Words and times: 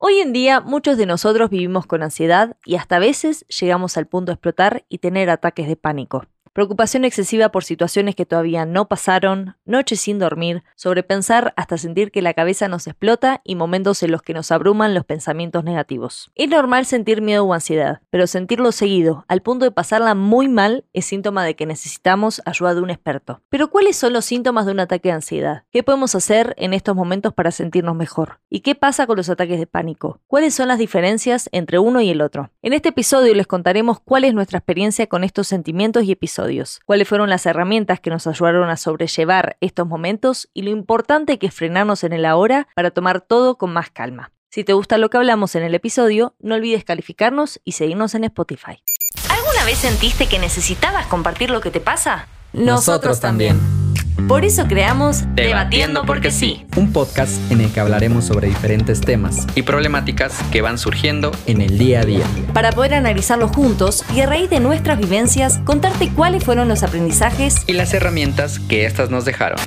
Hoy 0.00 0.20
en 0.20 0.32
día 0.32 0.60
muchos 0.60 0.96
de 0.96 1.06
nosotros 1.06 1.50
vivimos 1.50 1.84
con 1.84 2.04
ansiedad 2.04 2.56
y 2.64 2.76
hasta 2.76 2.96
a 2.96 3.00
veces 3.00 3.44
llegamos 3.48 3.96
al 3.96 4.06
punto 4.06 4.30
de 4.30 4.34
explotar 4.34 4.84
y 4.88 4.98
tener 4.98 5.28
ataques 5.28 5.66
de 5.66 5.74
pánico. 5.74 6.24
Preocupación 6.52 7.04
excesiva 7.04 7.50
por 7.50 7.64
situaciones 7.64 8.14
que 8.14 8.26
todavía 8.26 8.66
no 8.66 8.88
pasaron, 8.88 9.56
noches 9.64 10.00
sin 10.00 10.18
dormir, 10.18 10.62
sobrepensar 10.74 11.52
hasta 11.56 11.78
sentir 11.78 12.10
que 12.10 12.22
la 12.22 12.34
cabeza 12.34 12.68
nos 12.68 12.86
explota 12.86 13.40
y 13.44 13.54
momentos 13.54 14.02
en 14.02 14.10
los 14.10 14.22
que 14.22 14.34
nos 14.34 14.50
abruman 14.50 14.94
los 14.94 15.04
pensamientos 15.04 15.64
negativos. 15.64 16.30
Es 16.34 16.48
normal 16.48 16.86
sentir 16.86 17.22
miedo 17.22 17.44
o 17.44 17.54
ansiedad, 17.54 18.00
pero 18.10 18.26
sentirlo 18.26 18.72
seguido, 18.72 19.24
al 19.28 19.42
punto 19.42 19.64
de 19.64 19.70
pasarla 19.70 20.14
muy 20.14 20.48
mal, 20.48 20.84
es 20.92 21.06
síntoma 21.06 21.44
de 21.44 21.54
que 21.54 21.66
necesitamos 21.66 22.42
ayuda 22.44 22.74
de 22.74 22.80
un 22.80 22.90
experto. 22.90 23.40
Pero 23.48 23.70
¿cuáles 23.70 23.96
son 23.96 24.12
los 24.12 24.24
síntomas 24.24 24.66
de 24.66 24.72
un 24.72 24.80
ataque 24.80 25.08
de 25.08 25.14
ansiedad? 25.14 25.64
¿Qué 25.70 25.82
podemos 25.82 26.14
hacer 26.14 26.54
en 26.58 26.72
estos 26.72 26.96
momentos 26.96 27.34
para 27.34 27.50
sentirnos 27.50 27.94
mejor? 27.94 28.40
¿Y 28.48 28.60
qué 28.60 28.74
pasa 28.74 29.06
con 29.06 29.16
los 29.16 29.28
ataques 29.28 29.58
de 29.58 29.66
pánico? 29.66 30.20
¿Cuáles 30.26 30.54
son 30.54 30.68
las 30.68 30.78
diferencias 30.78 31.48
entre 31.52 31.78
uno 31.78 32.00
y 32.00 32.10
el 32.10 32.20
otro? 32.20 32.50
En 32.62 32.72
este 32.72 32.90
episodio 32.90 33.34
les 33.34 33.46
contaremos 33.46 34.00
cuál 34.00 34.24
es 34.24 34.34
nuestra 34.34 34.58
experiencia 34.58 35.06
con 35.06 35.24
estos 35.24 35.46
sentimientos 35.48 36.04
y 36.04 36.12
episodios 36.12 36.37
cuáles 36.84 37.08
fueron 37.08 37.30
las 37.30 37.46
herramientas 37.46 38.00
que 38.00 38.10
nos 38.10 38.26
ayudaron 38.26 38.70
a 38.70 38.76
sobrellevar 38.76 39.56
estos 39.60 39.86
momentos 39.86 40.48
y 40.54 40.62
lo 40.62 40.70
importante 40.70 41.38
que 41.38 41.48
es 41.48 41.54
frenarnos 41.54 42.04
en 42.04 42.12
el 42.12 42.24
ahora 42.24 42.68
para 42.74 42.90
tomar 42.90 43.20
todo 43.20 43.56
con 43.56 43.72
más 43.72 43.90
calma. 43.90 44.30
Si 44.50 44.64
te 44.64 44.72
gusta 44.72 44.98
lo 44.98 45.10
que 45.10 45.18
hablamos 45.18 45.54
en 45.54 45.62
el 45.62 45.74
episodio, 45.74 46.34
no 46.40 46.54
olvides 46.54 46.84
calificarnos 46.84 47.60
y 47.64 47.72
seguirnos 47.72 48.14
en 48.14 48.24
Spotify. 48.24 48.82
¿Alguna 49.30 49.64
vez 49.64 49.78
sentiste 49.78 50.26
que 50.26 50.38
necesitabas 50.38 51.06
compartir 51.06 51.50
lo 51.50 51.60
que 51.60 51.70
te 51.70 51.80
pasa? 51.80 52.28
Nosotros 52.52 53.20
también. 53.20 53.77
Por 54.26 54.44
eso 54.44 54.66
creamos 54.66 55.24
Debatiendo 55.34 56.04
porque 56.04 56.30
sí. 56.30 56.66
Un 56.76 56.92
podcast 56.92 57.32
en 57.52 57.60
el 57.60 57.70
que 57.72 57.80
hablaremos 57.80 58.24
sobre 58.24 58.48
diferentes 58.48 59.00
temas 59.00 59.46
y 59.54 59.62
problemáticas 59.62 60.36
que 60.50 60.60
van 60.60 60.78
surgiendo 60.78 61.30
en 61.46 61.60
el 61.60 61.78
día 61.78 62.00
a 62.00 62.04
día. 62.04 62.24
Para 62.52 62.72
poder 62.72 62.94
analizarlos 62.94 63.52
juntos 63.52 64.04
y 64.14 64.20
a 64.20 64.26
raíz 64.26 64.50
de 64.50 64.60
nuestras 64.60 64.98
vivencias, 64.98 65.58
contarte 65.64 66.10
cuáles 66.10 66.44
fueron 66.44 66.68
los 66.68 66.82
aprendizajes 66.82 67.62
y 67.66 67.74
las 67.74 67.94
herramientas 67.94 68.58
que 68.58 68.84
éstas 68.86 69.10
nos 69.10 69.24
dejaron. 69.24 69.58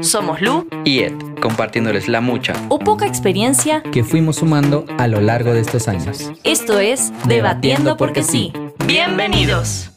Somos 0.00 0.40
Lu 0.40 0.66
y 0.84 1.00
Ed, 1.00 1.12
compartiéndoles 1.40 2.08
la 2.08 2.20
mucha 2.20 2.54
o 2.68 2.78
poca 2.78 3.06
experiencia 3.06 3.82
que 3.92 4.02
fuimos 4.02 4.36
sumando 4.36 4.86
a 4.98 5.06
lo 5.06 5.20
largo 5.20 5.52
de 5.52 5.60
estos 5.60 5.88
años. 5.88 6.32
Esto 6.42 6.80
es 6.80 7.12
Debatiendo 7.26 7.96
porque 7.96 8.22
sí. 8.22 8.52
Bienvenidos. 8.86 9.90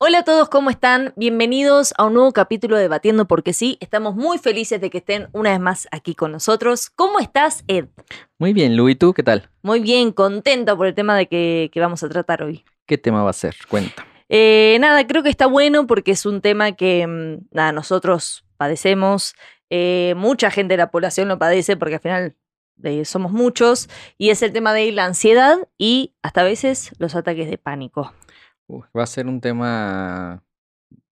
Hola 0.00 0.20
a 0.20 0.22
todos, 0.22 0.48
¿cómo 0.48 0.70
están? 0.70 1.12
Bienvenidos 1.16 1.92
a 1.98 2.04
un 2.04 2.14
nuevo 2.14 2.30
capítulo 2.32 2.76
de 2.76 2.82
Debatiendo 2.82 3.26
porque 3.26 3.52
sí. 3.52 3.78
Estamos 3.80 4.14
muy 4.14 4.38
felices 4.38 4.80
de 4.80 4.90
que 4.90 4.98
estén 4.98 5.26
una 5.32 5.50
vez 5.50 5.58
más 5.58 5.88
aquí 5.90 6.14
con 6.14 6.30
nosotros. 6.30 6.88
¿Cómo 6.88 7.18
estás, 7.18 7.64
Ed? 7.66 7.86
Muy 8.38 8.52
bien, 8.52 8.76
Lu, 8.76 8.88
¿y 8.88 8.94
tú 8.94 9.12
qué 9.12 9.24
tal? 9.24 9.50
Muy 9.60 9.80
bien, 9.80 10.12
contenta 10.12 10.76
por 10.76 10.86
el 10.86 10.94
tema 10.94 11.16
de 11.16 11.26
que, 11.26 11.72
vamos 11.74 12.04
a 12.04 12.08
tratar 12.08 12.44
hoy. 12.44 12.64
¿Qué 12.86 12.96
tema 12.96 13.24
va 13.24 13.30
a 13.30 13.32
ser? 13.32 13.56
Cuenta. 13.68 14.06
Eh, 14.28 14.76
nada, 14.78 15.04
creo 15.04 15.24
que 15.24 15.30
está 15.30 15.48
bueno 15.48 15.88
porque 15.88 16.12
es 16.12 16.26
un 16.26 16.42
tema 16.42 16.70
que 16.76 17.04
mm, 17.04 17.48
nada, 17.50 17.72
nosotros 17.72 18.44
padecemos. 18.56 19.34
Eh, 19.68 20.14
mucha 20.16 20.52
gente 20.52 20.74
de 20.74 20.78
la 20.78 20.92
población 20.92 21.26
lo 21.26 21.40
padece 21.40 21.76
porque 21.76 21.96
al 21.96 22.00
final 22.00 22.36
eh, 22.84 23.04
somos 23.04 23.32
muchos. 23.32 23.88
Y 24.16 24.30
es 24.30 24.42
el 24.42 24.52
tema 24.52 24.72
de 24.72 24.92
la 24.92 25.06
ansiedad 25.06 25.58
y 25.76 26.14
hasta 26.22 26.42
a 26.42 26.44
veces 26.44 26.92
los 26.98 27.16
ataques 27.16 27.50
de 27.50 27.58
pánico 27.58 28.12
va 28.68 29.02
a 29.02 29.06
ser 29.06 29.26
un 29.26 29.40
tema, 29.40 30.42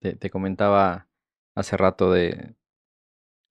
te, 0.01 0.31
comentaba 0.31 1.09
hace 1.55 1.77
rato 1.77 2.13
de, 2.13 2.55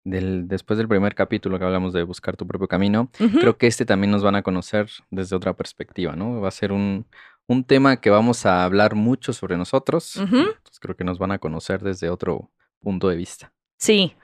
del, 0.03 0.47
después 0.47 0.77
del 0.77 0.87
primer 0.87 1.15
capítulo 1.15 1.57
que 1.57 1.65
hablamos 1.65 1.93
de 1.93 2.03
buscar 2.03 2.37
tu 2.37 2.47
propio 2.47 2.67
camino, 2.67 3.09
creo 3.39 3.57
que 3.57 3.67
este 3.67 3.85
también 3.85 4.11
nos 4.11 4.23
van 4.23 4.35
a 4.35 4.43
conocer 4.43 4.89
desde 5.09 5.35
otra 5.35 5.55
perspectiva, 5.55 6.15
¿no? 6.15 6.41
Va 6.41 6.49
a 6.49 6.51
ser 6.51 6.71
un, 6.71 7.05
un 7.47 7.63
tema 7.63 7.97
que 7.97 8.09
vamos 8.09 8.45
a 8.45 8.63
hablar 8.63 8.95
mucho 8.95 9.33
sobre 9.33 9.57
nosotros, 9.57 10.17
entonces 10.17 10.79
creo 10.79 10.95
que 10.95 11.03
nos 11.03 11.19
van 11.19 11.31
a 11.31 11.39
conocer 11.39 11.81
desde 11.81 12.09
otro 12.09 12.51
punto 12.79 13.09
de 13.09 13.15
vista. 13.15 13.53
Sí, 13.77 14.15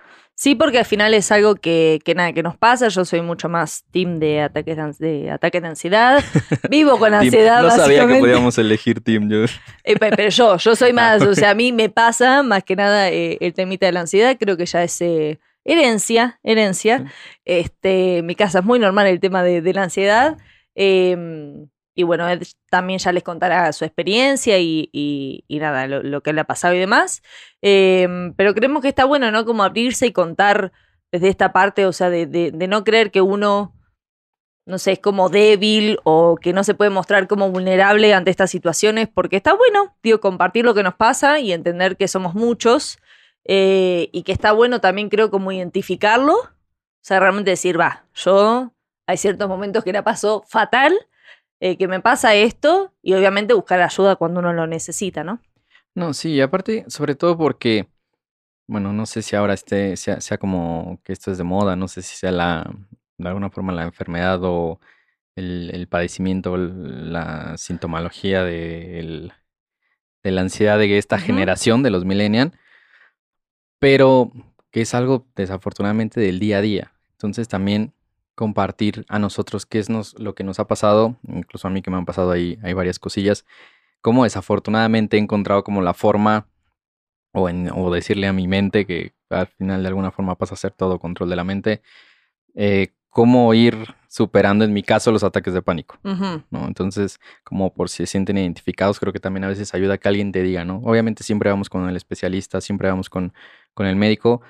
Sí, 0.41 0.55
porque 0.55 0.79
al 0.79 0.85
final 0.85 1.13
es 1.13 1.31
algo 1.31 1.53
que, 1.53 1.99
que, 2.03 2.15
nada, 2.15 2.33
que 2.33 2.41
nos 2.41 2.57
pasa. 2.57 2.87
Yo 2.87 3.05
soy 3.05 3.21
mucho 3.21 3.47
más 3.47 3.85
team 3.91 4.17
de 4.17 4.41
ataques 4.41 4.97
de, 4.97 5.29
ataques 5.29 5.61
de 5.61 5.67
ansiedad. 5.67 6.23
Vivo 6.71 6.97
con 6.97 7.13
ansiedad. 7.13 7.61
no 7.61 7.69
sabía 7.69 8.07
que 8.07 8.17
podíamos 8.17 8.57
elegir 8.57 9.01
team. 9.01 9.29
Yo. 9.29 9.45
Eh, 9.83 9.97
pero 9.99 10.29
yo, 10.29 10.57
yo 10.57 10.75
soy 10.75 10.93
más, 11.01 11.21
o 11.21 11.35
sea, 11.35 11.51
a 11.51 11.53
mí 11.53 11.71
me 11.71 11.89
pasa 11.89 12.41
más 12.41 12.63
que 12.63 12.75
nada 12.75 13.11
eh, 13.11 13.37
el 13.39 13.53
temita 13.53 13.85
de 13.85 13.91
la 13.91 13.99
ansiedad. 13.99 14.35
Creo 14.39 14.57
que 14.57 14.65
ya 14.65 14.81
es 14.83 14.99
eh, 15.01 15.39
herencia, 15.63 16.39
herencia. 16.41 17.05
Este, 17.45 18.17
en 18.17 18.25
mi 18.25 18.33
casa 18.33 18.59
es 18.59 18.65
muy 18.65 18.79
normal 18.79 19.05
el 19.05 19.19
tema 19.19 19.43
de, 19.43 19.61
de 19.61 19.73
la 19.75 19.83
ansiedad. 19.83 20.39
Em, 20.73 21.67
y 21.93 22.03
bueno, 22.03 22.27
él 22.29 22.47
también 22.69 22.99
ya 22.99 23.11
les 23.11 23.23
contará 23.23 23.71
su 23.73 23.83
experiencia 23.83 24.57
y, 24.59 25.43
nada, 25.49 25.87
lo, 25.87 26.23
que 26.23 26.33
le 26.33 26.41
ha 26.41 26.45
pasado 26.45 26.73
y 26.73 26.79
demás. 26.79 27.21
Em, 27.61 28.33
pero 28.35 28.53
creemos 28.53 28.81
que 28.81 28.87
está 28.87 29.05
bueno, 29.05 29.31
¿no? 29.31 29.45
Como 29.45 29.63
abrirse 29.63 30.07
y 30.07 30.13
contar 30.13 30.71
desde 31.11 31.27
esta 31.27 31.51
parte, 31.51 31.85
o 31.85 31.91
sea, 31.91 32.09
de, 32.09 32.51
no 32.69 32.83
creer 32.85 33.11
que 33.11 33.21
uno, 33.21 33.75
no 34.65 34.77
sé, 34.77 34.93
es 34.93 34.99
como 34.99 35.29
débil 35.29 35.99
o 36.03 36.37
que 36.37 36.53
no 36.53 36.63
se 36.63 36.73
puede 36.73 36.89
mostrar 36.89 37.27
como 37.27 37.51
vulnerable 37.51 38.13
ante 38.13 38.31
estas 38.31 38.49
situaciones, 38.49 39.09
porque 39.09 39.35
está 39.35 39.53
bueno, 39.53 39.97
digo, 40.01 40.21
compartir 40.21 40.63
lo 40.63 40.73
que 40.73 40.83
nos 40.83 40.95
pasa 40.95 41.39
y 41.39 41.51
entender 41.51 41.97
que 41.97 42.07
somos 42.07 42.33
muchos 42.35 42.99
eh, 43.43 44.09
y 44.13 44.23
que 44.23 44.31
está 44.31 44.53
bueno 44.53 44.79
también 44.79 45.09
creo 45.09 45.29
como 45.29 45.51
identificarlo, 45.51 46.35
o 46.35 47.03
sea, 47.03 47.19
realmente 47.19 47.51
decir, 47.51 47.77
va, 47.77 48.05
yo 48.13 48.71
hay 49.07 49.17
ciertos 49.17 49.49
momentos 49.49 49.83
que 49.83 49.91
la 49.91 50.03
pasó 50.03 50.43
fatal 50.47 50.93
eh, 51.61 51.77
que 51.77 51.87
me 51.87 52.01
pasa 52.01 52.33
esto 52.33 52.91
y 53.03 53.13
obviamente 53.13 53.53
buscar 53.53 53.81
ayuda 53.81 54.15
cuando 54.15 54.39
uno 54.39 54.51
lo 54.51 54.65
necesita, 54.65 55.23
¿no? 55.23 55.39
No, 55.93 56.13
sí, 56.13 56.31
y 56.31 56.41
aparte, 56.41 56.85
sobre 56.87 57.13
todo 57.13 57.37
porque, 57.37 57.87
bueno, 58.67 58.91
no 58.93 59.05
sé 59.05 59.21
si 59.21 59.35
ahora 59.35 59.53
esté, 59.53 59.95
sea, 59.95 60.19
sea 60.21 60.39
como 60.39 60.99
que 61.03 61.13
esto 61.13 61.31
es 61.31 61.37
de 61.37 61.43
moda, 61.43 61.75
no 61.75 61.87
sé 61.87 62.01
si 62.01 62.15
sea 62.15 62.31
la, 62.31 62.73
de 63.17 63.27
alguna 63.27 63.51
forma 63.51 63.71
la 63.73 63.83
enfermedad 63.83 64.39
o 64.43 64.79
el, 65.35 65.69
el 65.71 65.87
padecimiento, 65.87 66.57
la 66.57 67.55
sintomología 67.57 68.43
de, 68.43 69.31
de 70.23 70.31
la 70.31 70.41
ansiedad 70.41 70.79
de 70.79 70.97
esta 70.97 71.19
generación 71.19 71.83
de 71.83 71.91
los 71.91 72.05
millennials, 72.05 72.53
pero 73.77 74.31
que 74.71 74.81
es 74.81 74.95
algo 74.95 75.27
desafortunadamente 75.35 76.19
del 76.19 76.39
día 76.39 76.57
a 76.57 76.61
día. 76.61 76.93
Entonces 77.11 77.47
también 77.47 77.93
compartir 78.41 79.05
a 79.07 79.19
nosotros 79.19 79.67
qué 79.67 79.77
es 79.77 79.87
nos, 79.87 80.17
lo 80.17 80.33
que 80.33 80.43
nos 80.43 80.59
ha 80.59 80.65
pasado, 80.65 81.15
incluso 81.27 81.67
a 81.67 81.69
mí 81.69 81.83
que 81.83 81.91
me 81.91 81.97
han 81.97 82.05
pasado 82.05 82.31
ahí, 82.31 82.57
hay 82.63 82.73
varias 82.73 82.97
cosillas, 82.97 83.45
como 84.01 84.23
desafortunadamente 84.23 85.15
he 85.15 85.19
encontrado 85.19 85.63
como 85.63 85.83
la 85.83 85.93
forma 85.93 86.47
o, 87.33 87.49
en, 87.49 87.69
o 87.71 87.93
decirle 87.93 88.25
a 88.25 88.33
mi 88.33 88.47
mente 88.47 88.87
que 88.87 89.13
al 89.29 89.45
final 89.45 89.83
de 89.83 89.89
alguna 89.89 90.09
forma 90.09 90.39
pasa 90.39 90.55
a 90.55 90.57
ser 90.57 90.71
todo 90.71 90.97
control 90.97 91.29
de 91.29 91.35
la 91.35 91.43
mente, 91.43 91.83
eh, 92.55 92.87
cómo 93.11 93.53
ir 93.53 93.75
superando 94.07 94.65
en 94.65 94.73
mi 94.73 94.81
caso 94.81 95.11
los 95.11 95.23
ataques 95.23 95.53
de 95.53 95.61
pánico, 95.61 95.99
¿no? 96.01 96.65
Entonces, 96.65 97.19
como 97.43 97.71
por 97.71 97.89
si 97.89 97.97
se 97.97 98.07
sienten 98.07 98.39
identificados, 98.39 98.99
creo 98.99 99.13
que 99.13 99.19
también 99.19 99.43
a 99.43 99.49
veces 99.49 99.71
ayuda 99.75 99.99
que 99.99 100.07
alguien 100.07 100.31
te 100.31 100.41
diga, 100.41 100.65
¿no? 100.65 100.77
Obviamente 100.83 101.23
siempre 101.23 101.51
vamos 101.51 101.69
con 101.69 101.87
el 101.87 101.95
especialista, 101.95 102.59
siempre 102.59 102.89
vamos 102.89 103.07
con, 103.07 103.33
con 103.75 103.85
el 103.85 103.97
médico, 103.97 104.41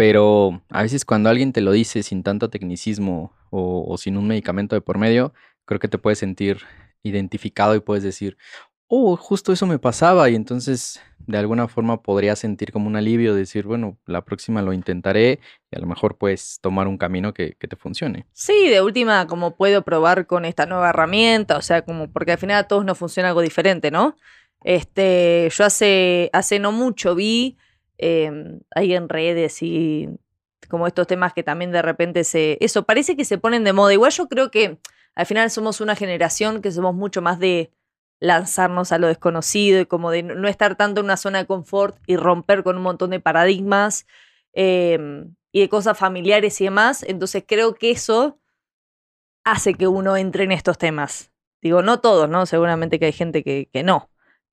pero 0.00 0.62
a 0.70 0.80
veces 0.80 1.04
cuando 1.04 1.28
alguien 1.28 1.52
te 1.52 1.60
lo 1.60 1.72
dice 1.72 2.02
sin 2.02 2.22
tanto 2.22 2.48
tecnicismo 2.48 3.34
o, 3.50 3.98
sin 3.98 4.16
un 4.16 4.26
medicamento 4.26 4.74
de 4.74 4.80
por 4.80 4.96
medio, 4.96 5.34
creo 5.66 5.78
que 5.78 5.88
te 5.88 5.98
puedes 5.98 6.18
sentir 6.18 6.62
identificado 7.02 7.74
y 7.74 7.80
puedes 7.80 8.02
decir, 8.02 8.38
oh, 8.86 9.14
justo 9.18 9.52
eso 9.52 9.66
me 9.66 9.78
pasaba 9.78 10.30
y 10.30 10.36
entonces 10.36 11.02
de 11.18 11.36
alguna 11.36 11.68
forma 11.68 12.00
podría 12.00 12.34
sentir 12.34 12.72
como 12.72 12.86
un 12.86 12.96
alivio, 12.96 13.34
decir, 13.34 13.66
bueno, 13.66 13.98
la 14.06 14.24
próxima 14.24 14.62
lo 14.62 14.72
intentaré 14.72 15.38
y 15.70 15.76
a 15.76 15.80
lo 15.80 15.86
mejor 15.86 16.16
puedes 16.16 16.60
tomar 16.62 16.88
un 16.88 16.96
camino 16.96 17.34
que, 17.34 17.56
que, 17.58 17.68
te 17.68 17.76
funcione. 17.76 18.24
Sí, 18.32 18.70
de 18.70 18.80
última, 18.80 19.26
como 19.26 19.54
puedo 19.54 19.82
probar 19.82 20.26
con 20.26 20.46
esta 20.46 20.64
nueva 20.64 20.88
herramienta, 20.88 21.58
o 21.58 21.62
sea, 21.62 21.82
como 21.82 22.10
porque 22.10 22.32
al 22.32 22.38
final 22.38 22.56
a 22.56 22.68
todos 22.68 22.86
nos 22.86 22.96
funciona 22.96 23.28
algo 23.28 23.42
diferente, 23.42 23.90
¿no? 23.90 24.16
Este, 24.64 25.50
yo 25.52 25.64
hace, 25.66 26.30
hace 26.32 26.58
no 26.58 26.72
mucho 26.72 27.14
vi 27.14 27.58
Em, 28.02 28.60
ahí 28.74 28.94
en 28.94 29.10
redes 29.10 29.62
y 29.62 30.08
como 30.70 30.86
estos 30.86 31.06
temas 31.06 31.34
que 31.34 31.42
también 31.42 31.70
de 31.70 31.82
repente 31.82 32.24
se... 32.24 32.56
Eso, 32.60 32.84
parece 32.84 33.14
que 33.14 33.26
se 33.26 33.36
ponen 33.36 33.62
de 33.62 33.74
moda. 33.74 33.92
Igual 33.92 34.10
yo 34.12 34.26
creo 34.26 34.50
que 34.50 34.78
al 35.14 35.26
final 35.26 35.50
somos 35.50 35.82
una 35.82 35.94
generación 35.94 36.62
que 36.62 36.72
somos 36.72 36.94
mucho 36.94 37.20
más 37.20 37.38
de 37.38 37.72
lanzarnos 38.18 38.92
a 38.92 38.98
lo 38.98 39.08
desconocido 39.08 39.82
y 39.82 39.86
como 39.86 40.10
de 40.10 40.22
no 40.22 40.48
estar 40.48 40.76
tanto 40.76 41.00
en 41.00 41.06
una 41.06 41.18
zona 41.18 41.40
de 41.40 41.46
confort 41.46 41.98
y 42.06 42.16
romper 42.16 42.62
con 42.62 42.76
un 42.76 42.82
montón 42.82 43.10
de 43.10 43.20
paradigmas 43.20 44.06
em, 44.54 45.34
y 45.52 45.60
de 45.60 45.68
cosas 45.68 45.98
familiares 45.98 46.58
y 46.62 46.64
demás. 46.64 47.02
Entonces 47.06 47.44
creo 47.46 47.74
que 47.74 47.90
eso 47.90 48.38
hace 49.44 49.74
que 49.74 49.88
uno 49.88 50.16
entre 50.16 50.44
en 50.44 50.52
estos 50.52 50.78
temas. 50.78 51.32
Digo, 51.60 51.82
no 51.82 52.00
todos, 52.00 52.30
¿no? 52.30 52.46
Seguramente 52.46 52.98
que 52.98 53.06
hay 53.06 53.12
gente 53.12 53.44
que, 53.44 53.68
que 53.70 53.82
no 53.82 54.08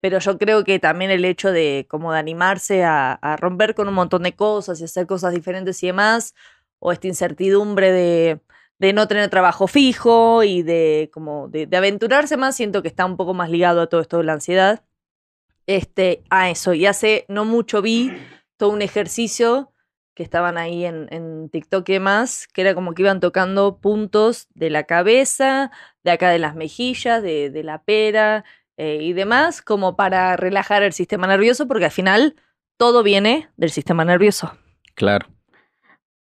pero 0.08 0.20
yo 0.20 0.38
creo 0.38 0.64
que 0.64 0.80
también 0.80 1.12
el 1.12 1.26
hecho 1.26 1.52
de 1.52 1.86
como 1.90 2.14
de 2.14 2.20
animarse 2.20 2.86
a, 2.86 3.20
romper 3.42 3.76
con 3.76 3.90
un 3.90 3.94
montón 3.94 4.24
de 4.24 4.34
cosas 4.34 4.80
y 4.80 4.86
hacer 4.86 5.06
cosas 5.06 5.34
diferentes 5.34 5.84
y 5.84 5.88
demás, 5.88 6.34
o 6.80 6.94
esta 6.94 7.08
incertidumbre 7.08 7.92
de, 7.92 8.40
de 8.80 8.94
no 8.94 9.10
tener 9.10 9.30
trabajo 9.30 9.68
fijo 9.68 10.44
y 10.44 10.62
de 10.62 11.10
como 11.12 11.50
de, 11.50 11.68
aventurarse 11.76 12.38
más, 12.38 12.56
siento 12.56 12.82
que 12.82 12.88
está 12.88 13.06
un 13.06 13.18
poco 13.18 13.34
más 13.34 13.50
ligado 13.50 13.82
a 13.82 13.88
todo 13.88 14.00
esto 14.00 14.20
de 14.20 14.24
la 14.24 14.32
ansiedad. 14.32 14.86
Este, 15.66 16.24
a 16.30 16.50
eso. 16.50 16.74
Y 16.74 16.86
hace 16.86 17.26
no 17.28 17.44
mucho 17.44 17.82
vi 17.82 18.14
todo 18.56 18.70
un 18.70 18.82
ejercicio 18.82 19.74
que 20.16 20.24
estaban 20.24 20.58
ahí 20.58 20.86
en, 20.86 21.50
TikTok 21.50 21.90
y 21.90 21.94
demás, 21.94 22.48
que 22.48 22.62
era 22.62 22.74
como 22.74 22.94
que 22.94 23.02
iban 23.02 23.20
tocando 23.20 23.82
puntos 23.82 24.48
de 24.54 24.70
la 24.70 24.86
cabeza, 24.86 25.70
de 26.06 26.12
acá 26.12 26.30
de 26.30 26.40
las 26.40 26.56
mejillas, 26.56 27.22
de 27.22 27.62
la 27.62 27.84
pera 27.84 28.46
eh, 28.78 29.00
y 29.02 29.14
demás, 29.14 29.62
como 29.62 29.96
para 29.96 30.38
relajar 30.38 30.84
el 30.84 30.94
sistema 30.94 31.28
nervioso, 31.28 31.68
porque 31.68 31.86
al 31.86 31.92
final 31.92 32.36
todo 32.78 33.04
viene 33.04 33.50
del 33.58 33.72
sistema 33.72 34.06
nervioso. 34.06 34.56
Claro. 34.94 35.28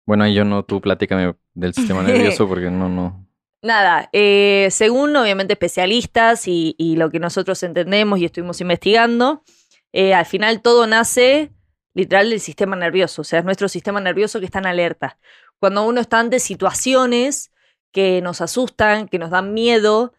Bueno, 0.06 0.28
yo 0.28 0.46
no, 0.46 0.64
tú 0.64 0.82
platícame 0.82 1.36
del 1.54 1.74
sistema 1.74 2.02
nervioso 2.02 2.48
porque 2.50 2.72
no, 2.72 2.90
no. 2.90 3.26
Nada, 3.62 4.10
eh, 4.14 4.68
según 4.72 5.16
obviamente 5.16 5.54
especialistas 5.54 6.48
y, 6.48 6.76
y 6.78 6.98
lo 6.98 7.10
que 7.10 7.20
nosotros 7.20 7.62
entendemos 7.64 8.20
y 8.20 8.26
estuvimos 8.26 8.62
investigando, 8.62 9.44
eh, 9.92 10.14
al 10.14 10.26
final 10.26 10.62
todo 10.62 10.86
nace 10.88 11.52
literal 11.94 12.30
del 12.30 12.42
sistema 12.42 12.76
nervioso, 12.76 13.22
o 13.22 13.26
sea, 13.26 13.40
es 13.40 13.46
nuestro 13.46 13.70
sistema 13.70 14.02
nervioso 14.02 14.40
que 14.40 14.46
está 14.46 14.60
en 14.60 14.68
alerta. 14.68 15.18
Cuando 15.60 15.86
uno 15.86 16.02
está 16.02 16.20
ante 16.20 16.40
situaciones 16.40 17.54
que 17.92 18.22
nos 18.22 18.42
asustan, 18.42 19.08
que 19.08 19.18
nos 19.18 19.30
dan 19.30 19.54
miedo, 19.54 20.14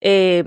eh, 0.00 0.44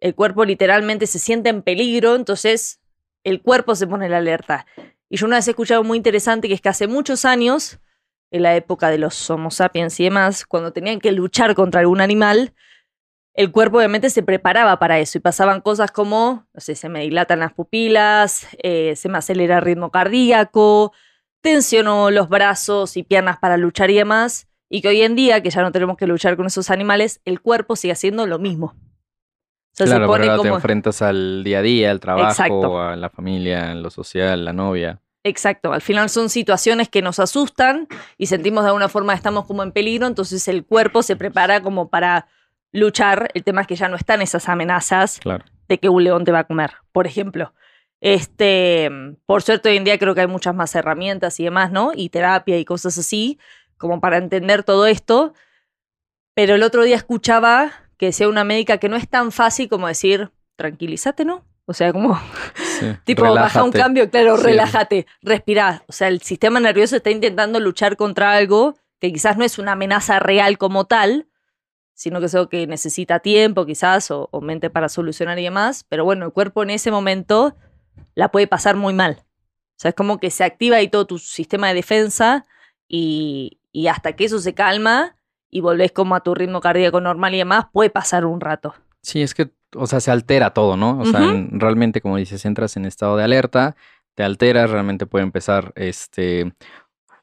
el 0.00 0.14
cuerpo 0.14 0.44
literalmente 0.44 1.06
se 1.06 1.18
siente 1.18 1.48
en 1.48 1.62
peligro, 1.62 2.14
entonces 2.14 2.80
el 3.24 3.42
cuerpo 3.42 3.74
se 3.74 3.86
pone 3.86 4.06
en 4.06 4.12
alerta. 4.12 4.66
Y 5.08 5.16
yo 5.16 5.26
una 5.26 5.36
vez 5.36 5.48
he 5.48 5.50
escuchado 5.50 5.84
muy 5.84 5.96
interesante 5.96 6.48
que 6.48 6.54
es 6.54 6.60
que 6.60 6.68
hace 6.68 6.86
muchos 6.86 7.24
años, 7.24 7.78
en 8.30 8.42
la 8.42 8.56
época 8.56 8.90
de 8.90 8.98
los 8.98 9.30
Homo 9.30 9.50
sapiens 9.50 9.98
y 10.00 10.04
demás, 10.04 10.44
cuando 10.46 10.72
tenían 10.72 11.00
que 11.00 11.12
luchar 11.12 11.54
contra 11.54 11.80
algún 11.80 12.00
animal, 12.00 12.54
el 13.34 13.52
cuerpo 13.52 13.78
obviamente 13.78 14.10
se 14.10 14.22
preparaba 14.22 14.78
para 14.78 14.98
eso 14.98 15.18
y 15.18 15.20
pasaban 15.20 15.60
cosas 15.60 15.90
como, 15.92 16.46
no 16.54 16.60
sé, 16.60 16.74
se 16.74 16.88
me 16.88 17.02
dilatan 17.02 17.40
las 17.40 17.52
pupilas, 17.52 18.46
eh, 18.62 18.96
se 18.96 19.08
me 19.08 19.18
acelera 19.18 19.58
el 19.58 19.62
ritmo 19.62 19.90
cardíaco, 19.90 20.92
tensiono 21.42 22.10
los 22.10 22.28
brazos 22.28 22.96
y 22.96 23.02
piernas 23.02 23.38
para 23.38 23.58
luchar 23.58 23.90
y 23.90 23.96
demás, 23.96 24.48
y 24.70 24.80
que 24.80 24.88
hoy 24.88 25.02
en 25.02 25.14
día, 25.14 25.42
que 25.42 25.50
ya 25.50 25.62
no 25.62 25.70
tenemos 25.70 25.96
que 25.96 26.06
luchar 26.06 26.36
con 26.36 26.46
esos 26.46 26.70
animales, 26.70 27.20
el 27.24 27.40
cuerpo 27.40 27.76
sigue 27.76 27.92
haciendo 27.92 28.26
lo 28.26 28.38
mismo. 28.38 28.74
Se 29.76 29.84
claro, 29.84 30.10
pero 30.10 30.30
ahora 30.32 30.42
te 30.42 30.48
enfrentas 30.48 31.02
al 31.02 31.44
día 31.44 31.58
a 31.58 31.62
día, 31.62 31.90
al 31.90 32.00
trabajo, 32.00 32.30
Exacto. 32.30 32.80
a 32.80 32.96
la 32.96 33.10
familia, 33.10 33.74
lo 33.74 33.90
social, 33.90 34.44
la 34.44 34.52
novia. 34.54 35.00
Exacto, 35.22 35.72
al 35.72 35.82
final 35.82 36.08
son 36.08 36.30
situaciones 36.30 36.88
que 36.88 37.02
nos 37.02 37.18
asustan 37.18 37.88
y 38.16 38.26
sentimos 38.26 38.62
de 38.62 38.68
alguna 38.68 38.88
forma 38.88 39.12
estamos 39.12 39.44
como 39.44 39.62
en 39.62 39.72
peligro, 39.72 40.06
entonces 40.06 40.46
el 40.48 40.64
cuerpo 40.64 41.02
se 41.02 41.16
prepara 41.16 41.60
como 41.62 41.90
para 41.90 42.26
luchar. 42.72 43.28
El 43.34 43.42
tema 43.44 43.62
es 43.62 43.66
que 43.66 43.74
ya 43.76 43.88
no 43.88 43.96
están 43.96 44.22
esas 44.22 44.48
amenazas 44.48 45.18
Claro. 45.18 45.44
de 45.68 45.78
que 45.78 45.88
un 45.88 46.04
león 46.04 46.24
te 46.24 46.32
va 46.32 46.38
a 46.40 46.44
comer, 46.44 46.70
por 46.92 47.06
ejemplo. 47.06 47.52
Este, 48.00 48.88
por 49.26 49.42
suerte 49.42 49.68
hoy 49.68 49.76
en 49.78 49.84
día 49.84 49.98
creo 49.98 50.14
que 50.14 50.20
hay 50.20 50.26
muchas 50.26 50.54
más 50.54 50.74
herramientas 50.74 51.40
y 51.40 51.44
demás, 51.44 51.72
¿no? 51.72 51.90
Y 51.94 52.08
terapia 52.08 52.56
y 52.58 52.64
cosas 52.64 52.96
así, 52.96 53.38
como 53.78 54.00
para 54.00 54.18
entender 54.18 54.62
todo 54.62 54.86
esto. 54.86 55.34
Pero 56.34 56.54
el 56.54 56.62
otro 56.62 56.82
día 56.84 56.96
escuchaba 56.96 57.72
que 57.98 58.06
decía 58.06 58.28
una 58.28 58.44
médica 58.44 58.78
que 58.78 58.88
no 58.88 58.96
es 58.96 59.08
tan 59.08 59.32
fácil 59.32 59.68
como 59.68 59.88
decir, 59.88 60.30
tranquilízate, 60.56 61.24
¿no? 61.24 61.44
O 61.66 61.72
sea, 61.74 61.92
como 61.92 62.18
Sí. 62.78 62.86
Tipo, 63.04 63.22
baja 63.34 63.64
un 63.64 63.72
cambio, 63.72 64.10
claro, 64.10 64.36
Sí. 64.36 64.44
relájate, 64.44 65.06
respirá. 65.22 65.82
O 65.88 65.92
sea, 65.92 66.08
el 66.08 66.20
sistema 66.22 66.60
nervioso 66.60 66.96
está 66.96 67.10
intentando 67.10 67.58
luchar 67.60 67.96
contra 67.96 68.32
algo 68.32 68.76
que 69.00 69.12
quizás 69.12 69.36
no 69.36 69.44
es 69.44 69.58
una 69.58 69.72
amenaza 69.72 70.18
real 70.20 70.58
como 70.58 70.84
tal, 70.86 71.26
sino 71.94 72.20
que 72.20 72.26
es 72.26 72.34
algo 72.34 72.48
que 72.48 72.66
necesita 72.66 73.18
tiempo 73.20 73.66
quizás 73.66 74.10
o, 74.10 74.28
o 74.30 74.40
mente 74.40 74.70
para 74.70 74.88
solucionar 74.88 75.38
y 75.38 75.44
demás. 75.44 75.84
Pero 75.88 76.04
bueno, 76.04 76.26
el 76.26 76.32
cuerpo 76.32 76.62
en 76.62 76.70
ese 76.70 76.90
momento 76.90 77.56
la 78.14 78.30
puede 78.30 78.46
pasar 78.46 78.76
muy 78.76 78.92
mal. 78.94 79.18
O 79.22 79.78
sea, 79.78 79.88
es 79.90 79.94
como 79.94 80.18
que 80.20 80.30
se 80.30 80.44
activa 80.44 80.76
ahí 80.76 80.88
todo 80.88 81.06
tu 81.06 81.18
sistema 81.18 81.68
de 81.68 81.74
defensa 81.74 82.46
y, 82.88 83.58
y 83.72 83.88
hasta 83.88 84.12
que 84.14 84.24
eso 84.26 84.38
se 84.38 84.54
calma 84.54 85.15
y 85.50 85.60
volvés 85.60 85.92
como 85.92 86.14
a 86.14 86.20
tu 86.20 86.34
ritmo 86.34 86.60
cardíaco 86.60 87.00
normal 87.00 87.34
y 87.34 87.38
demás, 87.38 87.66
puede 87.72 87.90
pasar 87.90 88.24
un 88.26 88.40
rato. 88.40 88.74
Sí, 89.02 89.22
es 89.22 89.34
que, 89.34 89.50
o 89.74 89.86
sea, 89.86 90.00
se 90.00 90.10
altera 90.10 90.50
todo, 90.52 90.76
¿no? 90.76 90.98
O 91.00 91.04
sea, 91.06 91.20
en- 91.30 91.60
realmente, 91.60 92.00
como 92.00 92.16
dices, 92.16 92.44
entras 92.44 92.76
en 92.76 92.84
estado 92.84 93.16
de 93.16 93.24
alerta, 93.24 93.76
te 94.14 94.22
alteras, 94.24 94.70
realmente 94.70 95.06
puede 95.06 95.24
empezar, 95.24 95.72
este, 95.76 96.52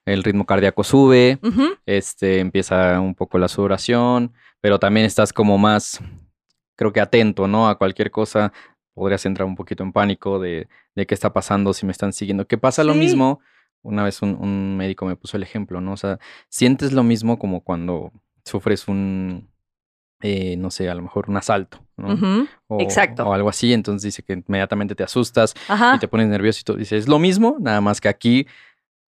el 0.05 0.23
ritmo 0.23 0.45
cardíaco 0.45 0.83
sube, 0.83 1.39
este, 1.85 2.39
empieza 2.39 2.99
un 2.99 3.15
poco 3.15 3.37
la 3.37 3.47
sudoración, 3.47 4.33
pero 4.61 4.79
también 4.79 5.05
estás 5.05 5.33
como 5.33 5.57
más, 5.57 5.99
creo 6.75 6.93
que 6.93 7.01
atento, 7.01 7.47
¿no? 7.47 7.67
A 7.67 7.77
cualquier 7.77 8.11
cosa, 8.11 8.53
podrías 8.93 9.25
entrar 9.25 9.47
un 9.47 9.55
poquito 9.55 9.83
en 9.83 9.91
pánico 9.91 10.39
de, 10.39 10.67
de 10.95 11.05
qué 11.05 11.13
está 11.13 11.33
pasando, 11.33 11.73
si 11.73 11.85
me 11.85 11.91
están 11.91 12.13
siguiendo. 12.13 12.45
Que 12.47 12.57
pasa 12.57 12.83
lo 12.83 12.93
mismo, 12.99 13.39
una 13.83 14.03
vez 14.03 14.21
un, 14.21 14.35
un 14.39 14.75
médico 14.77 15.05
me 15.05 15.15
puso 15.15 15.37
el 15.37 15.43
ejemplo, 15.43 15.79
¿no? 15.81 15.93
O 15.93 15.97
sea, 15.97 16.17
sientes 16.49 16.91
lo 16.93 17.03
mismo 17.03 17.37
como 17.37 17.61
cuando 17.61 18.11
sufres 18.43 18.87
un, 18.87 19.49
eh, 20.21 20.55
no 20.57 20.71
sé, 20.71 20.89
a 20.89 20.95
lo 20.95 21.01
mejor 21.01 21.29
un 21.29 21.37
asalto, 21.37 21.85
¿no? 21.97 22.47
O, 22.67 22.79
Exacto. 22.81 23.27
o 23.27 23.33
algo 23.33 23.49
así, 23.49 23.73
entonces 23.73 24.03
dice 24.03 24.23
que 24.23 24.41
inmediatamente 24.47 24.95
te 24.95 25.03
asustas 25.03 25.53
Ajá. 25.67 25.95
y 25.95 25.99
te 25.99 26.07
pones 26.07 26.27
nervioso 26.27 26.59
y 26.61 26.63
tú 26.63 26.75
dices, 26.75 27.03
es 27.03 27.07
lo 27.09 27.19
mismo, 27.19 27.57
nada 27.59 27.81
más 27.81 27.99
que 28.01 28.07
aquí, 28.09 28.47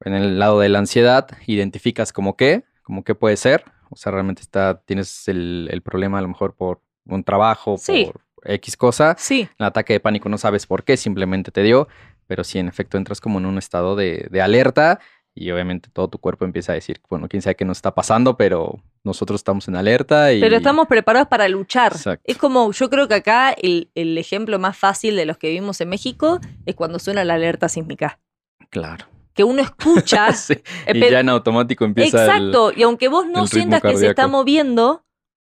en 0.04 0.14
el 0.14 0.40
lado 0.40 0.60
de 0.60 0.70
la 0.70 0.80
ansiedad, 0.80 1.28
identificas 1.48 2.12
como 2.14 2.36
qué, 2.38 2.64
como 2.84 3.04
qué 3.04 3.14
puede 3.14 3.38
ser, 3.38 3.64
o 3.90 3.96
sea, 3.98 4.12
realmente 4.14 4.42
está, 4.42 4.82
tienes 4.86 5.28
el, 5.28 5.68
el 5.72 5.82
problema 5.82 6.18
a 6.18 6.22
lo 6.22 6.30
mejor 6.30 6.56
por 6.56 6.82
un 7.06 7.24
trabajo, 7.24 7.78
Sí. 7.78 8.10
por 8.12 8.22
X 8.44 8.76
cosa, 8.78 9.16
Sí. 9.20 9.48
el 9.60 9.66
ataque 9.66 9.94
de 9.94 10.00
pánico 10.00 10.28
no 10.30 10.38
sabes 10.38 10.66
por 10.66 10.84
qué, 10.84 10.98
simplemente 10.98 11.52
te 11.52 11.62
dio, 11.62 11.88
pero 12.32 12.46
sí, 12.46 12.60
en 12.60 12.70
efecto, 12.70 12.96
entras 12.98 13.20
como 13.20 13.40
en 13.40 13.46
un 13.46 13.58
estado 13.58 13.98
de, 13.98 14.26
de 14.32 14.42
alerta 14.42 15.02
y 15.36 15.52
obviamente 15.52 15.90
todo 15.92 16.08
tu 16.08 16.18
cuerpo 16.18 16.46
empieza 16.46 16.72
a 16.72 16.76
decir, 16.76 17.02
bueno, 17.10 17.28
quién 17.28 17.42
sabe 17.42 17.58
qué 17.58 17.66
nos 17.66 17.80
está 17.80 17.94
pasando, 17.94 18.38
pero 18.38 18.80
nosotros 19.04 19.42
estamos 19.42 19.68
en 19.68 19.76
alerta 19.76 20.32
y... 20.32 20.40
Pero 20.40 20.56
estamos 20.56 20.88
preparados 20.88 21.28
para 21.28 21.50
luchar. 21.50 21.92
Exacto. 21.92 22.24
Es 22.26 22.38
como, 22.38 22.72
yo 22.72 22.90
creo 22.90 23.10
que 23.10 23.16
acá 23.16 23.52
el, 23.52 23.90
el 23.96 24.18
ejemplo 24.18 24.60
más 24.60 24.78
fácil 24.78 25.18
de 25.18 25.26
los 25.26 25.38
que 25.38 25.48
vivimos 25.50 25.82
en 25.82 25.90
México 25.90 26.40
es 26.66 26.74
cuando 26.76 27.00
suena 27.00 27.26
la 27.26 27.34
alerta 27.34 27.68
sísmica. 27.68 28.22
Claro. 28.70 29.08
Que 29.34 29.44
uno 29.44 29.62
escucha. 29.62 30.32
Sí, 30.34 30.54
eh, 30.86 30.94
y 30.96 31.10
ya 31.12 31.20
en 31.20 31.28
automático 31.28 31.84
empieza 31.84 32.24
el- 32.38 32.48
Exacto. 32.48 32.72
Y 32.74 32.84
aunque 32.84 33.10
vos 33.10 33.26
no 33.28 33.46
sientas 33.46 33.82
que 33.82 33.98
se 33.98 34.08
está 34.08 34.28
moviendo, 34.30 35.04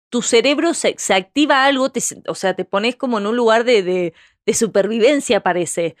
tu 0.09 0.23
cerebro 0.23 0.73
se, 0.73 0.95
se 0.97 1.13
activa 1.13 1.65
algo, 1.65 1.89
te- 1.91 2.01
o 2.27 2.33
sea, 2.33 2.55
te 2.55 2.65
pones 2.65 2.95
como 2.95 3.19
en 3.19 3.27
un 3.27 3.35
lugar 3.35 3.63
de, 3.63 3.83
de, 3.83 4.13
de 4.45 4.53
supervivencia, 4.55 5.41
parece. 5.41 5.95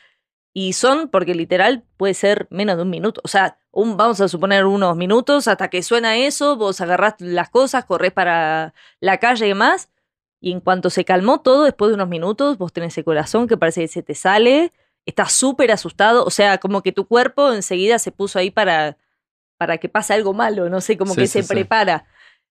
Y 0.55 0.73
son, 0.73 1.07
porque 1.09 1.33
literal 1.33 1.83
puede 1.97 2.13
ser 2.13 2.47
menos 2.51 2.75
de 2.77 2.83
un 2.83 2.89
minuto. 2.91 3.21
O 3.23 3.27
sea, 3.27 3.57
un, 3.71 3.97
vamos 3.97 4.21
a 4.21 4.27
suponer 4.27 4.65
unos 4.65 4.95
minutos 4.95 5.47
hasta 5.47 5.69
que 5.69 5.81
suena 5.81 6.15
eso, 6.17 6.55
vos 6.57 6.79
agarrás 6.79 7.15
las 7.19 7.49
cosas, 7.49 7.85
corres 7.85 8.11
para 8.11 8.73
la 8.99 9.17
calle 9.17 9.45
y 9.45 9.49
demás. 9.49 9.89
Y 10.39 10.51
en 10.51 10.59
cuanto 10.59 10.89
se 10.91 11.05
calmó 11.05 11.41
todo, 11.41 11.63
después 11.63 11.89
de 11.89 11.95
unos 11.95 12.09
minutos, 12.09 12.57
vos 12.59 12.71
tenés 12.71 12.95
el 12.97 13.03
corazón 13.03 13.47
que 13.47 13.57
parece 13.57 13.81
que 13.81 13.87
se 13.87 14.03
te 14.03 14.13
sale, 14.13 14.71
estás 15.07 15.31
súper 15.33 15.71
asustado. 15.71 16.23
O 16.23 16.29
sea, 16.29 16.59
como 16.59 16.83
que 16.83 16.91
tu 16.91 17.07
cuerpo 17.07 17.51
enseguida 17.51 17.97
se 17.97 18.11
puso 18.11 18.37
ahí 18.37 18.51
para, 18.51 18.97
para 19.57 19.77
que 19.79 19.89
pase 19.89 20.13
algo 20.13 20.33
malo, 20.33 20.69
no 20.69 20.81
sé, 20.81 20.97
como 20.97 21.13
Sí, 21.15 21.21
que 21.21 21.27
sí, 21.27 21.33
se 21.39 21.43
sí. 21.43 21.49
prepara. 21.49 22.05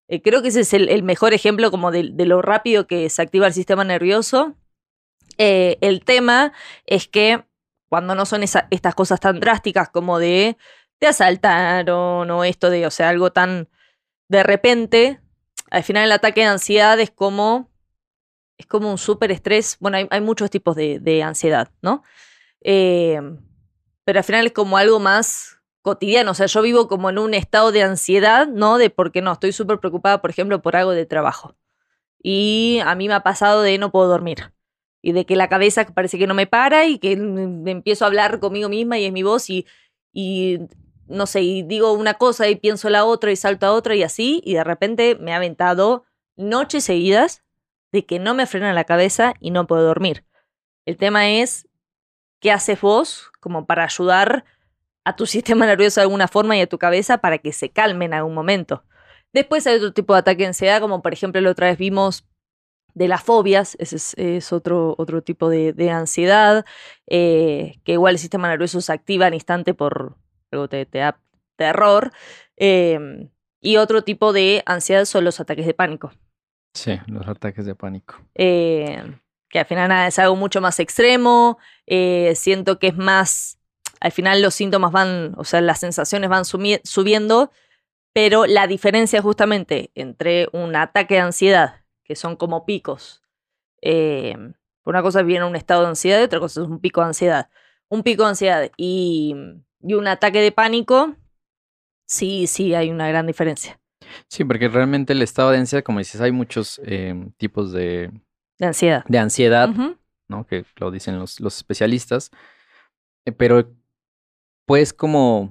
Eh, 0.08 0.22
creo 0.22 0.42
que 0.42 0.48
ese 0.48 0.60
es 0.62 0.72
el, 0.74 0.88
el 0.88 1.04
mejor 1.04 1.34
ejemplo 1.34 1.70
como 1.70 1.92
de, 1.92 2.10
de 2.12 2.26
lo 2.26 2.42
rápido 2.42 2.88
que 2.88 3.08
se 3.10 3.22
activa 3.22 3.46
el 3.46 3.52
sistema 3.54 3.84
nervioso. 3.84 4.56
Eh, 5.38 5.78
el 5.82 6.04
tema 6.04 6.52
es 6.86 7.06
que 7.06 7.44
cuando 7.92 8.14
no 8.14 8.24
son 8.24 8.42
esa- 8.42 8.68
estas 8.70 8.94
cosas 8.94 9.20
tan 9.20 9.38
drásticas 9.38 9.90
como 9.90 10.18
de 10.18 10.56
te 10.98 11.08
asaltaron 11.08 12.30
o 12.30 12.42
esto 12.42 12.70
de, 12.70 12.86
o 12.86 12.90
sea, 12.90 13.10
algo 13.10 13.32
tan 13.32 13.68
de 14.28 14.42
repente, 14.42 15.20
al 15.70 15.82
final 15.82 16.04
el 16.04 16.12
ataque 16.12 16.40
de 16.40 16.46
ansiedad 16.46 16.98
es 17.00 17.10
como, 17.10 17.70
es 18.56 18.64
como 18.64 18.90
un 18.90 18.96
súper 18.96 19.30
estrés. 19.30 19.76
Bueno, 19.78 19.98
hay, 20.08 20.20
muchos 20.22 20.48
tipos 20.48 20.74
de, 20.74 21.22
ansiedad, 21.22 21.68
¿no? 21.82 22.02
Eh, 22.62 23.20
pero 24.04 24.20
al 24.20 24.24
final 24.24 24.46
es 24.46 24.52
como 24.52 24.78
algo 24.78 24.98
más 24.98 25.58
cotidiano. 25.82 26.30
O 26.30 26.34
sea, 26.34 26.46
yo 26.46 26.62
vivo 26.62 26.88
como 26.88 27.10
en 27.10 27.18
un 27.18 27.34
estado 27.34 27.72
de 27.72 27.82
ansiedad, 27.82 28.46
¿no? 28.46 28.78
De 28.78 28.88
por 28.88 29.12
qué 29.12 29.20
no, 29.20 29.32
estoy 29.32 29.52
súper 29.52 29.80
preocupada, 29.80 30.22
por 30.22 30.30
ejemplo, 30.30 30.62
por 30.62 30.76
algo 30.76 30.92
de 30.92 31.04
trabajo. 31.04 31.56
Y 32.22 32.80
a 32.86 32.94
mí 32.94 33.06
me 33.06 33.12
ha 33.12 33.22
pasado 33.22 33.60
de 33.60 33.76
no 33.76 33.92
puedo 33.92 34.08
dormir. 34.08 34.50
Y 35.02 35.12
de 35.12 35.26
que 35.26 35.36
la 35.36 35.48
cabeza 35.48 35.84
parece 35.86 36.18
que 36.18 36.26
no 36.26 36.34
me 36.34 36.46
para 36.46 36.86
y 36.86 36.98
que 36.98 37.12
empiezo 37.12 38.04
a 38.04 38.08
hablar 38.08 38.38
conmigo 38.38 38.68
misma 38.68 38.98
y 38.98 39.04
es 39.04 39.12
mi 39.12 39.22
voz 39.22 39.50
y, 39.50 39.66
y 40.12 40.60
no 41.06 41.26
sé, 41.26 41.42
y 41.42 41.62
digo 41.62 41.92
una 41.92 42.14
cosa 42.14 42.48
y 42.48 42.56
pienso 42.56 42.88
la 42.88 43.04
otra 43.04 43.32
y 43.32 43.36
salto 43.36 43.66
a 43.66 43.72
otra 43.72 43.94
y 43.94 44.02
así. 44.02 44.40
Y 44.44 44.54
de 44.54 44.64
repente 44.64 45.16
me 45.16 45.32
ha 45.32 45.36
aventado 45.36 46.04
noches 46.36 46.84
seguidas 46.84 47.42
de 47.92 48.06
que 48.06 48.18
no 48.18 48.34
me 48.34 48.46
frena 48.46 48.72
la 48.72 48.84
cabeza 48.84 49.34
y 49.40 49.50
no 49.50 49.66
puedo 49.66 49.82
dormir. 49.82 50.24
El 50.86 50.96
tema 50.96 51.28
es, 51.28 51.68
¿qué 52.40 52.50
haces 52.50 52.80
vos 52.80 53.30
como 53.40 53.66
para 53.66 53.84
ayudar 53.84 54.44
a 55.04 55.16
tu 55.16 55.26
sistema 55.26 55.66
nervioso 55.66 56.00
de 56.00 56.04
alguna 56.04 56.28
forma 56.28 56.56
y 56.56 56.60
a 56.60 56.68
tu 56.68 56.78
cabeza 56.78 57.18
para 57.18 57.38
que 57.38 57.52
se 57.52 57.70
calme 57.70 58.06
en 58.06 58.14
algún 58.14 58.34
momento? 58.34 58.84
Después 59.32 59.66
hay 59.66 59.76
otro 59.76 59.92
tipo 59.92 60.12
de 60.12 60.20
ataque 60.20 60.42
de 60.42 60.48
ansiedad, 60.48 60.80
como 60.80 61.02
por 61.02 61.12
ejemplo 61.12 61.40
la 61.40 61.50
otra 61.50 61.68
vez 61.68 61.78
vimos 61.78 62.26
de 62.94 63.08
las 63.08 63.22
fobias, 63.22 63.76
ese 63.78 63.96
es, 63.96 64.14
es 64.18 64.52
otro, 64.52 64.94
otro 64.98 65.22
tipo 65.22 65.48
de, 65.48 65.72
de 65.72 65.90
ansiedad, 65.90 66.64
eh, 67.06 67.80
que 67.84 67.92
igual 67.92 68.14
el 68.14 68.18
sistema 68.18 68.48
nervioso 68.48 68.80
se 68.80 68.92
activa 68.92 69.26
al 69.26 69.34
instante 69.34 69.74
por 69.74 70.16
algo 70.50 70.68
te, 70.68 70.86
te 70.86 70.98
da 70.98 71.18
terror. 71.56 72.12
eh, 72.56 73.28
y 73.64 73.76
otro 73.76 74.02
tipo 74.02 74.32
de 74.32 74.62
ansiedad 74.66 75.04
son 75.04 75.24
los 75.24 75.38
ataques 75.38 75.64
de 75.66 75.74
pánico. 75.74 76.12
Sí, 76.74 76.98
los 77.06 77.28
ataques 77.28 77.64
de 77.64 77.74
pánico. 77.74 78.16
eh, 78.34 79.02
que 79.48 79.58
al 79.60 79.66
final 79.66 79.88
nada, 79.90 80.06
es 80.06 80.18
algo 80.18 80.34
mucho 80.34 80.60
más 80.62 80.80
extremo, 80.80 81.58
eh, 81.86 82.32
siento 82.34 82.78
que 82.78 82.88
es 82.88 82.96
más, 82.96 83.58
al 84.00 84.10
final 84.10 84.40
los 84.40 84.54
síntomas 84.54 84.90
van, 84.92 85.34
o 85.36 85.44
sea, 85.44 85.60
las 85.60 85.78
sensaciones 85.80 86.30
van 86.30 86.44
subiendo, 86.46 87.52
pero 88.14 88.46
la 88.46 88.66
diferencia 88.66 89.20
justamente 89.20 89.90
entre 89.94 90.48
un 90.52 90.74
ataque 90.74 91.14
de 91.14 91.20
ansiedad, 91.20 91.81
que 92.12 92.16
son 92.16 92.36
como 92.36 92.66
picos, 92.66 93.22
eh, 93.80 94.36
una 94.84 95.00
cosa 95.00 95.22
viene 95.22 95.46
un 95.46 95.56
estado 95.56 95.80
de 95.80 95.88
ansiedad 95.88 96.20
y 96.20 96.24
otra 96.24 96.40
cosa 96.40 96.60
es 96.60 96.66
un 96.66 96.78
pico 96.78 97.00
de 97.00 97.06
ansiedad. 97.06 97.48
Un 97.88 98.02
pico 98.02 98.24
de 98.24 98.28
ansiedad 98.28 98.70
y, 98.76 99.34
y 99.80 99.94
un 99.94 100.06
ataque 100.08 100.40
de 100.42 100.52
pánico, 100.52 101.16
sí, 102.06 102.46
sí, 102.46 102.74
hay 102.74 102.90
una 102.90 103.08
gran 103.08 103.26
diferencia 103.26 103.80
Sí, 104.28 104.44
porque 104.44 104.68
realmente 104.68 105.14
el 105.14 105.22
estado 105.22 105.52
de 105.52 105.58
ansiedad, 105.58 105.82
como 105.82 106.00
dices, 106.00 106.20
hay 106.20 106.32
muchos 106.32 106.82
eh, 106.84 107.14
tipos 107.38 107.72
de, 107.72 108.10
de 108.58 108.66
ansiedad. 108.66 109.04
de 109.08 109.18
ansiedad, 109.18 109.70
¿no? 110.28 110.46
Que 110.46 110.66
lo 110.76 110.90
dicen 110.90 111.18
los, 111.18 111.40
los 111.40 111.56
especialistas. 111.56 112.30
Eh, 113.24 113.32
pero 113.32 113.74
pues 114.66 114.92
como, 114.92 115.50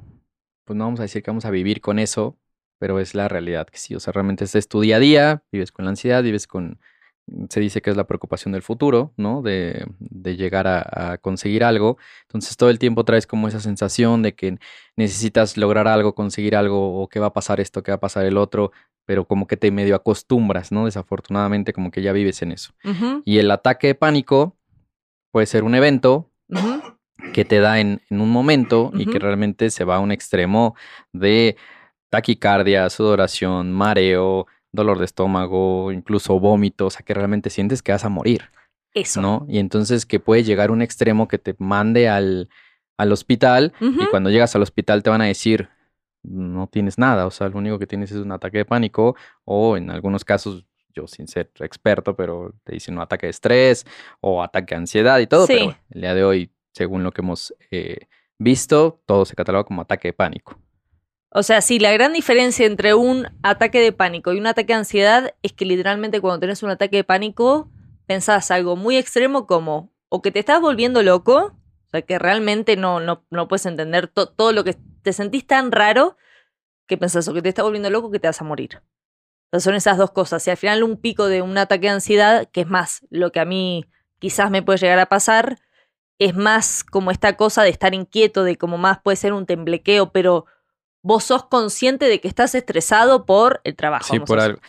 pues 0.64 0.78
no 0.78 0.84
vamos 0.84 1.00
a 1.00 1.04
decir 1.04 1.24
que 1.24 1.32
vamos 1.32 1.46
a 1.46 1.50
vivir 1.50 1.82
con 1.82 1.98
eso, 1.98 2.38
pero 2.82 3.00
es 3.00 3.14
la 3.14 3.28
realidad 3.28 3.68
que 3.68 3.78
sí. 3.78 3.94
O 3.94 4.00
sea, 4.00 4.12
realmente 4.12 4.44
es 4.44 4.68
tu 4.68 4.82
día 4.82 4.96
a 4.96 5.00
día, 5.00 5.44
vives 5.52 5.72
con 5.72 5.86
la 5.86 5.92
ansiedad, 5.92 6.24
vives 6.24 6.48
con, 6.48 6.80
se 7.48 7.60
dice 7.60 7.80
que 7.80 7.92
es 7.92 7.96
la 7.96 8.08
preocupación 8.08 8.54
del 8.54 8.64
futuro, 8.64 9.14
¿no? 9.18 9.44
De, 9.44 9.86
de 10.00 10.36
llegar 10.36 10.66
a, 10.66 11.12
a 11.14 11.18
conseguir 11.20 11.64
algo. 11.64 12.00
Entonces 12.24 12.58
todo 12.58 12.72
el 12.72 12.80
tiempo 12.80 13.06
traes 13.06 13.28
como 13.28 13.48
esa 13.48 13.60
sensación 13.60 14.24
de 14.24 14.34
que 14.34 14.58
necesitas 14.96 15.58
lograr 15.58 15.88
algo, 15.88 16.16
conseguir 16.16 16.56
algo, 16.56 17.00
o 17.00 17.08
qué 17.08 17.20
va 17.20 17.28
a 17.28 17.34
pasar 17.34 17.60
esto, 17.60 17.84
qué 17.84 17.92
va 17.92 17.98
a 17.98 18.00
pasar 18.00 18.26
el 18.26 18.36
otro, 18.36 18.72
pero 19.06 19.26
como 19.26 19.46
que 19.46 19.58
te 19.58 19.70
medio 19.70 19.94
acostumbras, 19.94 20.72
¿no? 20.72 20.86
Desafortunadamente 20.86 21.74
como 21.74 21.92
que 21.92 22.02
ya 22.02 22.14
vives 22.14 22.42
en 22.42 22.52
eso. 22.52 22.74
Y 23.26 23.38
el 23.38 23.52
ataque 23.52 23.86
de 23.86 23.96
pánico 23.96 24.58
puede 25.30 25.46
ser 25.46 25.64
un 25.64 25.76
evento 25.76 26.32
que 27.32 27.46
te 27.46 27.60
da 27.60 27.80
en, 27.80 28.02
en 28.10 28.22
un 28.22 28.32
momento 28.32 28.92
y 28.96 29.06
que 29.06 29.20
realmente 29.20 29.70
se 29.70 29.84
va 29.84 29.98
a 29.98 30.00
un 30.00 30.12
extremo 30.12 30.76
de 31.14 31.58
taquicardia, 32.12 32.88
sudoración, 32.92 33.72
mareo, 33.72 34.46
dolor 34.72 35.00
de 35.00 35.06
estómago, 35.06 35.92
incluso 35.92 36.40
vómito, 36.40 36.86
o 36.86 36.90
sea 36.92 37.02
que 37.04 37.14
realmente 37.16 37.50
sientes 37.50 37.82
que 37.82 37.92
vas 37.94 38.06
a 38.06 38.10
morir, 38.10 38.44
Eso. 38.94 39.22
¿no? 39.22 39.46
Y 39.50 39.58
entonces 39.58 40.06
que 40.06 40.20
puede 40.20 40.44
llegar 40.44 40.70
un 40.70 40.82
extremo 40.84 41.28
que 41.28 41.40
te 41.40 41.56
mande 41.58 42.08
al, 42.10 42.50
al 42.98 43.12
hospital 43.12 43.74
y 43.80 44.06
cuando 44.08 44.30
llegas 44.30 44.56
al 44.56 44.62
hospital 44.62 45.02
te 45.04 45.10
van 45.10 45.22
a 45.22 45.26
decir, 45.26 45.70
no 46.24 46.68
tienes 46.68 46.98
nada, 47.00 47.26
o 47.26 47.32
sea, 47.32 47.50
lo 47.50 47.58
único 47.58 47.80
que 47.80 47.88
tienes 47.88 48.12
es 48.12 48.18
un 48.18 48.32
ataque 48.32 48.60
de 48.60 48.66
pánico 48.66 49.16
o 49.44 49.76
en 49.78 49.90
algunos 49.90 50.24
casos, 50.24 50.66
yo 50.94 51.08
sin 51.08 51.28
ser 51.28 51.50
experto, 51.62 52.16
pero 52.16 52.54
te 52.64 52.74
dicen 52.74 52.96
un 52.96 53.02
ataque 53.02 53.26
de 53.28 53.32
estrés 53.32 53.86
o 54.20 54.44
ataque 54.44 54.76
de 54.76 54.80
ansiedad 54.82 55.20
y 55.20 55.28
todo, 55.28 55.48
Sí. 55.48 55.54
pero 55.54 55.66
bueno, 55.66 55.80
el 55.92 56.02
día 56.02 56.14
de 56.14 56.24
hoy, 56.24 56.52
según 56.74 57.04
lo 57.04 57.12
que 57.12 57.22
hemos 57.22 57.54
eh, 57.72 58.08
visto, 58.38 59.02
todo 59.06 59.26
se 59.26 59.36
cataloga 59.36 59.64
como 59.64 59.82
ataque 59.82 60.10
de 60.10 60.14
pánico. 60.14 60.58
O 61.34 61.44
sea, 61.44 61.62
sí, 61.62 61.80
la 61.80 61.92
gran 61.94 62.12
diferencia 62.12 62.66
entre 62.66 62.94
un 62.94 63.28
ataque 63.42 63.80
de 63.80 63.94
pánico 63.94 64.34
y 64.34 64.40
un 64.40 64.48
ataque 64.48 64.74
de 64.74 64.80
ansiedad 64.80 65.34
es 65.44 65.54
que 65.54 65.64
literalmente 65.66 66.20
cuando 66.20 66.40
tenés 66.42 66.62
un 66.62 66.70
ataque 66.72 66.98
de 66.98 67.04
pánico 67.06 67.70
pensás 68.06 68.52
algo 68.52 68.76
muy 68.76 68.98
extremo 68.98 69.48
como 69.48 69.94
o 70.10 70.22
que 70.22 70.32
te 70.32 70.40
estás 70.40 70.60
volviendo 70.60 71.04
loco, 71.04 71.38
o 71.88 71.90
sea, 71.90 72.02
que 72.02 72.20
realmente 72.20 72.76
no, 72.76 73.00
no, 73.00 73.26
no 73.30 73.48
puedes 73.48 73.66
entender 73.66 74.08
to- 74.10 74.28
todo 74.28 74.52
lo 74.52 74.66
que 74.66 74.76
te 75.04 75.14
sentís 75.14 75.48
tan 75.48 75.72
raro 75.72 76.18
que 76.88 76.98
pensás 76.98 77.28
o 77.30 77.34
que 77.34 77.42
te 77.42 77.50
estás 77.50 77.64
volviendo 77.64 77.90
loco 77.90 78.12
que 78.12 78.20
te 78.20 78.28
vas 78.28 78.42
a 78.42 78.46
morir. 78.46 78.82
O 79.48 79.50
sea, 79.52 79.60
son 79.62 79.76
esas 79.76 79.98
dos 79.98 80.12
cosas. 80.12 80.46
Y 80.48 80.52
al 80.52 80.58
final 80.58 80.84
un 80.84 80.98
pico 80.98 81.28
de 81.28 81.42
un 81.42 81.58
ataque 81.58 81.88
de 81.88 81.94
ansiedad, 81.94 82.50
que 82.52 82.62
es 82.62 82.68
más 82.68 83.06
lo 83.10 83.32
que 83.32 83.40
a 83.40 83.46
mí 83.46 83.86
quizás 84.20 84.52
me 84.52 84.64
puede 84.64 84.80
llegar 84.80 85.00
a 85.00 85.08
pasar, 85.08 85.60
es 86.20 86.36
más 86.36 86.84
como 86.84 87.12
esta 87.12 87.38
cosa 87.38 87.64
de 87.64 87.70
estar 87.70 87.94
inquieto, 87.94 88.44
de 88.44 88.58
como 88.58 88.78
más 88.78 89.00
puede 89.02 89.18
ser 89.18 89.34
un 89.34 89.46
temblequeo, 89.46 90.12
pero 90.12 90.46
vos 91.04 91.24
sos 91.24 91.46
consciente 91.46 92.06
de 92.08 92.22
que 92.22 92.28
estás 92.28 92.54
estresado 92.56 93.26
por 93.26 93.60
el 93.64 93.76
trabajo. 93.76 94.06
Sí, 94.14 94.20
por 94.20 94.40
algo. 94.40 94.60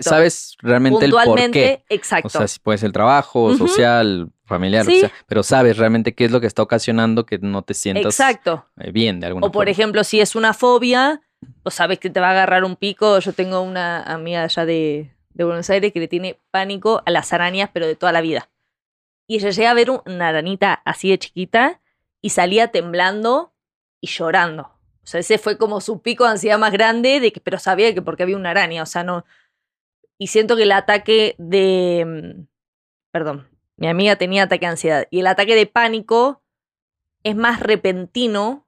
Sabes 0.00 0.56
realmente 0.60 1.04
el 1.04 1.10
por 1.12 1.20
Puntualmente, 1.24 1.84
qué. 1.88 1.94
exacto. 1.94 2.28
O 2.28 2.30
sea, 2.30 2.48
si 2.48 2.58
puede 2.58 2.78
ser 2.78 2.88
el 2.88 2.92
trabajo, 2.92 3.54
social, 3.56 4.30
familiar, 4.44 4.84
Sí. 4.84 4.92
que 4.94 5.00
sea, 5.00 5.12
pero 5.26 5.42
sabes 5.42 5.76
realmente 5.76 6.14
qué 6.14 6.24
es 6.24 6.30
lo 6.30 6.40
que 6.40 6.46
está 6.46 6.62
ocasionando 6.62 7.24
que 7.26 7.38
no 7.38 7.62
te 7.62 7.74
sientas 7.74 8.06
exacto. 8.18 8.66
eh, 8.78 8.90
bien 8.90 9.20
de 9.20 9.26
alguna 9.28 9.46
O 9.46 9.50
por 9.52 9.60
forma. 9.64 9.70
ejemplo, 9.70 10.04
si 10.04 10.20
es 10.20 10.34
una 10.36 10.54
fobia, 10.54 11.22
o 11.62 11.70
sabes 11.70 11.98
que 11.98 12.10
te 12.10 12.18
va 12.20 12.28
a 12.28 12.30
agarrar 12.32 12.64
un 12.64 12.76
pico. 12.76 13.18
Yo 13.20 13.32
tengo 13.32 13.60
una 13.60 14.02
amiga 14.02 14.42
allá 14.44 14.64
de, 14.66 15.12
de 15.30 15.44
Buenos 15.44 15.68
Aires 15.70 15.92
que 15.92 16.00
le 16.00 16.08
tiene 16.08 16.40
pánico 16.50 17.02
a 17.06 17.10
las 17.10 17.32
arañas, 17.32 17.70
pero 17.72 17.86
de 17.86 17.94
toda 17.94 18.10
la 18.12 18.20
vida. 18.22 18.48
Y 19.28 19.36
ella 19.36 19.50
llega 19.50 19.70
a 19.70 19.74
ver 19.74 19.90
un- 19.90 20.00
una 20.06 20.28
aranita 20.28 20.80
así 20.84 21.10
de 21.10 21.18
chiquita 21.18 21.80
y 22.22 22.30
salía 22.30 22.68
temblando 22.68 23.52
y 24.00 24.06
llorando. 24.08 24.70
O 25.06 25.08
sea, 25.08 25.20
ese 25.20 25.38
fue 25.38 25.56
como 25.56 25.80
su 25.80 26.02
pico 26.02 26.24
de 26.24 26.30
ansiedad 26.32 26.58
más 26.58 26.72
grande, 26.72 27.20
de 27.20 27.32
que, 27.32 27.40
pero 27.40 27.60
sabía 27.60 27.94
que 27.94 28.02
porque 28.02 28.24
había 28.24 28.36
una 28.36 28.50
araña, 28.50 28.82
o 28.82 28.86
sea, 28.86 29.04
no. 29.04 29.24
Y 30.18 30.28
siento 30.28 30.56
que 30.56 30.64
el 30.64 30.72
ataque 30.72 31.36
de. 31.38 32.04
mm, 32.06 32.46
Perdón, 33.12 33.48
mi 33.76 33.88
amiga 33.88 34.16
tenía 34.16 34.44
ataque 34.44 34.66
de 34.66 34.70
ansiedad. 34.72 35.08
Y 35.10 35.20
el 35.20 35.26
ataque 35.28 35.54
de 35.54 35.66
pánico 35.66 36.42
es 37.24 37.36
más 37.36 37.60
repentino 37.60 38.66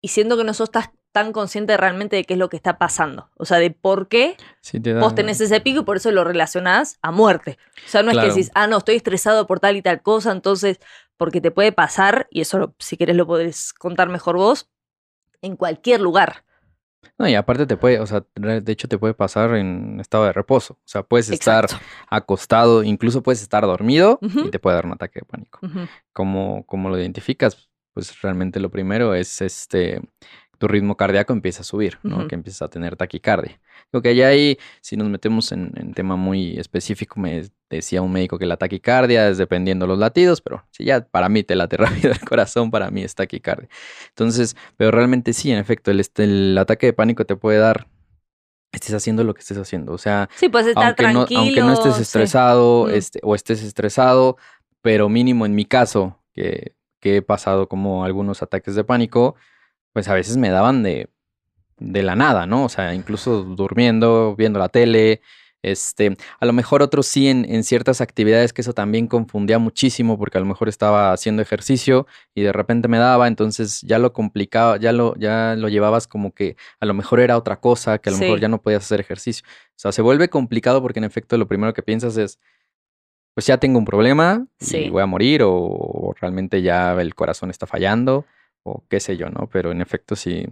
y 0.00 0.08
siento 0.08 0.36
que 0.36 0.44
no 0.44 0.54
sos 0.54 0.70
tan 1.12 1.32
consciente 1.32 1.76
realmente 1.76 2.16
de 2.16 2.24
qué 2.24 2.34
es 2.34 2.38
lo 2.38 2.48
que 2.48 2.56
está 2.56 2.78
pasando. 2.78 3.30
O 3.36 3.44
sea, 3.44 3.58
de 3.58 3.70
por 3.70 4.08
qué 4.08 4.36
Sí 4.60 4.80
te 4.80 4.92
da- 4.92 5.00
vos 5.00 5.14
tenés 5.14 5.40
ese 5.40 5.60
pico 5.60 5.80
y 5.80 5.84
por 5.84 5.96
eso 5.96 6.10
lo 6.10 6.24
relacionás 6.24 6.98
a 7.02 7.10
muerte. 7.10 7.58
O 7.86 7.88
sea, 7.88 8.02
no 8.02 8.10
es 8.10 8.16
que 8.18 8.28
decís, 8.28 8.50
ah, 8.54 8.66
no, 8.66 8.78
estoy 8.78 8.96
estresado 8.96 9.46
por 9.46 9.60
tal 9.60 9.76
y 9.76 9.82
tal 9.82 10.02
cosa, 10.02 10.32
entonces, 10.32 10.78
porque 11.16 11.40
te 11.40 11.50
puede 11.50 11.72
pasar, 11.72 12.28
y 12.30 12.40
eso 12.42 12.74
si 12.78 12.96
querés 12.96 13.16
lo 13.16 13.26
podés 13.26 13.72
contar 13.72 14.08
mejor 14.08 14.36
vos, 14.36 14.68
en 15.42 15.56
cualquier 15.56 16.00
lugar. 16.00 16.44
No, 17.16 17.28
y 17.28 17.34
aparte 17.34 17.66
te 17.66 17.76
puede, 17.76 18.00
o 18.00 18.06
sea, 18.06 18.24
de 18.36 18.72
hecho 18.72 18.88
te 18.88 18.98
puede 18.98 19.14
pasar 19.14 19.54
en 19.54 19.98
estado 20.00 20.24
de 20.24 20.32
reposo. 20.32 20.74
O 20.74 20.88
sea, 20.88 21.02
puedes 21.02 21.30
estar 21.30 21.66
acostado, 22.08 22.82
incluso 22.84 23.22
puedes 23.22 23.42
estar 23.42 23.64
dormido 23.64 24.18
y 24.20 24.50
te 24.50 24.58
puede 24.58 24.76
dar 24.76 24.86
un 24.86 24.92
ataque 24.92 25.20
de 25.20 25.26
pánico. 25.26 25.60
¿Cómo, 26.12 26.64
cómo 26.66 26.88
lo 26.88 26.98
identificas? 26.98 27.68
Pues 27.92 28.20
realmente 28.20 28.60
lo 28.60 28.70
primero 28.70 29.14
es 29.14 29.40
este 29.40 30.00
tu 30.58 30.66
ritmo 30.66 30.96
cardíaco 30.96 31.32
empieza 31.32 31.62
a 31.62 31.64
subir, 31.64 31.98
¿no? 32.02 32.26
Que 32.26 32.34
empiezas 32.34 32.62
a 32.62 32.68
tener 32.68 32.96
taquicardia. 32.96 33.60
Lo 33.92 34.02
que 34.02 34.08
hay 34.08 34.22
ahí, 34.22 34.58
si 34.80 34.96
nos 34.96 35.08
metemos 35.08 35.52
en, 35.52 35.72
en 35.76 35.94
tema 35.94 36.16
muy 36.16 36.58
específico, 36.58 37.20
me 37.20 37.44
decía 37.70 38.02
un 38.02 38.12
médico 38.12 38.38
que 38.38 38.46
la 38.46 38.56
taquicardia 38.56 39.28
es 39.28 39.38
dependiendo 39.38 39.86
los 39.86 39.98
latidos, 39.98 40.40
pero 40.40 40.64
si 40.70 40.84
ya 40.84 41.00
para 41.00 41.28
mí 41.28 41.44
te 41.44 41.54
late 41.54 41.76
rápido 41.78 42.12
el 42.12 42.20
corazón, 42.20 42.70
para 42.72 42.90
mí 42.90 43.02
es 43.02 43.14
taquicardia. 43.14 43.68
Entonces, 44.08 44.56
pero 44.76 44.90
realmente 44.90 45.32
sí, 45.32 45.52
en 45.52 45.58
efecto, 45.58 45.92
el, 45.92 46.00
este, 46.00 46.24
el 46.24 46.58
ataque 46.58 46.86
de 46.86 46.92
pánico 46.92 47.24
te 47.24 47.36
puede 47.36 47.58
dar, 47.58 47.86
estés 48.72 48.94
haciendo 48.94 49.22
lo 49.22 49.34
que 49.34 49.40
estés 49.40 49.58
haciendo. 49.58 49.92
O 49.92 49.98
sea, 49.98 50.28
Sí, 50.34 50.48
puedes 50.48 50.68
estar 50.68 50.86
aunque 50.86 51.12
no, 51.12 51.40
aunque 51.40 51.60
no 51.60 51.72
estés 51.72 52.00
estresado 52.00 52.88
este, 52.88 53.20
o 53.22 53.36
estés 53.36 53.62
estresado, 53.62 54.36
pero 54.82 55.08
mínimo 55.08 55.46
en 55.46 55.54
mi 55.54 55.64
caso, 55.64 56.20
que, 56.32 56.74
que 57.00 57.18
he 57.18 57.22
pasado 57.22 57.68
como 57.68 58.04
algunos 58.04 58.42
ataques 58.42 58.74
de 58.74 58.82
pánico, 58.82 59.36
pues 59.98 60.06
a 60.06 60.14
veces 60.14 60.36
me 60.36 60.50
daban 60.50 60.84
de, 60.84 61.08
de 61.80 62.04
la 62.04 62.14
nada, 62.14 62.46
¿no? 62.46 62.64
O 62.64 62.68
sea, 62.68 62.94
incluso 62.94 63.42
durmiendo, 63.42 64.36
viendo 64.36 64.60
la 64.60 64.68
tele. 64.68 65.22
Este, 65.60 66.16
a 66.38 66.46
lo 66.46 66.52
mejor 66.52 66.82
otros 66.82 67.08
sí 67.08 67.26
en, 67.26 67.44
en 67.44 67.64
ciertas 67.64 68.00
actividades 68.00 68.52
que 68.52 68.60
eso 68.60 68.74
también 68.74 69.08
confundía 69.08 69.58
muchísimo 69.58 70.16
porque 70.16 70.38
a 70.38 70.40
lo 70.40 70.46
mejor 70.46 70.68
estaba 70.68 71.10
haciendo 71.12 71.42
ejercicio 71.42 72.06
y 72.32 72.42
de 72.42 72.52
repente 72.52 72.86
me 72.86 72.98
daba, 72.98 73.26
entonces 73.26 73.80
ya 73.80 73.98
lo 73.98 74.12
complicaba, 74.12 74.76
ya 74.76 74.92
lo, 74.92 75.16
ya 75.16 75.56
lo 75.58 75.68
llevabas 75.68 76.06
como 76.06 76.30
que 76.30 76.54
a 76.78 76.86
lo 76.86 76.94
mejor 76.94 77.18
era 77.18 77.36
otra 77.36 77.56
cosa, 77.58 77.98
que 77.98 78.08
a 78.10 78.12
lo 78.12 78.18
mejor 78.18 78.38
ya 78.38 78.46
no 78.48 78.62
podías 78.62 78.84
hacer 78.84 79.00
ejercicio. 79.00 79.44
O 79.70 79.78
sea, 79.80 79.90
se 79.90 80.00
vuelve 80.00 80.28
complicado 80.28 80.80
porque 80.80 81.00
en 81.00 81.04
efecto 81.06 81.36
lo 81.36 81.48
primero 81.48 81.74
que 81.74 81.82
piensas 81.82 82.16
es, 82.18 82.38
pues 83.34 83.46
ya 83.46 83.58
tengo 83.58 83.80
un 83.80 83.84
problema 83.84 84.46
y 84.60 84.64
Sí. 84.64 84.90
voy 84.90 85.02
a 85.02 85.06
morir 85.06 85.42
o, 85.42 85.52
o 85.52 86.14
realmente 86.20 86.62
ya 86.62 86.92
el 87.00 87.16
corazón 87.16 87.50
está 87.50 87.66
fallando 87.66 88.26
o 88.62 88.84
qué 88.88 89.00
sé 89.00 89.16
yo, 89.16 89.28
¿no? 89.30 89.48
Pero 89.50 89.72
en 89.72 89.80
efecto 89.80 90.16
sí, 90.16 90.46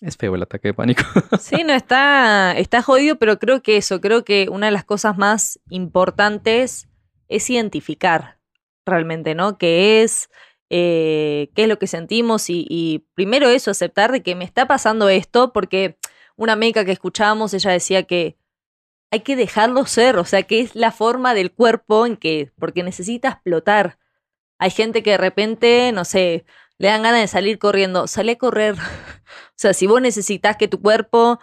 es 0.00 0.16
feo 0.16 0.34
el 0.34 0.42
ataque 0.42 0.68
de 0.68 0.74
pánico. 0.74 1.02
Sí, 1.40 1.64
no, 1.64 1.72
está, 1.72 2.56
está 2.56 2.82
jodido, 2.82 3.16
pero 3.16 3.38
creo 3.38 3.62
que 3.62 3.76
eso, 3.76 4.00
creo 4.00 4.24
que 4.24 4.48
una 4.48 4.66
de 4.66 4.72
las 4.72 4.84
cosas 4.84 5.16
más 5.16 5.60
importantes 5.70 6.88
es 7.28 7.48
identificar 7.50 8.38
realmente, 8.84 9.34
¿no? 9.34 9.58
Qué 9.58 10.02
es, 10.02 10.28
eh, 10.70 11.50
qué 11.54 11.62
es 11.62 11.68
lo 11.68 11.78
que 11.78 11.86
sentimos 11.86 12.50
y, 12.50 12.66
y 12.68 13.06
primero 13.14 13.48
eso, 13.48 13.70
aceptar 13.70 14.12
de 14.12 14.22
que 14.22 14.34
me 14.34 14.44
está 14.44 14.66
pasando 14.66 15.08
esto, 15.08 15.52
porque 15.52 15.98
una 16.36 16.56
médica 16.56 16.84
que 16.84 16.92
escuchábamos, 16.92 17.54
ella 17.54 17.70
decía 17.70 18.02
que 18.02 18.36
hay 19.12 19.20
que 19.20 19.36
dejarlo 19.36 19.84
ser, 19.86 20.16
o 20.16 20.24
sea, 20.24 20.42
que 20.42 20.60
es 20.60 20.74
la 20.74 20.90
forma 20.90 21.34
del 21.34 21.52
cuerpo 21.52 22.06
en 22.06 22.16
que, 22.16 22.50
porque 22.58 22.82
necesita 22.82 23.28
explotar. 23.28 23.98
Hay 24.58 24.70
gente 24.70 25.02
que 25.02 25.10
de 25.10 25.18
repente, 25.18 25.92
no 25.92 26.04
sé, 26.04 26.46
le 26.82 26.88
dan 26.88 27.02
ganas 27.02 27.20
de 27.20 27.28
salir 27.28 27.60
corriendo, 27.60 28.08
sale 28.08 28.32
a 28.32 28.36
correr. 28.36 28.74
o 28.74 29.54
sea, 29.54 29.72
si 29.72 29.86
vos 29.86 30.02
necesitas 30.02 30.56
que 30.56 30.66
tu 30.66 30.80
cuerpo, 30.82 31.38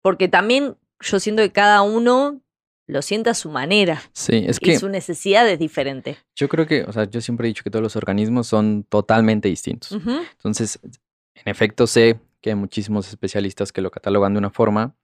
porque 0.00 0.28
también 0.28 0.78
yo 1.00 1.20
siento 1.20 1.42
que 1.42 1.52
cada 1.52 1.82
uno 1.82 2.40
lo 2.86 3.02
sienta 3.02 3.32
a 3.32 3.34
su 3.34 3.50
manera. 3.50 4.00
Sí, 4.14 4.46
es 4.48 4.56
y 4.56 4.64
que 4.64 4.78
su 4.78 4.88
necesidad 4.88 5.46
es 5.46 5.58
diferente. 5.58 6.16
yo 6.34 6.48
creo 6.48 6.66
que, 6.66 6.84
o 6.84 6.92
sea, 6.92 7.04
yo 7.04 7.20
siempre 7.20 7.46
he 7.46 7.50
dicho 7.50 7.62
que 7.62 7.68
todos 7.68 7.82
los 7.82 7.96
organismos 7.96 8.46
son 8.46 8.82
totalmente 8.84 9.48
distintos. 9.48 9.92
Entonces, 9.92 10.78
en 11.34 11.48
efecto, 11.50 11.86
sé 11.86 12.18
que 12.40 12.48
hay 12.48 12.56
muchísimos 12.56 13.10
especialistas 13.10 13.72
que 13.72 13.82
lo 13.82 13.90
catalogan 13.90 14.32
de 14.32 14.38
una 14.38 14.50
forma. 14.50 14.96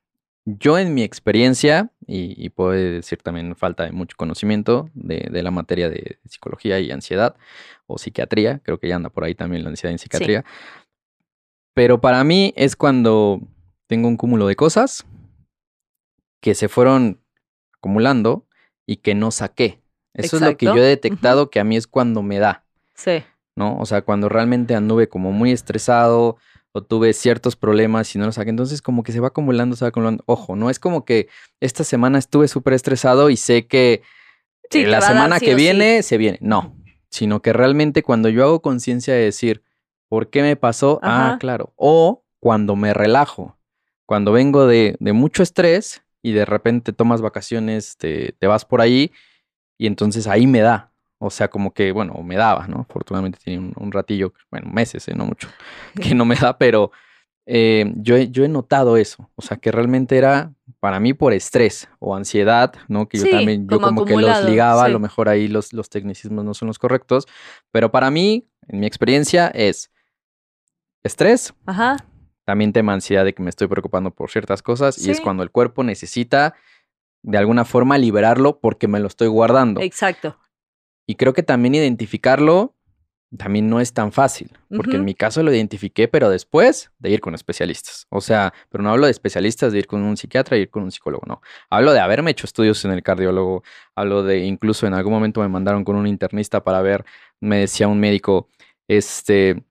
Yo, 0.46 0.78
en 0.78 0.92
mi 0.92 1.02
experiencia, 1.02 1.90
y, 2.06 2.34
y 2.36 2.50
puedo 2.50 2.70
decir 2.70 3.22
también 3.22 3.56
falta 3.56 3.84
de 3.84 3.92
mucho 3.92 4.16
conocimiento 4.16 4.90
de, 4.94 5.28
de 5.30 5.42
la 5.42 5.50
materia 5.50 5.88
de 5.88 6.18
psicología 6.26 6.78
y 6.80 6.90
ansiedad 6.90 7.36
o 7.86 7.98
psiquiatría, 7.98 8.60
creo 8.62 8.78
que 8.78 8.88
ya 8.88 8.96
anda 8.96 9.08
por 9.08 9.24
ahí 9.24 9.34
también 9.34 9.64
la 9.64 9.70
ansiedad 9.70 9.92
en 9.92 9.98
psiquiatría. 9.98 10.44
Pero 11.72 12.00
para 12.00 12.22
mí 12.24 12.52
es 12.56 12.76
cuando 12.76 13.40
tengo 13.86 14.08
un 14.08 14.16
cúmulo 14.16 14.46
de 14.46 14.56
cosas 14.56 15.04
que 16.40 16.54
se 16.54 16.68
fueron 16.68 17.20
acumulando 17.78 18.46
y 18.86 18.96
que 18.96 19.14
no 19.14 19.30
saqué. 19.30 19.80
Eso 20.12 20.36
es 20.36 20.42
lo 20.42 20.56
que 20.56 20.66
yo 20.66 20.76
he 20.76 20.80
detectado 20.82 21.50
que 21.50 21.58
a 21.58 21.64
mí 21.64 21.76
es 21.76 21.86
cuando 21.86 22.22
me 22.22 22.38
da. 22.38 22.64
Sí. 22.94 23.24
¿no? 23.56 23.78
O 23.78 23.86
sea, 23.86 24.02
cuando 24.02 24.28
realmente 24.28 24.74
anduve 24.74 25.08
como 25.08 25.32
muy 25.32 25.52
estresado 25.52 26.36
o 26.76 26.82
tuve 26.82 27.12
ciertos 27.12 27.54
problemas 27.54 28.12
y 28.14 28.18
no 28.18 28.26
los 28.26 28.34
saqué, 28.34 28.50
entonces 28.50 28.82
como 28.82 29.04
que 29.04 29.12
se 29.12 29.20
va 29.20 29.28
acumulando, 29.28 29.76
se 29.76 29.84
va 29.84 29.90
acumulando. 29.90 30.24
Ojo, 30.26 30.56
no 30.56 30.70
es 30.70 30.80
como 30.80 31.04
que 31.04 31.28
esta 31.60 31.84
semana 31.84 32.18
estuve 32.18 32.48
súper 32.48 32.74
estresado 32.74 33.30
y 33.30 33.36
sé 33.36 33.66
que 33.68 34.02
Sí, 34.70 34.80
eh, 34.80 34.86
la 34.88 35.00
semana 35.00 35.38
sí 35.38 35.44
que 35.44 35.52
sí. 35.52 35.56
viene 35.56 36.02
se 36.02 36.18
viene. 36.18 36.38
No, 36.40 36.76
sino 37.10 37.40
que 37.42 37.52
realmente 37.52 38.02
cuando 38.02 38.28
yo 38.28 38.42
hago 38.44 38.60
conciencia 38.60 39.14
de 39.14 39.20
decir, 39.20 39.62
¿por 40.08 40.30
qué 40.30 40.42
me 40.42 40.56
pasó? 40.56 40.98
Ah, 41.02 41.36
claro. 41.38 41.72
O 41.76 42.24
cuando 42.40 42.74
me 42.74 42.92
relajo, 42.92 43.56
cuando 44.04 44.32
vengo 44.32 44.66
de, 44.66 44.96
de 44.98 45.12
mucho 45.12 45.44
estrés 45.44 46.02
y 46.22 46.32
de 46.32 46.44
repente 46.44 46.92
tomas 46.92 47.20
vacaciones, 47.22 47.96
te, 47.98 48.32
te 48.32 48.46
vas 48.48 48.64
por 48.64 48.80
ahí 48.80 49.12
y 49.78 49.86
entonces 49.86 50.26
ahí 50.26 50.46
me 50.48 50.60
da. 50.60 50.92
O 51.18 51.30
sea, 51.30 51.48
como 51.48 51.72
que, 51.72 51.92
bueno, 51.92 52.14
me 52.22 52.36
daba, 52.36 52.66
¿no? 52.66 52.80
Afortunadamente 52.88 53.38
tiene 53.42 53.58
un, 53.60 53.72
un 53.76 53.92
ratillo, 53.92 54.34
bueno, 54.50 54.70
meses, 54.70 55.06
¿eh? 55.08 55.14
no 55.14 55.24
mucho, 55.24 55.48
que 56.00 56.14
no 56.14 56.24
me 56.24 56.34
da, 56.36 56.58
pero 56.58 56.90
eh, 57.46 57.92
yo, 57.96 58.16
he- 58.16 58.30
yo 58.30 58.44
he 58.44 58.48
notado 58.48 58.96
eso. 58.96 59.30
O 59.36 59.42
sea, 59.42 59.56
que 59.56 59.70
realmente 59.72 60.16
era 60.18 60.52
para 60.80 60.98
mí 61.00 61.14
por 61.14 61.32
estrés 61.32 61.88
o 61.98 62.14
ansiedad, 62.16 62.74
¿no? 62.88 63.08
Que 63.08 63.18
yo 63.18 63.24
Sí, 63.24 63.30
también, 63.30 63.66
yo 63.68 63.80
como 63.80 64.02
como 64.02 64.06
que 64.06 64.16
los 64.16 64.42
ligaba, 64.44 64.84
a 64.84 64.88
lo 64.88 64.98
mejor 64.98 65.28
ahí 65.28 65.48
los, 65.48 65.72
los 65.72 65.88
tecnicismos 65.88 66.44
no 66.44 66.52
son 66.54 66.68
los 66.68 66.78
correctos, 66.78 67.26
pero 67.70 67.90
para 67.90 68.10
mí, 68.10 68.48
en 68.68 68.80
mi 68.80 68.86
experiencia, 68.86 69.48
es 69.48 69.90
estrés, 71.02 71.54
Ajá. 71.66 71.96
también 72.44 72.72
tema 72.72 72.92
ansiedad 72.92 73.24
de 73.24 73.34
que 73.34 73.42
me 73.42 73.50
estoy 73.50 73.68
preocupando 73.68 74.10
por 74.10 74.30
ciertas 74.30 74.62
cosas 74.62 74.98
y 74.98 75.10
es 75.10 75.20
cuando 75.20 75.42
el 75.42 75.50
cuerpo 75.50 75.84
necesita 75.84 76.54
de 77.22 77.38
alguna 77.38 77.64
forma 77.64 77.96
liberarlo 77.98 78.58
porque 78.60 78.88
me 78.88 79.00
lo 79.00 79.06
estoy 79.06 79.28
guardando. 79.28 79.80
Exacto. 79.80 80.36
Y 81.06 81.16
creo 81.16 81.32
que 81.32 81.42
también 81.42 81.74
identificarlo 81.74 82.74
también 83.36 83.68
no 83.68 83.80
es 83.80 83.92
tan 83.92 84.12
fácil, 84.12 84.50
porque 84.68 84.96
en 84.96 85.04
mi 85.04 85.14
caso 85.14 85.42
lo 85.42 85.52
identifiqué, 85.52 86.08
pero 86.08 86.30
después 86.30 86.90
de 86.98 87.10
ir 87.10 87.20
con 87.20 87.34
especialistas. 87.34 88.06
O 88.10 88.20
sea, 88.20 88.52
pero 88.70 88.82
no 88.82 88.90
hablo 88.90 89.06
de 89.06 89.10
especialistas, 89.10 89.72
de 89.72 89.80
ir 89.80 89.86
con 89.86 90.02
un 90.02 90.16
psiquiatra 90.16 90.56
y 90.56 90.62
ir 90.62 90.70
con 90.70 90.84
un 90.84 90.92
psicólogo, 90.92 91.24
no. 91.26 91.40
Hablo 91.70 91.92
de 91.92 92.00
haberme 92.00 92.30
hecho 92.30 92.46
estudios 92.46 92.84
en 92.84 92.92
el 92.92 93.02
cardiólogo, 93.02 93.62
hablo 93.94 94.22
de 94.22 94.44
incluso 94.44 94.86
en 94.86 94.94
algún 94.94 95.12
momento 95.12 95.40
me 95.40 95.48
mandaron 95.48 95.84
con 95.84 95.96
un 95.96 96.06
internista 96.06 96.62
para 96.62 96.80
ver, 96.82 97.04
me 97.40 97.58
decía 97.58 97.88
un 97.88 97.98
médico, 97.98 98.48
este, 98.88 99.64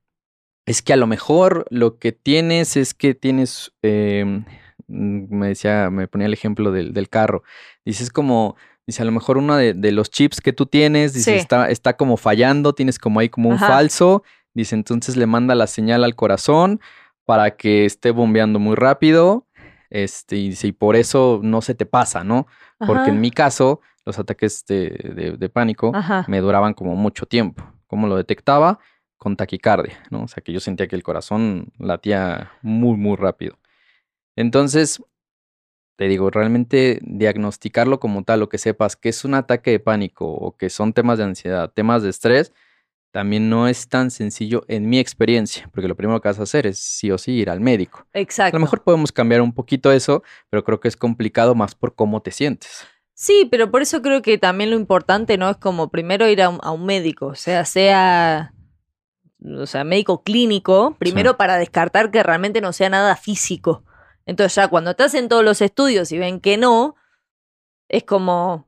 es 0.65 0.82
que 0.82 0.93
a 0.93 0.98
lo 0.98 1.08
mejor 1.08 1.65
lo 1.69 2.00
que 2.00 2.12
tienes 2.12 2.76
es 2.78 2.93
que 2.93 3.15
tienes, 3.15 3.74
em, 3.82 4.46
me 4.88 5.48
decía, 5.48 5.89
me 5.89 6.08
ponía 6.08 6.28
el 6.28 6.34
ejemplo 6.34 6.72
del, 6.72 6.93
del 6.93 7.10
carro, 7.10 7.43
dices 7.86 8.10
como... 8.10 8.56
Dice, 8.86 9.02
a 9.02 9.06
lo 9.06 9.12
mejor 9.12 9.38
uno 9.38 9.56
de, 9.56 9.74
de 9.74 9.91
los 9.91 10.10
chips 10.10 10.41
que 10.41 10.52
tú 10.54 10.65
tienes, 10.65 11.13
dice, 11.13 11.32
Sí. 11.34 11.38
está, 11.38 11.69
está 11.69 11.96
como 11.96 12.17
fallando, 12.17 12.74
tienes 12.74 13.00
como 13.00 13.19
ahí 13.19 13.30
como 13.30 13.50
un 13.50 13.56
Ajá. 13.56 13.67
falso. 13.67 14.24
Dice, 14.54 14.76
entonces 14.76 15.15
le 15.17 15.26
manda 15.26 15.56
la 15.56 15.67
señal 15.67 16.04
al 16.04 16.15
corazón 16.15 16.80
para 17.26 17.56
que 17.56 17.86
esté 17.86 18.12
bombeando 18.12 18.60
muy 18.60 18.76
rápido. 18.76 19.48
Este, 19.89 20.36
y 20.36 20.50
dice, 20.50 20.67
y 20.67 20.72
por 20.74 20.96
eso 20.96 21.39
no 21.43 21.62
se 21.62 21.76
te 21.76 21.86
pasa, 21.86 22.24
¿no? 22.24 22.48
Porque 22.80 23.12
en 23.12 23.22
mi 23.22 23.32
caso, 23.32 23.80
los 24.06 24.19
ataques 24.19 24.65
de, 24.65 24.89
de- 25.15 25.38
de 25.38 25.50
pánico 25.50 25.91
Ajá. 25.96 26.26
me 26.28 26.41
duraban 26.41 26.74
como 26.74 26.96
mucho 26.96 27.26
tiempo. 27.26 27.63
¿Cómo 27.88 28.08
lo 28.08 28.17
detectaba? 28.17 28.80
Con 29.17 29.38
taquicardia, 29.38 30.04
¿no? 30.10 30.24
O 30.24 30.28
sea, 30.28 30.43
que 30.43 30.52
yo 30.52 30.60
sentía 30.60 30.88
que 30.88 30.96
el 30.98 31.04
corazón 31.04 31.72
latía 31.80 32.52
muy, 32.62 32.98
muy 32.98 33.15
rápido. 33.15 33.58
Entonces, 34.36 35.02
te 35.96 36.08
digo, 36.08 36.30
realmente 36.30 37.00
diagnosticarlo 37.04 38.00
como 38.00 38.24
tal, 38.24 38.42
o 38.44 38.50
que 38.50 38.58
sepas 38.58 38.96
que 38.96 39.10
es 39.10 39.26
un 39.26 39.36
ataque 39.36 39.72
de 39.72 39.80
pánico 39.80 40.26
o 40.28 40.58
que 40.58 40.70
son 40.70 40.94
temas 40.94 41.18
de 41.18 41.26
ansiedad, 41.26 41.72
temas 41.72 42.04
de 42.04 42.10
estrés, 42.10 42.52
también 43.12 43.48
no 43.48 43.68
es 43.68 43.88
tan 43.90 44.10
sencillo 44.10 44.66
en 44.68 44.90
mi 44.90 44.98
experiencia, 44.98 45.70
porque 45.72 45.88
lo 45.88 45.96
primero 45.96 46.20
que 46.20 46.30
vas 46.30 46.40
a 46.40 46.44
hacer 46.44 46.66
es 46.66 46.80
sí 46.80 47.12
o 47.12 47.20
sí 47.20 47.34
ir 47.34 47.52
al 47.52 47.62
médico. 47.62 48.08
A 48.12 48.20
Exacto. 48.20 48.58
lo 48.58 48.62
mejor 48.62 48.82
podemos 48.82 49.12
cambiar 49.12 49.42
un 49.42 49.54
poquito 49.54 49.92
eso, 49.92 50.24
pero 50.50 50.64
creo 50.64 50.80
que 50.80 50.88
es 50.88 50.98
complicado 50.98 51.54
más 51.54 51.76
por 51.76 51.94
cómo 51.94 52.24
te 52.24 52.32
sientes. 52.32 52.88
Sí, 53.14 53.48
pero 53.52 53.70
por 53.70 53.84
eso 53.84 54.02
creo 54.02 54.24
que 54.24 54.40
también 54.40 54.72
lo 54.72 54.76
importante, 54.76 55.38
¿no? 55.38 55.48
Es 55.52 55.58
como 55.58 55.92
primero 55.92 56.28
ir 56.28 56.42
a 56.42 56.50
un, 56.50 56.60
a 56.64 56.72
un 56.72 56.88
médico, 56.88 57.28
o 57.28 57.36
sea, 57.36 57.66
sea, 57.66 58.52
o 59.46 59.68
sea, 59.68 59.84
médico 59.84 60.24
clínico, 60.24 60.96
primero 60.98 61.38
para 61.38 61.58
descartar 61.58 62.10
que 62.10 62.24
realmente 62.24 62.62
no 62.62 62.74
sea 62.74 62.90
nada 62.90 63.16
físico. 63.16 63.84
Entonces 64.26 64.56
ya 64.56 64.68
cuando 64.68 64.96
te 64.96 65.04
hacen 65.04 65.30
todos 65.30 65.44
los 65.44 65.62
estudios 65.62 66.12
y 66.12 66.18
ven 66.18 66.40
que 66.40 66.58
no, 66.58 66.96
es 67.90 68.04
como, 68.04 68.68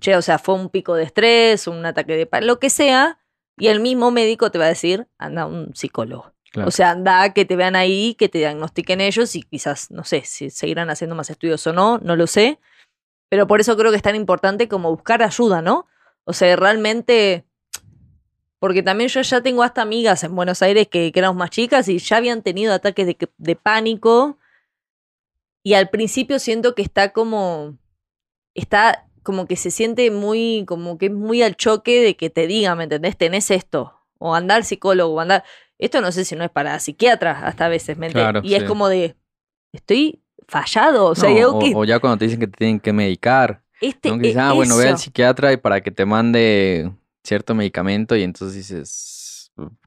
che, 0.00 0.16
o 0.16 0.22
sea, 0.22 0.38
fue 0.38 0.54
un 0.54 0.68
pico 0.68 0.94
de 0.94 1.04
estrés, 1.04 1.66
un 1.66 1.84
ataque 1.84 2.16
de 2.16 2.26
pánico, 2.26 2.46
lo 2.46 2.58
que 2.58 2.70
sea, 2.70 3.18
y 3.56 3.68
el 3.68 3.80
mismo 3.80 4.10
médico 4.10 4.50
te 4.50 4.58
va 4.58 4.66
a 4.66 4.68
decir, 4.68 5.08
anda 5.18 5.46
un 5.46 5.74
psicólogo. 5.74 6.32
Claro. 6.52 6.68
O 6.68 6.70
sea, 6.70 6.90
anda 6.90 7.32
que 7.32 7.44
te 7.44 7.56
vean 7.56 7.76
ahí, 7.76 8.14
que 8.14 8.28
te 8.28 8.38
diagnostiquen 8.38 9.00
ellos 9.00 9.34
y 9.36 9.42
quizás, 9.42 9.90
no 9.90 10.04
sé, 10.04 10.22
si 10.24 10.50
seguirán 10.50 10.90
haciendo 10.90 11.16
más 11.16 11.30
estudios 11.30 11.66
o 11.66 11.72
no, 11.72 11.98
no 11.98 12.14
lo 12.14 12.26
sé. 12.26 12.58
Pero 13.30 13.46
por 13.46 13.60
eso 13.60 13.76
creo 13.76 13.90
que 13.90 13.96
es 13.96 14.02
tan 14.02 14.16
importante 14.16 14.68
como 14.68 14.90
buscar 14.90 15.22
ayuda, 15.22 15.62
¿no? 15.62 15.86
O 16.24 16.32
sea, 16.32 16.54
realmente... 16.56 17.46
Porque 18.58 18.82
también 18.82 19.08
yo 19.08 19.22
ya 19.22 19.40
tengo 19.40 19.62
hasta 19.62 19.82
amigas 19.82 20.22
en 20.22 20.36
Buenos 20.36 20.62
Aires 20.62 20.86
que, 20.88 21.10
que 21.10 21.18
éramos 21.18 21.36
más 21.36 21.50
chicas 21.50 21.88
y 21.88 21.98
ya 21.98 22.18
habían 22.18 22.42
tenido 22.42 22.72
ataques 22.72 23.06
de, 23.06 23.16
de 23.38 23.56
pánico. 23.56 24.38
Y 25.64 25.74
al 25.74 25.90
principio 25.90 26.38
siento 26.38 26.74
que 26.74 26.82
está 26.82 27.12
como... 27.12 27.76
Está 28.54 29.08
como 29.22 29.46
que 29.46 29.56
se 29.56 29.70
siente 29.70 30.10
muy... 30.10 30.64
Como 30.66 30.98
que 30.98 31.06
es 31.06 31.12
muy 31.12 31.42
al 31.42 31.56
choque 31.56 32.02
de 32.02 32.16
que 32.16 32.30
te 32.30 32.46
digan, 32.46 32.76
¿me 32.78 32.84
entendés? 32.84 33.16
Tenés 33.16 33.50
esto. 33.50 33.94
O 34.18 34.34
andar 34.34 34.64
psicólogo, 34.64 35.14
o 35.14 35.20
andar... 35.20 35.44
Esto 35.78 36.00
no 36.00 36.12
sé 36.12 36.24
si 36.24 36.36
no 36.36 36.44
es 36.44 36.50
para 36.50 36.78
psiquiatras 36.78 37.42
hasta 37.42 37.66
a 37.66 37.68
veces, 37.68 37.96
¿me 37.98 38.06
entendés? 38.06 38.30
Claro, 38.32 38.40
y 38.44 38.54
es 38.54 38.64
como 38.64 38.88
de... 38.88 39.16
Estoy 39.72 40.22
fallado. 40.48 41.06
O 41.06 41.14
sea, 41.14 41.28
No, 41.30 41.34
hay 41.36 41.42
algo 41.42 41.56
o- 41.56 41.60
que... 41.60 41.72
o 41.74 41.84
ya 41.84 41.98
cuando 41.98 42.18
te 42.18 42.24
dicen 42.26 42.40
que 42.40 42.46
te 42.46 42.56
tienen 42.58 42.80
que 42.80 42.92
medicar. 42.92 43.62
Este, 43.80 44.10
¿no? 44.10 44.16
Que 44.16 44.28
dices, 44.28 44.36
e- 44.36 44.40
ah, 44.40 44.52
bueno, 44.52 44.76
ve 44.76 44.88
al 44.88 44.98
psiquiatra 44.98 45.52
y 45.52 45.56
para 45.56 45.80
que 45.80 45.90
te 45.90 46.04
mande 46.04 46.92
cierto 47.24 47.54
medicamento 47.54 48.14
y 48.16 48.22
entonces 48.22 48.56
dices, 48.56 48.88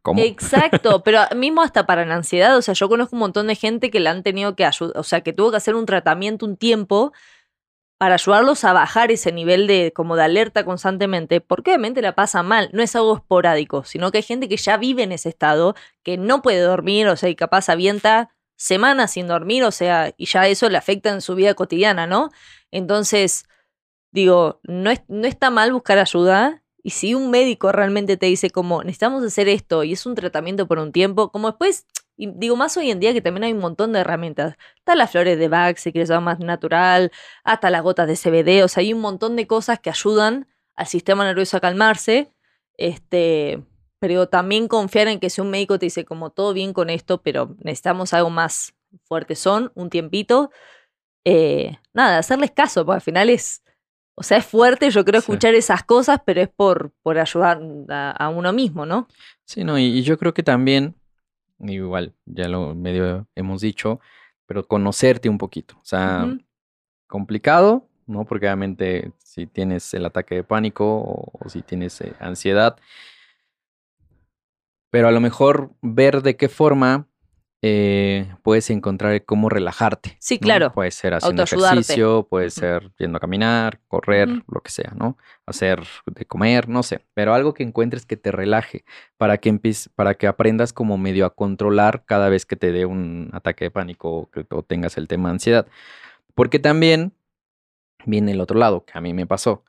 ¿cómo? 0.01 0.21
Exacto, 0.21 1.01
pero 1.03 1.19
mismo 1.35 1.61
hasta 1.61 1.85
para 1.85 2.05
la 2.05 2.15
ansiedad, 2.15 2.57
o 2.57 2.61
sea, 2.61 2.73
yo 2.73 2.89
conozco 2.89 3.15
un 3.15 3.21
montón 3.21 3.47
de 3.47 3.55
gente 3.55 3.91
que 3.91 3.99
le 3.99 4.09
han 4.09 4.23
tenido 4.23 4.55
que 4.55 4.65
ayudar, 4.65 4.97
o 4.97 5.03
sea, 5.03 5.21
que 5.21 5.33
tuvo 5.33 5.51
que 5.51 5.57
hacer 5.57 5.75
un 5.75 5.85
tratamiento 5.85 6.45
un 6.45 6.57
tiempo 6.57 7.13
para 7.97 8.15
ayudarlos 8.15 8.63
a 8.65 8.73
bajar 8.73 9.11
ese 9.11 9.31
nivel 9.31 9.67
de 9.67 9.93
como 9.93 10.15
de 10.15 10.23
alerta 10.23 10.65
constantemente, 10.65 11.39
porque 11.39 11.71
obviamente 11.71 12.01
la 12.01 12.13
pasa 12.13 12.43
mal, 12.43 12.69
no 12.73 12.83
es 12.83 12.95
algo 12.95 13.15
esporádico, 13.15 13.83
sino 13.85 14.11
que 14.11 14.17
hay 14.17 14.23
gente 14.23 14.49
que 14.49 14.57
ya 14.57 14.77
vive 14.77 15.03
en 15.03 15.13
ese 15.13 15.29
estado, 15.29 15.75
que 16.03 16.17
no 16.17 16.41
puede 16.41 16.59
dormir, 16.59 17.07
o 17.07 17.15
sea, 17.15 17.29
y 17.29 17.35
capaz 17.35 17.69
avienta 17.69 18.35
semanas 18.57 19.11
sin 19.11 19.27
dormir, 19.27 19.63
o 19.63 19.71
sea, 19.71 20.13
y 20.17 20.25
ya 20.25 20.47
eso 20.47 20.69
le 20.69 20.77
afecta 20.77 21.09
en 21.09 21.21
su 21.21 21.35
vida 21.35 21.53
cotidiana, 21.53 22.07
¿no? 22.07 22.31
Entonces, 22.71 23.45
digo, 24.11 24.59
no, 24.63 24.91
es, 24.91 25.03
no 25.07 25.27
está 25.27 25.49
mal 25.49 25.71
buscar 25.73 25.97
ayuda. 25.97 26.63
Y 26.85 26.91
si 26.91 27.15
un 27.15 27.31
médico 27.31 27.71
realmente 27.71 28.15
te 28.15 28.27
dice 28.27 28.51
como 28.51 28.83
necesitamos 28.83 29.23
hacer 29.23 29.49
esto 29.49 29.83
y 29.83 29.93
es 29.93 30.05
un 30.05 30.13
tratamiento 30.13 30.67
por 30.67 30.77
un 30.77 30.91
tiempo, 30.91 31.31
como 31.31 31.47
después, 31.47 31.87
digo 32.15 32.55
más 32.55 32.77
hoy 32.77 32.91
en 32.91 32.99
día 32.99 33.11
que 33.11 33.21
también 33.21 33.43
hay 33.45 33.53
un 33.53 33.59
montón 33.59 33.91
de 33.91 34.01
herramientas. 34.01 34.55
Están 34.77 34.99
las 34.99 35.09
flores 35.09 35.39
de 35.39 35.47
Bach, 35.47 35.77
si 35.77 35.91
quieres 35.91 36.11
algo 36.11 36.21
más 36.21 36.37
natural, 36.37 37.11
hasta 37.43 37.71
las 37.71 37.81
gotas 37.81 38.07
de 38.07 38.15
CBD, 38.15 38.63
o 38.63 38.67
sea, 38.67 38.81
hay 38.81 38.93
un 38.93 39.01
montón 39.01 39.35
de 39.35 39.47
cosas 39.47 39.79
que 39.79 39.89
ayudan 39.89 40.47
al 40.75 40.85
sistema 40.85 41.25
nervioso 41.25 41.57
a 41.57 41.59
calmarse. 41.59 42.31
Este, 42.77 43.63
pero 43.97 44.29
también 44.29 44.67
confiar 44.67 45.07
en 45.07 45.19
que 45.19 45.31
si 45.31 45.41
un 45.41 45.49
médico 45.49 45.79
te 45.79 45.87
dice 45.87 46.05
como 46.05 46.29
todo 46.29 46.53
bien 46.53 46.71
con 46.71 46.91
esto, 46.91 47.23
pero 47.23 47.55
necesitamos 47.63 48.13
algo 48.13 48.29
más, 48.29 48.75
fuertes 49.05 49.39
son, 49.39 49.71
un 49.73 49.89
tiempito. 49.89 50.51
Eh, 51.23 51.79
nada, 51.93 52.19
hacerles 52.19 52.51
caso, 52.51 52.85
porque 52.85 52.97
al 52.97 53.01
final 53.01 53.31
es, 53.31 53.63
o 54.15 54.23
sea, 54.23 54.37
es 54.37 54.45
fuerte, 54.45 54.89
yo 54.89 55.03
creo, 55.05 55.21
Sí. 55.21 55.31
escuchar 55.31 55.53
esas 55.55 55.83
cosas, 55.83 56.21
pero 56.25 56.41
es 56.41 56.49
por, 56.49 56.91
por 57.03 57.17
ayudar 57.19 57.61
a, 57.89 58.11
a 58.11 58.29
uno 58.29 58.51
mismo, 58.53 58.85
¿no? 58.85 59.07
Sí, 59.43 59.63
no, 59.63 59.77
y, 59.77 59.83
y 59.85 60.01
yo 60.03 60.17
creo 60.17 60.33
que 60.33 60.43
también, 60.43 60.95
igual, 61.59 62.13
ya 62.25 62.47
lo 62.47 62.73
medio 62.75 63.27
hemos 63.35 63.61
dicho, 63.61 63.99
pero 64.45 64.67
conocerte 64.67 65.27
un 65.29 65.37
poquito. 65.37 65.75
O 65.81 65.85
sea, 65.85 66.27
complicado, 67.07 67.87
¿no? 68.07 68.25
Porque 68.25 68.45
obviamente 68.45 69.11
si 69.17 69.47
tienes 69.47 69.93
el 69.93 70.05
ataque 70.05 70.35
de 70.35 70.43
pánico 70.43 70.85
o, 70.85 71.31
o 71.33 71.49
si 71.49 71.61
tienes 71.61 71.99
eh, 72.01 72.13
ansiedad, 72.19 72.77
pero 74.91 75.07
a 75.07 75.11
lo 75.11 75.19
mejor 75.19 75.71
ver 75.81 76.21
de 76.21 76.37
qué 76.37 76.47
forma 76.47 77.07
eh, 77.67 78.31
puedes 78.43 78.69
encontrar 78.69 79.25
cómo 79.25 79.49
relajarte. 79.49 80.17
Sí, 80.19 80.35
¿no? 80.35 80.45
claro. 80.45 80.71
Puede 80.71 80.91
ser 80.91 81.15
haciendo 81.15 81.41
ejercicio, 81.41 82.27
puede 82.29 82.51
ser 82.51 82.91
yendo 82.99 83.17
a 83.17 83.19
caminar, 83.19 83.79
correr, 83.87 84.29
lo 84.47 84.61
que 84.61 84.69
sea, 84.69 84.93
¿no? 84.95 85.17
Hacer 85.47 85.81
de 86.05 86.25
comer, 86.25 86.69
no 86.69 86.83
sé, 86.83 87.01
pero 87.15 87.33
algo 87.33 87.55
que 87.55 87.63
encuentres 87.63 88.05
que 88.05 88.17
te 88.17 88.31
relaje 88.31 88.85
para 89.17 89.39
que 89.39 89.49
empieces, 89.49 89.89
para 89.89 90.13
que 90.13 90.27
aprendas 90.27 90.73
como 90.73 90.99
medio 90.99 91.25
a 91.25 91.33
controlar 91.33 92.05
cada 92.05 92.29
vez 92.29 92.45
que 92.45 92.55
te 92.55 92.71
dé 92.71 92.85
un 92.85 93.31
ataque 93.33 93.65
de 93.65 93.71
pánico 93.71 94.11
o 94.11 94.29
que 94.29 94.45
o 94.51 94.61
tengas 94.61 94.99
el 94.99 95.07
tema 95.07 95.29
de 95.29 95.33
ansiedad. 95.33 95.67
Porque 96.35 96.59
también 96.59 97.13
viene 98.05 98.33
el 98.33 98.41
otro 98.41 98.59
lado, 98.59 98.85
que 98.85 98.95
a 98.95 99.01
mí 99.01 99.11
me 99.15 99.25
pasó, 99.25 99.63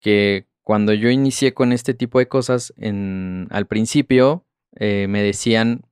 que 0.00 0.48
cuando 0.64 0.94
yo 0.94 1.10
inicié 1.10 1.54
con 1.54 1.70
este 1.70 1.94
tipo 1.94 2.18
de 2.18 2.26
cosas, 2.26 2.74
en, 2.76 3.46
al 3.50 3.68
principio 3.68 4.44
eh, 4.74 5.06
me 5.08 5.22
decían, 5.22 5.82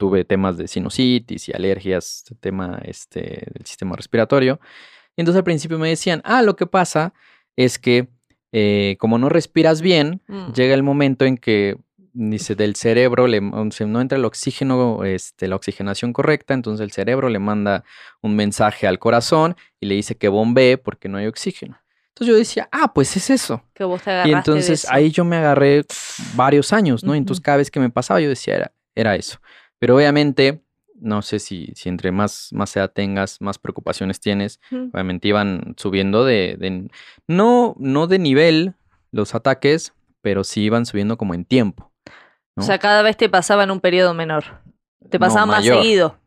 tuve 0.00 0.24
temas 0.24 0.56
de 0.56 0.66
sinusitis 0.66 1.48
y 1.48 1.52
alergias, 1.52 2.24
tema 2.40 2.80
este, 2.84 3.20
del 3.52 3.66
sistema 3.66 3.94
respiratorio, 3.96 4.58
y 5.14 5.20
entonces 5.20 5.36
al 5.38 5.44
principio 5.44 5.78
me 5.78 5.90
decían, 5.90 6.22
ah, 6.24 6.40
lo 6.42 6.56
que 6.56 6.66
pasa 6.66 7.12
es 7.54 7.78
que 7.78 8.08
eh, 8.52 8.96
como 8.98 9.18
no 9.18 9.28
respiras 9.28 9.80
bien, 9.82 10.22
Mm. 10.26 10.52
llega 10.54 10.74
el 10.74 10.82
momento 10.82 11.24
en 11.26 11.36
que 11.36 11.76
dice 12.12 12.54
del 12.56 12.74
cerebro 12.74 13.28
le, 13.28 13.40
no 13.40 14.00
entra 14.00 14.18
el 14.18 14.24
oxígeno, 14.24 15.04
este, 15.04 15.46
la 15.46 15.54
oxigenación 15.56 16.12
correcta, 16.12 16.54
entonces 16.54 16.82
el 16.82 16.90
cerebro 16.90 17.28
le 17.28 17.38
manda 17.38 17.84
un 18.22 18.34
mensaje 18.34 18.86
al 18.88 18.98
corazón 18.98 19.54
y 19.78 19.86
le 19.86 19.94
dice 19.94 20.16
que 20.16 20.28
bombee 20.28 20.78
porque 20.78 21.08
no 21.08 21.18
hay 21.18 21.26
oxígeno. 21.26 21.78
Entonces 22.08 22.26
yo 22.34 22.36
decía, 22.36 22.68
ah, 22.72 22.92
pues 22.92 23.16
es 23.16 23.30
eso. 23.30 23.62
Que 23.74 23.84
vos 23.84 24.02
te 24.02 24.10
agarraste 24.10 24.28
Y 24.30 24.32
de 24.32 24.38
entonces 24.38 24.84
eso. 24.84 24.88
ahí 24.92 25.10
yo 25.12 25.24
me 25.24 25.36
agarré 25.36 25.84
varios 26.34 26.72
años, 26.72 27.04
¿no? 27.04 27.12
Ujú. 27.12 27.18
Entonces 27.18 27.40
cada 27.42 27.58
vez 27.58 27.70
que 27.70 27.78
me 27.80 27.88
pasaba 27.90 28.20
yo 28.20 28.28
decía, 28.28 28.56
era, 28.56 28.72
era 28.96 29.14
eso. 29.14 29.38
Pero 29.80 29.96
obviamente, 29.96 30.62
no 30.94 31.22
sé 31.22 31.40
si, 31.40 31.72
si 31.74 31.88
entre 31.88 32.12
más, 32.12 32.50
más 32.52 32.76
edad 32.76 32.92
tengas, 32.92 33.40
más 33.40 33.58
preocupaciones 33.58 34.20
tienes, 34.20 34.60
obviamente 34.92 35.26
iban 35.26 35.74
subiendo 35.76 36.24
de, 36.24 36.56
de- 36.60 36.88
no, 37.26 37.74
no 37.78 38.06
de 38.06 38.18
nivel 38.20 38.74
los 39.10 39.34
ataques, 39.34 39.92
pero 40.20 40.44
sí 40.44 40.62
iban 40.62 40.86
subiendo 40.86 41.16
como 41.18 41.34
en 41.34 41.44
tiempo. 41.44 41.90
O 42.56 42.62
sea, 42.62 42.78
cada 42.78 43.02
vez 43.02 43.16
te 43.16 43.28
pasaba 43.28 43.64
en 43.64 43.70
un 43.70 43.80
periodo 43.80 44.12
menor. 44.14 44.44
Te 45.08 45.18
No, 45.18 45.26
pasaba 45.26 45.46
más 45.46 45.64
seguido. 45.64 46.18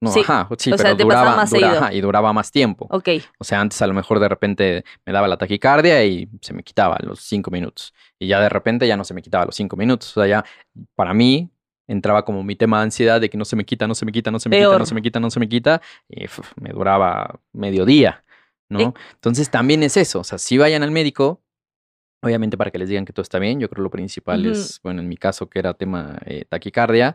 No, 0.00 0.10
sí. 0.10 0.20
ajá, 0.20 0.48
sí, 0.58 0.72
O 0.72 0.76
sea, 0.76 0.84
pero 0.86 0.96
te 0.96 1.04
pasaba 1.04 1.22
duraba, 1.22 1.36
más 1.36 1.50
dura- 1.50 1.60
seguido. 1.68 1.78
ajá, 1.84 1.92
y 1.94 2.00
duraba 2.00 2.32
más 2.32 2.50
tiempo. 2.50 2.88
Ok. 2.90 3.08
O 3.38 3.44
sea, 3.44 3.60
antes 3.60 3.80
a 3.82 3.86
lo 3.86 3.94
mejor 3.94 4.18
de 4.18 4.28
repente 4.28 4.84
me 5.04 5.12
daba 5.12 5.28
la 5.28 5.36
taquicardia 5.36 6.04
y 6.04 6.28
se 6.40 6.54
me 6.54 6.64
quitaba 6.64 6.96
a 6.96 7.04
los 7.04 7.20
cinco 7.20 7.50
minutos. 7.52 7.92
Y 8.18 8.26
ya 8.26 8.40
de 8.40 8.48
repente 8.48 8.88
ya 8.88 8.96
no 8.96 9.04
se 9.04 9.14
me 9.14 9.22
quitaba 9.22 9.44
a 9.44 9.46
los 9.46 9.54
cinco 9.54 9.76
minutos. 9.76 10.16
O 10.16 10.20
sea, 10.20 10.26
ya 10.26 10.44
para 10.96 11.12
mí 11.14 11.50
entraba 11.92 12.24
como 12.24 12.42
mi 12.42 12.56
tema 12.56 12.78
de 12.78 12.84
ansiedad 12.84 13.20
de 13.20 13.28
que 13.28 13.36
no 13.36 13.44
se 13.44 13.54
me 13.54 13.64
quita, 13.64 13.86
no 13.86 13.94
se 13.94 14.04
me 14.06 14.12
quita, 14.12 14.30
no 14.30 14.40
se 14.40 14.48
me 14.48 14.56
quita, 14.56 14.78
no 14.78 14.86
se 14.86 14.94
me 14.94 15.02
quita, 15.02 15.20
no 15.20 15.30
se 15.30 15.40
me 15.40 15.48
quita. 15.48 15.82
Y 16.08 16.24
me 16.60 16.70
duraba 16.70 17.38
medio 17.52 17.84
día, 17.84 18.24
¿no? 18.68 18.80
Eh. 18.80 18.92
Entonces 19.14 19.50
también 19.50 19.82
es 19.82 19.96
eso. 19.96 20.20
O 20.20 20.24
sea, 20.24 20.38
si 20.38 20.58
vayan 20.58 20.82
al 20.82 20.90
médico, 20.90 21.42
obviamente 22.22 22.56
para 22.56 22.70
que 22.70 22.78
les 22.78 22.88
digan 22.88 23.04
que 23.04 23.12
todo 23.12 23.22
está 23.22 23.38
bien. 23.38 23.60
Yo 23.60 23.68
creo 23.68 23.84
lo 23.84 23.90
principal 23.90 24.46
es, 24.46 24.80
bueno, 24.82 25.00
en 25.00 25.08
mi 25.08 25.16
caso 25.16 25.48
que 25.48 25.58
era 25.58 25.74
tema 25.74 26.18
eh, 26.24 26.44
taquicardia, 26.48 27.14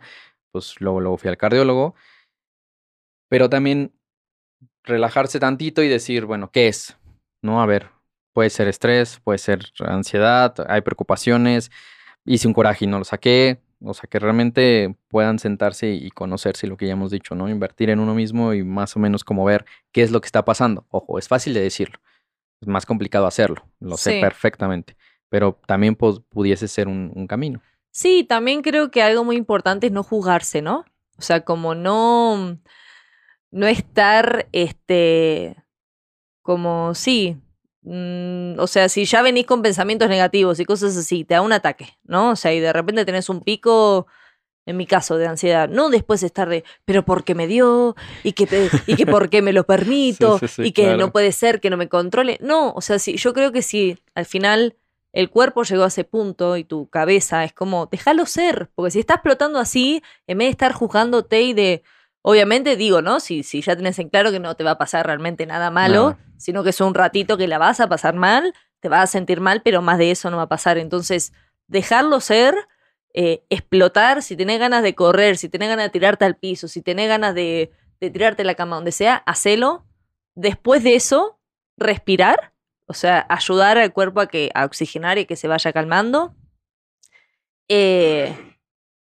pues 0.52 0.76
luego, 0.80 1.02
luego 1.02 1.18
fui 1.18 1.30
al 1.30 1.38
cardiólogo. 1.38 1.96
Pero 3.30 3.50
también 3.50 3.92
relajarse 4.84 5.40
tantito 5.40 5.82
y 5.82 5.88
decir, 5.90 6.26
bueno, 6.26 6.50
¿qué 6.52 6.68
es? 6.68 6.98
No, 7.42 7.62
a 7.62 7.66
ver, 7.66 7.90
puede 8.34 8.50
ser 8.50 8.68
estrés, 8.68 9.20
puede 9.24 9.40
ser 9.40 9.66
ansiedad, 9.80 10.56
hay 10.70 10.82
preocupaciones, 10.82 11.72
hice 12.26 12.48
un 12.48 12.54
coraje 12.54 12.86
y 12.86 12.88
no 12.88 13.00
lo 13.00 13.04
saqué, 13.04 13.60
o 13.84 13.94
sea, 13.94 14.10
que 14.10 14.20
realmente 14.20 14.96
puedan 15.08 15.40
sentarse 15.40 15.90
y 15.92 16.10
conocerse 16.12 16.68
lo 16.68 16.78
que 16.78 16.88
ya 16.88 16.94
hemos 16.94 17.12
dicho, 17.12 17.36
¿no? 17.36 17.50
Invertir 17.50 17.90
en 17.90 18.00
uno 18.00 18.16
mismo 18.16 18.54
y 18.54 18.63
más 18.63 18.96
o 18.96 19.00
menos 19.00 19.24
como 19.24 19.46
ver 19.46 19.66
qué 19.92 20.02
es 20.02 20.12
lo 20.12 20.22
que 20.22 20.26
está 20.28 20.44
pasando. 20.46 20.86
Ojo, 20.90 21.20
es 21.20 21.28
fácil 21.28 21.54
de 21.54 21.62
decirlo, 21.62 22.00
es 22.62 22.68
más 22.68 22.86
complicado 22.86 23.28
hacerlo, 23.28 23.68
lo 23.80 23.98
sé 23.98 24.13
Sí. 24.13 24.22
perfectamente, 24.22 24.98
pero 25.30 25.60
también 25.68 25.96
pos- 25.96 26.22
pudiese 26.30 26.68
ser 26.68 26.88
un, 26.88 27.12
un 27.16 27.28
camino. 27.28 27.62
Sí, 27.92 28.24
también 28.24 28.62
creo 28.62 28.92
que 28.92 29.02
algo 29.02 29.24
muy 29.24 29.36
importante 29.38 29.88
es 29.88 29.94
no 29.94 30.04
juzgarse, 30.04 30.62
¿no? 30.62 30.86
O 31.18 31.22
sea, 31.22 31.42
como 31.42 31.74
no, 31.76 32.60
no 33.52 33.68
estar, 33.68 34.48
este, 34.52 35.56
como, 36.44 36.94
sí, 36.96 37.38
mm, 37.88 38.60
o 38.60 38.67
sea, 38.67 38.89
si 38.89 39.06
ya 39.06 39.21
venís 39.21 39.45
con 39.45 39.62
pensamientos 39.62 40.10
negativos 40.10 40.60
y 40.60 40.65
cosas 40.65 40.95
así, 40.97 41.23
te 41.23 41.34
da 41.36 41.41
un 41.41 41.54
ataque, 41.54 41.97
¿no? 42.04 42.32
O 42.32 42.36
sea, 42.36 42.54
y 42.54 42.60
de 42.60 42.73
repente 42.73 43.06
tenés 43.06 43.30
un 43.30 43.41
pico, 43.41 44.08
en 44.65 44.78
mi 44.78 44.86
caso, 44.86 45.17
de 45.17 45.28
ansiedad, 45.28 45.69
no 45.69 45.89
después 45.89 46.23
estar 46.23 46.50
de, 46.50 46.63
pero 46.86 47.06
¿por 47.06 47.23
qué 47.23 47.36
me 47.36 47.47
dio? 47.47 47.95
Y 48.23 48.34
que, 48.34 48.69
y 48.86 48.95
que 48.95 49.06
por 49.06 49.30
qué 49.30 49.41
me 49.41 49.54
lo 49.54 49.63
permito, 49.67 50.39
sí, 50.39 50.47
sí, 50.47 50.62
y 50.63 50.71
que 50.71 50.84
claro. 50.84 50.97
no 50.97 51.12
puede 51.12 51.32
ser 51.32 51.60
que 51.62 51.69
no 51.69 51.78
me 51.78 51.88
controle. 51.88 52.38
No, 52.41 52.73
o 52.73 52.82
sea, 52.82 53.00
sí, 53.00 53.17
yo 53.17 53.34
creo 53.34 53.52
que 53.52 53.62
si 53.62 53.97
al 54.15 54.26
final 54.26 54.76
el 55.13 55.30
cuerpo 55.30 55.63
llegó 55.63 55.84
a 55.84 55.88
ese 55.88 56.04
punto 56.04 56.58
y 56.58 56.63
tu 56.63 56.89
cabeza 56.89 57.43
es 57.43 57.54
como, 57.54 57.88
déjalo 57.88 58.26
ser, 58.26 58.69
porque 58.76 58.91
si 58.91 59.00
está 59.00 59.15
explotando 59.15 59.58
así, 59.60 60.04
en 60.28 60.38
vez 60.38 60.47
de 60.47 60.52
estar 60.52 60.73
juzgándote 60.73 61.41
y 61.41 61.54
de, 61.54 61.84
obviamente 62.28 62.76
digo, 62.76 63.02
¿no? 63.02 63.22
Si, 63.22 63.42
si 63.42 63.62
ya 63.62 63.78
tenés 63.78 63.98
en 64.00 64.10
claro 64.10 64.34
que 64.34 64.40
no 64.42 64.54
te 64.56 64.66
va 64.66 64.72
a 64.72 64.78
pasar 64.78 65.06
realmente 65.06 65.46
nada 65.46 65.72
malo, 65.72 66.18
sino 66.36 66.62
que 66.62 66.72
es 66.72 66.82
un 66.82 66.94
ratito 66.94 67.38
que 67.38 67.48
la 67.48 67.58
vas 67.58 67.80
a 67.80 67.88
pasar 67.88 68.16
mal, 68.16 68.54
te 68.82 68.90
vas 68.90 69.04
a 69.04 69.08
sentir 69.08 69.40
mal, 69.40 69.62
pero 69.62 69.82
más 69.82 69.98
de 69.98 70.12
eso 70.12 70.30
no 70.30 70.36
va 70.36 70.44
a 70.44 70.50
pasar. 70.50 70.78
Entonces, 70.78 71.32
dejarlo 71.68 72.20
ser, 72.20 72.54
eh, 73.13 73.46
explotar, 73.50 74.22
si 74.24 74.36
tenés 74.36 74.60
ganas 74.60 74.84
de 74.84 74.94
correr, 74.94 75.38
si 75.38 75.48
tenés 75.48 75.70
ganas 75.70 75.86
de 75.86 75.90
tirarte 75.90 76.26
al 76.26 76.36
piso, 76.36 76.68
si 76.68 76.82
tenés 76.82 77.08
ganas 77.08 77.34
de, 77.34 77.72
de 78.02 78.10
tirarte 78.10 78.42
a 78.42 78.46
la 78.46 78.56
cama, 78.56 78.76
donde 78.76 78.92
sea, 78.92 79.16
hacelo. 79.26 79.86
Después 80.36 80.84
de 80.84 80.96
eso, 80.96 81.40
respirar, 81.78 82.52
o 82.88 82.94
sea, 82.94 83.26
ayudar 83.30 83.78
al 83.78 83.94
cuerpo 83.94 84.20
a, 84.20 84.28
que, 84.28 84.52
a 84.54 84.66
oxigenar 84.66 85.18
y 85.18 85.26
que 85.26 85.38
se 85.38 85.48
vaya 85.48 85.72
calmando. 85.72 86.36
Eh, 87.70 88.57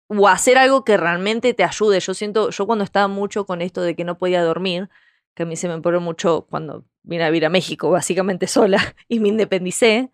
o 0.09 0.29
hacer 0.29 0.59
algo 0.59 0.85
que 0.85 0.97
realmente 0.97 1.55
te 1.55 1.64
ayude. 1.64 2.01
Yo 2.01 2.14
siento, 2.14 2.51
yo 2.51 2.67
cuando 2.67 2.85
estaba 2.85 3.09
mucho 3.09 3.47
con 3.47 3.62
esto 3.62 3.83
de 3.83 3.97
que 3.97 4.05
no 4.05 4.19
podía 4.19 4.43
dormir, 4.43 4.90
que 5.35 5.45
a 5.45 5.47
mí 5.47 5.57
se 5.57 5.69
me 5.69 5.75
empeoró 5.75 6.01
mucho 6.01 6.47
cuando 6.49 6.85
vine 7.03 7.25
a 7.25 7.31
vivir 7.31 7.47
a 7.47 7.51
México, 7.51 7.90
básicamente 7.90 8.47
sola, 8.49 8.95
y 9.09 9.21
me 9.21 9.29
independicé. 9.29 10.11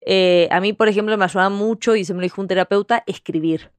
eh, 0.00 0.48
a 0.50 0.60
mí, 0.60 0.72
por 0.72 0.88
ejemplo, 0.88 1.16
me 1.16 1.24
ayudaba 1.24 1.50
mucho, 1.50 1.96
y 1.96 2.04
se 2.04 2.14
me 2.14 2.20
lo 2.20 2.24
dijo 2.24 2.40
un 2.40 2.48
terapeuta, 2.48 3.04
escribir. 3.06 3.72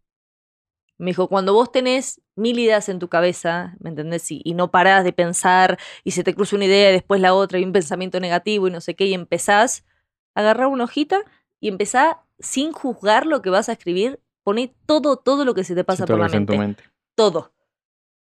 Me 0.97 1.11
dijo, 1.11 1.29
cuando 1.29 1.53
vos 1.53 1.71
tenés 1.71 2.21
mil 2.35 2.59
ideas 2.59 2.89
en 2.89 2.99
tu 2.99 3.07
cabeza, 3.07 3.75
¿me 3.79 3.89
entendés? 3.89 4.29
Y, 4.31 4.53
no 4.53 4.69
parás 4.71 5.03
de 5.05 5.13
pensar, 5.13 5.79
y 6.03 6.11
se 6.11 6.23
te 6.23 6.35
cruza 6.35 6.57
una 6.57 6.65
idea 6.65 6.89
y 6.89 6.93
después 6.93 7.21
la 7.21 7.33
otra, 7.33 7.59
y 7.59 7.63
un 7.63 7.71
pensamiento 7.71 8.19
negativo 8.19 8.67
y 8.67 8.71
no 8.71 8.81
sé 8.81 8.95
qué, 8.95 9.05
y 9.05 9.13
empezás 9.13 9.85
agarrar 10.35 10.67
una 10.67 10.85
hojita 10.85 11.21
y 11.59 11.67
empezás 11.67 12.15
sin 12.39 12.71
juzgar 12.71 13.25
lo 13.25 13.41
que 13.41 13.49
vas 13.49 13.69
a 13.69 13.73
escribir, 13.73 14.21
poné 14.49 14.73
todo, 14.87 15.17
todo 15.17 15.45
lo 15.45 15.53
que 15.53 15.63
se 15.63 15.75
te 15.75 15.83
pasa 15.83 16.05
Sí, 16.05 16.11
por 16.11 16.19
la 16.19 16.27
que 16.27 16.37
mente 16.39 16.57
mente. 16.57 16.83
todo. 17.15 17.51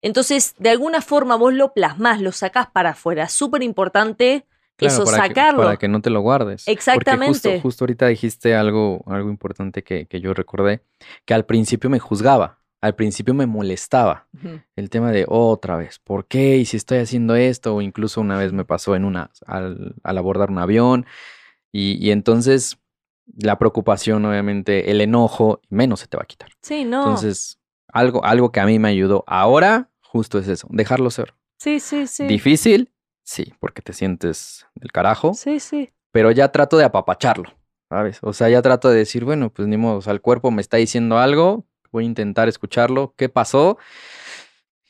Entonces, 0.02 0.54
de 0.58 0.70
alguna 0.70 1.00
forma 1.00 1.37
vos 1.37 1.52
lo 1.52 1.72
plasmás, 1.72 2.20
lo 2.20 2.32
sacás 2.32 2.68
para 2.70 2.90
afuera. 2.90 3.28
Súper 3.28 3.62
importante 3.62 4.46
Claro, 4.76 4.94
eso, 4.94 5.04
para 5.04 5.22
que- 5.28 5.35
sacarlo. 5.35 5.62
para 5.62 5.76
que 5.76 5.88
no 5.88 6.00
te 6.00 6.11
lo 6.11 6.20
guardes. 6.20 6.64
Porque 6.64 6.72
Exactamente. 6.72 7.26
justo, 7.28 7.50
justo 7.61 7.85
ahorita 7.85 8.06
dijiste 8.06 8.54
algo, 8.54 9.02
algo 9.06 9.30
importante 9.30 9.82
que, 9.82 10.06
que 10.06 10.20
yo 10.20 10.35
recordé, 10.35 10.82
que 11.24 11.35
al 11.35 11.44
principio 11.44 11.88
me 11.90 11.98
juzgaba, 12.00 12.58
al 12.80 12.94
principio 12.94 13.32
me 13.35 13.46
molestaba 13.46 14.26
Ujú. 14.35 14.61
el 14.76 14.90
tema 14.90 15.12
de 15.12 15.24
otra 15.28 15.76
vez, 15.76 15.98
¿por 16.00 16.26
qué? 16.26 16.56
¿Y 16.56 16.64
si 16.64 16.76
estoy 16.76 16.98
haciendo 16.98 17.35
esto? 17.37 17.76
O 17.76 17.80
incluso 17.82 18.20
una 18.20 18.38
vez 18.38 18.52
me 18.52 18.64
pasó 18.64 18.96
en 18.96 19.04
una, 19.04 19.30
al, 19.46 19.94
al 20.02 20.18
abordar 20.18 20.50
un 20.50 20.58
avión, 20.58 21.06
y, 21.70 22.04
y 22.04 22.11
entonces 22.11 22.78
la 23.37 23.58
preocupación, 23.58 24.24
obviamente, 24.24 24.90
el 24.90 25.00
enojo, 25.00 25.61
menos 25.68 26.00
se 26.00 26.06
te 26.06 26.16
va 26.16 26.22
a 26.24 26.26
quitar. 26.26 26.50
Sí, 26.61 26.85
no. 26.85 27.00
Entonces, 27.02 27.58
algo, 27.88 28.24
algo 28.24 28.52
que 28.52 28.61
a 28.61 28.66
mí 28.66 28.78
me 28.78 28.88
ayudó 28.88 29.24
ahora, 29.26 29.90
justo 30.00 30.38
es 30.38 30.48
eso, 30.48 30.66
dejarlo 30.70 31.11
ser. 31.11 31.35
sí, 31.58 31.80
sí, 31.80 32.06
sí. 32.06 32.26
Difícil, 32.26 32.90
sí, 33.22 33.52
porque 33.61 33.82
te 33.82 33.92
sientes 33.92 34.66
del 34.74 34.90
carajo, 34.92 35.35
Sí, 35.35 35.61
sí. 35.61 35.90
pero 36.11 36.30
ya 36.30 36.50
trato 36.52 36.76
de 36.76 36.85
apapacharlo, 36.85 37.50
¿sabes? 37.88 38.18
O 38.22 38.32
sea, 38.32 38.48
ya 38.48 38.61
trato 38.62 38.88
de 38.90 38.96
decir, 38.98 39.24
bueno, 39.24 39.50
pues 39.50 39.68
ni 39.68 39.76
modo, 39.76 39.96
o 39.98 40.02
sea, 40.02 40.12
el 40.12 40.20
cuerpo 40.20 40.50
me 40.50 40.61
está 40.61 40.76
diciendo 40.78 41.18
algo, 41.18 41.64
voy 41.90 42.04
a 42.04 42.06
intentar 42.08 42.48
escucharlo, 42.48 43.14
¿qué 43.16 43.28
pasó? 43.28 43.78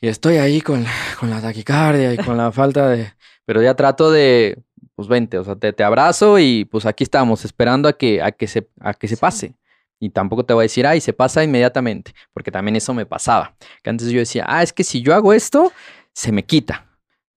Y 0.01 0.07
estoy 0.07 0.37
ahí 0.37 0.59
con, 0.61 0.85
con 1.19 1.29
la 1.29 1.41
taquicardia 1.41 2.13
y 2.13 2.17
con 2.17 2.35
la 2.37 2.51
falta 2.51 2.89
de... 2.89 3.13
Pero 3.45 3.61
ya 3.61 3.75
trato 3.75 4.11
de, 4.11 4.63
pues 4.95 5.07
vente, 5.07 5.37
o 5.37 5.43
sea, 5.43 5.55
te, 5.55 5.73
te 5.73 5.83
abrazo 5.83 6.37
y 6.39 6.65
pues 6.65 6.85
aquí 6.85 7.03
estamos, 7.03 7.45
esperando 7.45 7.87
a 7.89 7.93
que, 7.93 8.21
a 8.21 8.31
que, 8.31 8.47
se, 8.47 8.69
a 8.79 8.93
que 8.93 9.07
se 9.07 9.15
Sí. 9.15 9.21
pase. 9.21 9.55
Y 9.99 10.09
tampoco 10.09 10.43
te 10.45 10.53
voy 10.53 10.63
a 10.63 10.65
decir, 10.65 10.85
ay, 10.85 10.99
se 10.99 11.13
pasa 11.13 11.43
inmediatamente, 11.43 12.13
porque 12.33 12.51
también 12.51 12.75
eso 12.75 12.93
me 12.93 13.05
pasaba. 13.05 13.55
Que 13.81 13.89
antes 13.89 14.09
yo 14.09 14.19
decía, 14.19 14.43
ah, 14.47 14.61
es 14.61 14.73
que 14.73 14.83
si 14.83 15.01
yo 15.01 15.15
hago 15.15 15.31
esto, 15.33 15.71
se 16.13 16.31
me 16.33 16.43
quita, 16.43 16.85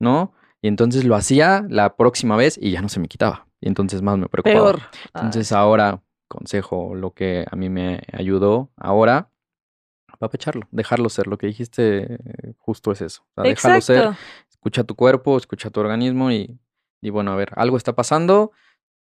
¿no? 0.00 0.32
Y 0.60 0.68
entonces 0.68 1.04
lo 1.04 1.14
hacía 1.14 1.64
la 1.68 1.94
próxima 1.96 2.36
vez 2.36 2.58
y 2.60 2.72
ya 2.72 2.82
no 2.82 2.88
se 2.88 2.98
me 2.98 3.06
quitaba. 3.06 3.46
Y 3.60 3.68
entonces 3.68 4.02
más 4.02 4.18
me 4.18 4.28
preocupaba. 4.28 4.72
Peor. 4.72 4.82
Entonces 5.14 5.52
ahora, 5.52 6.02
consejo, 6.26 6.94
lo 6.96 7.12
que 7.12 7.46
a 7.48 7.54
mí 7.54 7.68
me 7.70 8.02
ayudó 8.12 8.70
ahora, 8.76 9.30
apapecharlo, 10.08 10.66
dejarlo 10.72 11.08
ser. 11.08 11.28
Lo 11.28 11.38
que 11.38 11.46
dijiste 11.46 12.14
eh, 12.14 12.54
justo 12.58 12.90
es 12.90 13.00
eso. 13.00 13.22
O 13.36 13.42
sea, 13.42 13.44
déjalo 13.44 13.80
ser, 13.80 14.10
escucha 14.50 14.82
tu 14.82 14.96
cuerpo, 14.96 15.36
escucha 15.36 15.70
tu 15.70 15.78
organismo 15.80 16.32
y, 16.32 16.58
y 17.00 17.10
bueno, 17.10 17.32
a 17.32 17.36
ver, 17.36 17.50
algo 17.56 17.76
está 17.76 17.94
pasando, 17.94 18.52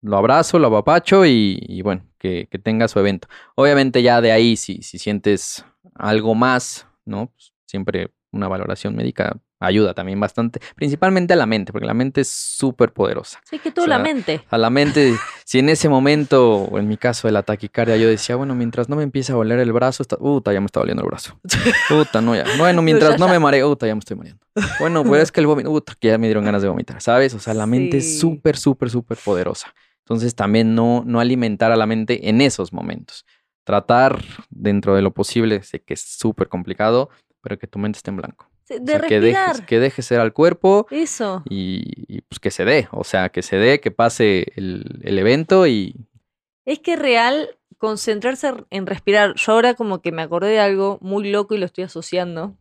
lo 0.02 0.16
abrazo, 0.16 0.58
lo 0.58 0.68
apapacho 0.68 1.24
y, 1.26 1.58
y 1.60 1.82
bueno, 1.82 2.06
que, 2.18 2.48
que 2.50 2.58
tenga 2.58 2.88
su 2.88 2.98
evento. 2.98 3.28
Obviamente 3.54 4.02
ya 4.02 4.20
de 4.20 4.32
ahí, 4.32 4.56
si, 4.56 4.82
si 4.82 4.98
sientes 4.98 5.64
algo 5.94 6.34
más, 6.34 6.86
¿no? 7.04 7.28
Pues, 7.28 7.52
siempre 7.66 8.12
una 8.32 8.48
valoración 8.48 8.94
médica 8.94 9.38
ayuda 9.58 9.94
también 9.94 10.20
bastante, 10.20 10.60
principalmente 10.74 11.32
a 11.32 11.36
la 11.36 11.46
mente, 11.46 11.72
porque 11.72 11.86
la 11.86 11.94
mente 11.94 12.20
es 12.20 12.28
súper 12.28 12.92
poderosa. 12.92 13.40
Sí, 13.48 13.58
que 13.58 13.70
todo 13.70 13.86
la 13.86 13.96
sea, 13.96 14.02
mente. 14.04 14.42
A 14.50 14.58
la 14.58 14.68
mente, 14.70 15.14
si 15.44 15.58
en 15.58 15.68
ese 15.68 15.88
momento, 15.88 16.56
o 16.64 16.78
en 16.78 16.86
mi 16.88 16.96
caso 16.96 17.26
de 17.28 17.32
la 17.32 17.42
taquicardia, 17.42 17.96
yo 17.96 18.08
decía, 18.08 18.36
bueno, 18.36 18.54
mientras 18.54 18.88
no 18.88 18.96
me 18.96 19.02
empiece 19.02 19.32
a 19.32 19.36
doler 19.36 19.58
el 19.58 19.72
brazo, 19.72 20.02
está, 20.02 20.16
puta, 20.16 20.52
ya 20.52 20.60
me 20.60 20.66
está 20.66 20.80
doliendo 20.80 21.02
el 21.02 21.08
brazo. 21.08 21.38
Puta, 21.88 22.20
no, 22.20 22.34
ya. 22.34 22.44
Bueno, 22.58 22.82
mientras 22.82 23.18
no 23.18 23.28
me 23.28 23.38
mareo, 23.38 23.68
puta, 23.70 23.86
ya 23.86 23.94
me 23.94 24.00
estoy 24.00 24.16
mareando. 24.16 24.44
Bueno, 24.78 25.04
pues 25.04 25.22
es 25.22 25.32
que 25.32 25.40
el 25.40 25.46
vómito, 25.46 25.70
puta, 25.70 25.94
que 25.98 26.08
ya 26.08 26.18
me 26.18 26.26
dieron 26.26 26.44
ganas 26.44 26.62
de 26.62 26.68
vomitar, 26.68 27.00
¿sabes? 27.00 27.32
O 27.34 27.38
sea, 27.38 27.54
la 27.54 27.66
mente 27.66 28.00
Sí. 28.00 28.08
es 28.08 28.18
súper, 28.20 28.56
súper, 28.56 28.90
súper 28.90 29.18
poderosa. 29.24 29.72
Entonces 30.00 30.34
también 30.34 30.74
no, 30.74 31.02
no 31.04 31.18
alimentar 31.18 31.72
a 31.72 31.76
la 31.76 31.86
mente 31.86 32.28
en 32.28 32.40
esos 32.40 32.72
momentos. 32.72 33.24
Tratar 33.64 34.22
dentro 34.50 34.94
de 34.94 35.02
lo 35.02 35.12
posible, 35.12 35.62
sé 35.64 35.80
que 35.82 35.94
es 35.94 36.00
súper 36.00 36.48
complicado, 36.48 37.08
pero 37.40 37.58
que 37.58 37.66
tu 37.66 37.78
mente 37.80 37.96
esté 37.96 38.10
en 38.10 38.16
blanco. 38.18 38.48
O 38.68 38.74
De 38.74 38.78
que 38.78 39.20
dejes, 39.20 39.20
respirar. 39.20 39.66
que 39.66 39.78
dejes 39.80 40.06
ser 40.06 40.20
al 40.20 40.32
cuerpo 40.32 40.86
Eso. 40.90 41.42
y, 41.48 41.84
y, 42.08 42.20
pues 42.22 42.40
que 42.40 42.50
se 42.50 42.64
dé, 42.64 42.88
o 42.90 43.04
sea, 43.04 43.28
que 43.28 43.42
se 43.42 43.56
dé, 43.56 43.80
que 43.80 43.90
pase 43.90 44.52
el, 44.56 45.00
el 45.02 45.18
evento 45.18 45.66
y 45.66 45.94
Es 46.64 46.80
que 46.80 46.96
real 46.96 47.56
concentrarse 47.78 48.52
en 48.70 48.86
respirar. 48.86 49.34
Yo 49.36 49.52
ahora 49.52 49.74
como 49.74 50.00
que 50.00 50.10
me 50.12 50.22
acordé 50.22 50.48
de 50.50 50.60
algo 50.60 50.98
muy 51.00 51.30
loco 51.30 51.54
y 51.54 51.58
lo 51.58 51.66
estoy 51.66 51.84
asociando. 51.84 52.56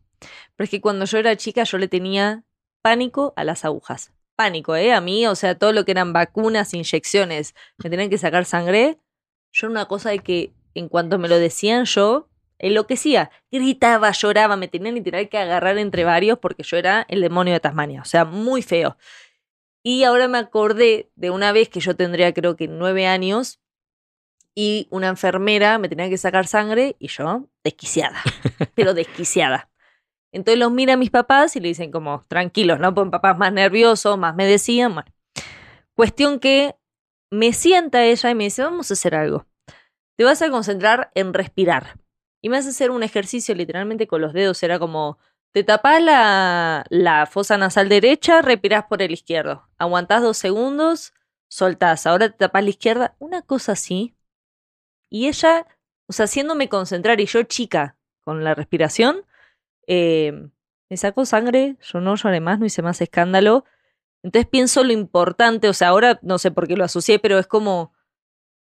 Pero 0.54 0.64
es 0.64 0.70
que 0.70 0.80
cuando 0.80 1.04
yo 1.06 1.18
era 1.18 1.36
chica 1.36 1.64
yo 1.64 1.78
le 1.78 1.88
tenía 1.88 2.44
pánico 2.82 3.32
a 3.36 3.44
las 3.44 3.64
agujas. 3.64 4.12
Pánico, 4.36 4.76
¿eh? 4.76 4.92
A 4.92 5.00
mí, 5.00 5.26
o 5.26 5.34
sea, 5.34 5.58
todo 5.58 5.72
lo 5.72 5.84
que 5.84 5.92
eran 5.92 6.12
vacunas, 6.12 6.74
inyecciones, 6.74 7.54
me 7.82 7.88
tenían 7.90 8.10
que 8.10 8.18
sacar 8.18 8.44
sangre. 8.44 8.98
Yo 9.52 9.66
era 9.66 9.70
una 9.72 9.86
cosa 9.86 10.10
de 10.10 10.18
que 10.20 10.52
en 10.74 10.88
cuanto 10.88 11.18
me 11.18 11.28
lo 11.28 11.38
decían 11.38 11.86
yo 11.86 12.28
enloquecía. 12.58 13.30
Gritaba, 13.50 14.10
lloraba, 14.12 14.56
me 14.56 14.68
tenían 14.68 14.94
literal 14.94 15.28
que 15.28 15.38
agarrar 15.38 15.78
entre 15.78 16.04
varios 16.04 16.38
porque 16.38 16.62
yo 16.62 16.76
era 16.76 17.06
el 17.08 17.20
demonio 17.20 17.54
de 17.54 17.60
Tasmania. 17.60 18.02
O 18.02 18.04
sea, 18.04 18.24
muy 18.24 18.62
feo. 18.62 18.96
Y 19.82 20.04
ahora 20.04 20.28
me 20.28 20.38
acordé 20.38 21.10
de 21.14 21.30
una 21.30 21.52
vez 21.52 21.68
que 21.68 21.80
yo 21.80 21.94
tendría 21.94 22.34
creo 22.34 22.56
que 22.56 22.66
nueve 22.66 23.06
años 23.06 23.60
y 24.54 24.88
una 24.90 25.08
enfermera 25.08 25.78
me 25.78 25.88
tenía 25.88 26.08
que 26.08 26.18
sacar 26.18 26.46
sangre 26.46 26.96
y 26.98 27.08
yo 27.08 27.48
desquiciada, 27.62 28.20
pero 28.74 28.94
desquiciada. 28.94 29.70
Entonces 30.32 30.58
los 30.58 30.72
mira 30.72 30.94
a 30.94 30.96
mis 30.96 31.10
papás 31.10 31.54
y 31.56 31.60
le 31.60 31.68
dicen 31.68 31.92
como, 31.92 32.24
tranquilos, 32.26 32.80
¿no? 32.80 32.94
Pues 32.94 33.08
papás 33.10 33.38
más 33.38 33.52
nerviosos, 33.52 34.18
más 34.18 34.34
me 34.34 34.46
decían, 34.46 34.94
bueno. 34.94 35.12
Cuestión 35.94 36.40
que 36.40 36.74
me 37.30 37.52
sienta 37.52 38.04
ella 38.04 38.30
y 38.30 38.34
me 38.34 38.44
dice, 38.44 38.62
vamos 38.62 38.90
a 38.90 38.94
hacer 38.94 39.14
algo. 39.14 39.46
Te 40.16 40.24
vas 40.24 40.42
a 40.42 40.50
concentrar 40.50 41.10
en 41.14 41.32
respirar. 41.32 41.98
Y 42.46 42.48
me 42.48 42.58
hace 42.58 42.68
hacer 42.68 42.92
un 42.92 43.02
ejercicio 43.02 43.56
literalmente 43.56 44.06
con 44.06 44.20
los 44.20 44.32
dedos. 44.32 44.62
Era 44.62 44.78
como, 44.78 45.18
te 45.50 45.64
tapás 45.64 46.00
la, 46.00 46.86
la 46.90 47.26
fosa 47.26 47.58
nasal 47.58 47.88
derecha, 47.88 48.40
respirás 48.40 48.84
por 48.84 49.02
el 49.02 49.10
izquierdo. 49.10 49.68
Aguantás 49.78 50.22
dos 50.22 50.38
segundos, 50.38 51.12
soltás. 51.48 52.06
Ahora 52.06 52.28
te 52.28 52.36
tapás 52.36 52.62
la 52.62 52.70
izquierda. 52.70 53.16
Una 53.18 53.42
cosa 53.42 53.72
así. 53.72 54.14
Y 55.10 55.26
ella, 55.26 55.66
o 56.06 56.12
sea, 56.12 56.26
haciéndome 56.26 56.68
concentrar 56.68 57.20
y 57.20 57.26
yo 57.26 57.42
chica 57.42 57.96
con 58.20 58.44
la 58.44 58.54
respiración, 58.54 59.24
eh, 59.88 60.48
me 60.88 60.96
sacó 60.96 61.26
sangre, 61.26 61.76
yo 61.80 62.00
no 62.00 62.14
lloré 62.14 62.38
más, 62.38 62.60
no 62.60 62.66
hice 62.66 62.80
más 62.80 63.00
escándalo. 63.00 63.64
Entonces 64.22 64.48
pienso 64.48 64.84
lo 64.84 64.92
importante, 64.92 65.68
o 65.68 65.72
sea, 65.72 65.88
ahora 65.88 66.20
no 66.22 66.38
sé 66.38 66.52
por 66.52 66.68
qué 66.68 66.76
lo 66.76 66.84
asocié, 66.84 67.18
pero 67.18 67.40
es 67.40 67.48
como, 67.48 67.92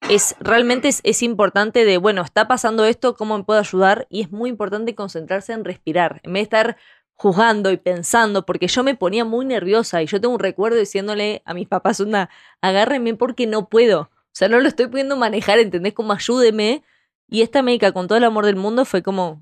es 0.10 0.36
realmente 0.40 0.88
es, 0.88 1.02
es 1.04 1.24
importante 1.24 1.86
de, 1.86 1.98
bueno, 1.98 2.22
está 2.22 2.48
pasando 2.48 2.86
esto, 2.86 3.16
¿cómo 3.16 3.38
me 3.38 3.44
puedo 3.44 3.60
ayudar? 3.60 4.08
Y 4.10 4.22
es 4.22 4.32
muy 4.32 4.50
importante 4.50 4.96
concentrarse 4.96 5.54
en 5.54 5.66
respirar, 5.66 6.22
en 6.24 6.34
vez 6.34 6.42
de 6.42 6.44
estar 6.44 6.78
juzgando 7.16 7.72
y 7.72 7.78
pensando, 7.78 8.46
porque 8.46 8.68
yo 8.68 8.84
me 8.84 8.96
ponía 8.96 9.26
muy 9.26 9.46
nerviosa 9.46 10.04
y 10.04 10.08
yo 10.08 10.20
tengo 10.20 10.34
un 10.34 10.40
recuerdo 10.40 10.78
diciéndole 10.78 11.42
a 11.46 11.54
mis 11.54 11.68
papás, 11.68 12.00
una, 12.00 12.30
agárrenme 12.62 13.16
porque 13.16 13.48
no 13.48 13.70
puedo. 13.70 14.02
O 14.02 14.38
sea, 14.38 14.50
no 14.50 14.60
lo 14.60 14.68
estoy 14.68 14.88
pudiendo 14.88 15.16
manejar, 15.16 15.60
¿entendés? 15.60 15.94
Como 15.94 16.12
ayúdeme. 16.12 16.84
Y 17.30 17.42
esta 17.42 17.62
médica, 17.62 17.94
con 17.94 18.08
todo 18.08 18.18
el 18.18 18.26
amor 18.26 18.46
del 18.46 18.58
mundo, 18.58 18.84
fue 18.84 19.02
como, 19.02 19.42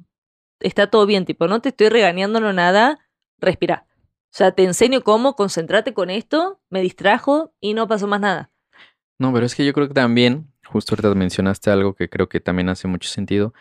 está 0.59 0.87
todo 0.87 1.05
bien, 1.05 1.25
tipo, 1.25 1.47
no 1.47 1.61
te 1.61 1.69
estoy 1.69 1.89
regañando 1.89 2.39
nada, 2.53 2.99
respira. 3.39 3.87
O 4.33 4.35
sea, 4.35 4.51
te 4.51 4.63
enseño 4.63 5.01
cómo, 5.01 5.35
concentrate 5.35 5.93
con 5.93 6.09
esto, 6.09 6.61
me 6.69 6.81
distrajo 6.81 7.53
y 7.59 7.73
no 7.73 7.87
pasó 7.87 8.07
más 8.07 8.21
nada. 8.21 8.52
No, 9.19 9.31
pero 9.33 9.45
es 9.45 9.55
que 9.55 9.65
yo 9.65 9.73
creo 9.73 9.87
que 9.87 9.93
también, 9.93 10.51
justo 10.65 10.93
ahorita 10.95 11.13
mencionaste 11.15 11.69
algo 11.71 11.93
que 11.93 12.09
creo 12.09 12.27
que 12.29 12.39
también 12.39 12.69
hace 12.69 12.87
mucho 12.87 13.09
sentido, 13.09 13.53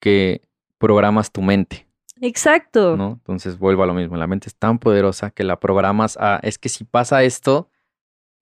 que 0.00 0.42
programas 0.78 1.30
tu 1.32 1.42
mente, 1.42 1.86
Exacto. 2.22 2.96
¿no? 2.96 3.12
Entonces 3.12 3.58
vuelvo 3.58 3.82
a 3.82 3.86
lo 3.86 3.94
mismo, 3.94 4.16
la 4.16 4.26
mente 4.26 4.48
es 4.48 4.54
tan 4.54 4.78
poderosa 4.78 5.30
que 5.30 5.42
la 5.44 5.58
programas 5.58 6.16
a, 6.20 6.38
es 6.42 6.58
que 6.58 6.68
si 6.68 6.84
pasa 6.84 7.22
esto, 7.22 7.70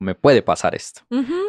me 0.01 0.15
puede 0.15 0.43
pasar 0.43 0.75
esto. 0.75 1.03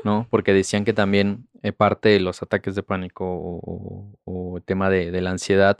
¿no? 0.04 0.28
Porque 0.30 0.54
decían 0.54 0.86
que 0.86 0.94
también 0.94 1.48
eh, 1.62 1.72
parte 1.72 2.10
de 2.10 2.20
los 2.20 2.42
ataques 2.42 2.74
de 2.76 2.84
pánico 2.84 3.26
o, 3.26 3.60
o- 3.64 4.20
o 4.24 4.58
el 4.58 4.64
tema 4.64 4.90
de, 4.90 5.12
de 5.12 5.22
la 5.22 5.32
ansiedad 5.32 5.78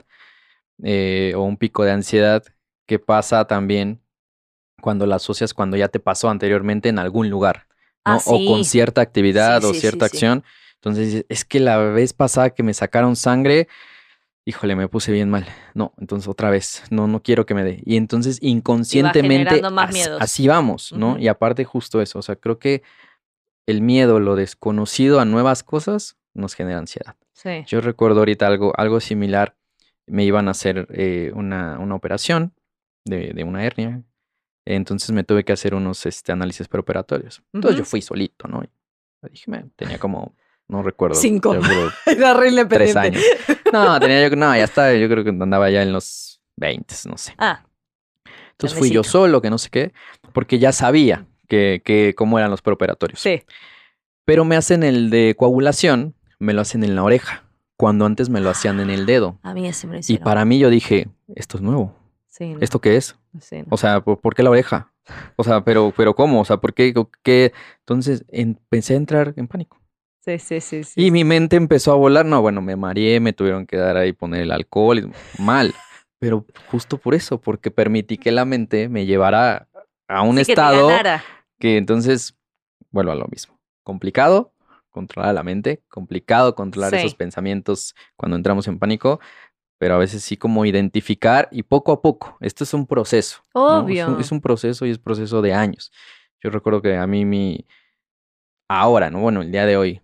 eh, 0.82 1.32
o 1.36 1.42
un 1.42 1.56
pico 1.56 1.84
de 1.84 1.90
ansiedad 1.92 2.44
que 2.86 2.98
pasa 2.98 3.46
también 3.46 4.00
cuando 4.80 5.06
la 5.06 5.16
asocias 5.16 5.54
cuando 5.54 5.76
ya 5.76 5.88
te 5.88 6.00
pasó 6.00 6.28
anteriormente 6.30 6.88
en 6.88 6.98
algún 6.98 7.28
lugar, 7.30 7.66
¿no? 8.06 8.12
Ah, 8.14 8.20
O 8.26 8.44
con 8.44 8.64
cierta 8.64 9.00
actividad 9.00 9.60
Sí, 9.60 9.66
o 9.66 9.74
sí, 9.74 9.80
cierta 9.80 10.06
acción. 10.06 10.44
Entonces, 10.76 11.06
dices, 11.06 11.26
es 11.28 11.44
que 11.44 11.60
la 11.60 11.78
vez 11.78 12.12
pasada 12.12 12.50
que 12.50 12.62
me 12.62 12.72
sacaron 12.72 13.14
sangre, 13.16 13.68
híjole, 14.46 14.76
me 14.76 14.88
puse 14.88 15.12
bien 15.12 15.28
mal. 15.30 15.46
No, 15.74 15.92
entonces 15.98 16.28
otra 16.28 16.50
vez, 16.50 16.82
no, 16.90 17.06
no 17.06 17.22
quiero 17.22 17.44
que 17.46 17.54
me 17.54 17.64
dé. 17.64 17.82
Y 17.84 17.96
entonces 17.96 18.38
inconscientemente 18.40 19.60
más 19.70 19.94
así 20.18 20.48
vamos, 20.48 20.92
¿no? 20.92 21.18
Y 21.18 21.28
aparte 21.28 21.64
justo 21.64 22.00
eso, 22.00 22.18
o 22.18 22.22
sea, 22.22 22.36
creo 22.36 22.58
que 22.58 22.82
el 23.66 23.82
miedo, 23.82 24.18
lo 24.20 24.36
desconocido 24.36 25.20
a 25.20 25.24
nuevas 25.24 25.62
cosas, 25.62 26.16
nos 26.34 26.54
genera 26.54 26.78
ansiedad. 26.78 27.16
Sí. 27.32 27.64
Yo 27.66 27.80
recuerdo 27.80 28.20
ahorita 28.20 28.46
algo, 28.46 28.72
algo 28.76 29.00
similar. 29.00 29.56
Me 30.06 30.24
iban 30.24 30.48
a 30.48 30.52
hacer 30.52 30.88
eh, 30.90 31.30
una, 31.34 31.78
una 31.78 31.94
operación 31.94 32.54
de, 33.04 33.32
de 33.32 33.44
una 33.44 33.64
hernia. 33.64 34.02
Entonces 34.64 35.10
me 35.10 35.24
tuve 35.24 35.44
que 35.44 35.52
hacer 35.52 35.74
unos 35.74 36.06
este, 36.06 36.32
análisis 36.32 36.68
preoperatorios. 36.68 37.42
Entonces 37.52 37.78
yo 37.78 37.84
fui 37.84 38.02
solito, 38.02 38.46
¿no? 38.48 38.62
Y 38.62 39.30
dije, 39.30 39.50
tenía 39.76 39.98
como, 39.98 40.34
no 40.68 40.82
recuerdo. 40.82 41.16
Cinco. 41.16 41.54
Era 42.06 42.34
re 42.34 42.64
tres 42.66 42.96
años. 42.96 43.22
No, 43.72 43.98
tenía 43.98 44.28
yo, 44.28 44.36
no, 44.36 44.54
ya 44.56 44.64
estaba, 44.64 44.92
yo 44.94 45.08
creo 45.08 45.24
que 45.24 45.30
andaba 45.30 45.70
ya 45.70 45.82
en 45.82 45.92
los 45.92 46.40
20, 46.56 46.94
no 47.08 47.16
sé. 47.16 47.34
Ah, 47.38 47.64
Entonces 48.52 48.78
fui 48.78 48.90
yo 48.90 49.02
solo, 49.02 49.40
que 49.40 49.50
no 49.50 49.58
sé 49.58 49.70
qué, 49.70 49.92
porque 50.32 50.58
ya 50.58 50.72
sabía 50.72 51.26
que, 51.48 51.82
que 51.84 52.14
cómo 52.16 52.38
eran 52.38 52.50
los 52.50 52.62
preoperatorios. 52.62 53.20
sí. 53.20 53.42
Pero 54.26 54.44
me 54.44 54.54
hacen 54.54 54.84
el 54.84 55.10
de 55.10 55.34
coagulación, 55.36 56.14
me 56.38 56.52
lo 56.52 56.60
hacen 56.60 56.84
en 56.84 56.94
la 56.94 57.02
oreja, 57.02 57.42
cuando 57.76 58.06
antes 58.06 58.28
me 58.28 58.40
lo 58.40 58.50
hacían 58.50 58.78
en 58.78 58.88
el 58.88 59.04
dedo. 59.04 59.40
A 59.42 59.54
mí 59.54 59.66
ese 59.66 59.88
me 59.88 59.94
lo 59.94 60.00
Y 60.06 60.18
para 60.18 60.44
mí 60.44 60.60
yo 60.60 60.70
dije, 60.70 61.08
esto 61.34 61.56
es 61.56 61.62
nuevo. 61.64 61.96
Sí, 62.30 62.54
no, 62.54 62.60
¿Esto 62.60 62.80
qué 62.80 62.96
es? 62.96 63.16
sí, 63.40 63.58
no. 63.58 63.66
O 63.70 63.76
sea, 63.76 64.00
¿por, 64.00 64.20
por 64.20 64.34
qué 64.34 64.42
la 64.42 64.50
oreja? 64.50 64.92
O 65.36 65.42
sea, 65.44 65.62
pero, 65.64 65.92
pero 65.96 66.14
¿cómo? 66.14 66.40
O 66.40 66.44
sea, 66.44 66.58
¿por 66.58 66.72
qué? 66.72 66.94
qué? 67.22 67.52
Entonces 67.80 68.24
empecé 68.28 68.94
a 68.94 68.98
entrar 68.98 69.34
en 69.36 69.48
pánico. 69.48 69.78
sí, 70.20 70.38
sí, 70.38 70.60
sí, 70.60 70.84
sí. 70.84 71.04
Y 71.06 71.10
mi 71.10 71.24
mente 71.24 71.56
empezó 71.56 71.92
a 71.92 71.96
volar. 71.96 72.24
No, 72.24 72.40
bueno, 72.40 72.62
me 72.62 72.76
mareé, 72.76 73.18
me 73.20 73.32
tuvieron 73.32 73.66
que 73.66 73.76
dar 73.76 73.96
ahí 73.96 74.12
poner 74.12 74.42
el 74.42 74.52
alcohol. 74.52 74.98
y- 75.00 75.42
Mal. 75.42 75.74
Pero 76.20 76.46
justo 76.70 76.98
por 76.98 77.14
eso, 77.14 77.40
porque 77.40 77.70
permití 77.70 78.16
que 78.18 78.30
la 78.30 78.44
mente 78.44 78.88
me 78.88 79.06
llevara 79.06 79.66
a 80.06 80.22
un 80.22 80.36
Sí, 80.38 80.44
que 80.44 80.52
estado 80.52 80.86
ganara. 80.88 81.24
que 81.58 81.76
entonces 81.78 82.36
vuelvo 82.90 83.10
a 83.12 83.16
lo 83.16 83.26
mismo. 83.26 83.58
Complicado 83.82 84.52
controlar 84.90 85.34
la 85.34 85.42
mente, 85.44 85.82
complicado 85.88 86.54
controlar 86.56 86.90
Sí. 86.90 86.96
esos 86.98 87.14
pensamientos 87.14 87.94
cuando 88.16 88.36
entramos 88.36 88.66
en 88.68 88.78
pánico, 88.78 89.20
pero 89.80 89.94
a 89.94 89.98
veces 89.98 90.22
sí 90.22 90.36
como 90.36 90.66
identificar 90.66 91.48
y 91.50 91.62
poco 91.62 91.90
a 91.90 92.02
poco. 92.02 92.36
Esto 92.42 92.64
es 92.64 92.74
un 92.74 92.86
proceso. 92.86 93.42
¿no? 93.54 93.78
Es, 93.78 93.84
Obvio. 93.84 94.08
un, 94.08 94.20
es 94.20 94.30
un 94.30 94.42
proceso 94.42 94.84
y 94.84 94.90
es 94.90 94.98
proceso 94.98 95.40
de 95.40 95.54
años. 95.54 95.90
Yo 96.38 96.50
recuerdo 96.50 96.82
que 96.82 96.96
a 96.98 97.06
mí 97.06 97.24
mi... 97.24 97.66
Ahora, 98.68 99.08
¿no? 99.08 99.20
Bueno, 99.20 99.40
el 99.40 99.50
día 99.50 99.64
de 99.64 99.78
hoy, 99.78 100.02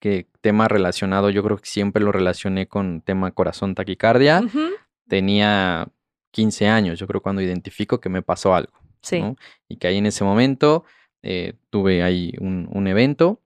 que 0.00 0.26
tema 0.40 0.66
relacionado, 0.66 1.30
yo 1.30 1.44
creo 1.44 1.58
que 1.58 1.66
siempre 1.66 2.02
lo 2.02 2.10
relacioné 2.10 2.66
con 2.66 3.00
tema 3.00 3.30
corazón 3.30 3.76
taquicardia. 3.76 4.40
Ujú, 4.44 4.62
Tenía 5.06 5.86
15 6.32 6.66
años, 6.66 6.98
yo 6.98 7.06
creo, 7.06 7.22
cuando 7.22 7.40
identifico 7.40 8.00
que 8.00 8.08
me 8.08 8.22
pasó 8.22 8.52
algo. 8.52 8.72
Sí. 9.00 9.20
¿no? 9.20 9.36
Y 9.68 9.76
que 9.76 9.86
ahí 9.86 9.98
en 9.98 10.06
ese 10.06 10.24
momento 10.24 10.84
eh, 11.22 11.54
tuve 11.70 12.02
ahí 12.02 12.34
un, 12.40 12.68
un 12.72 12.88
evento 12.88 13.40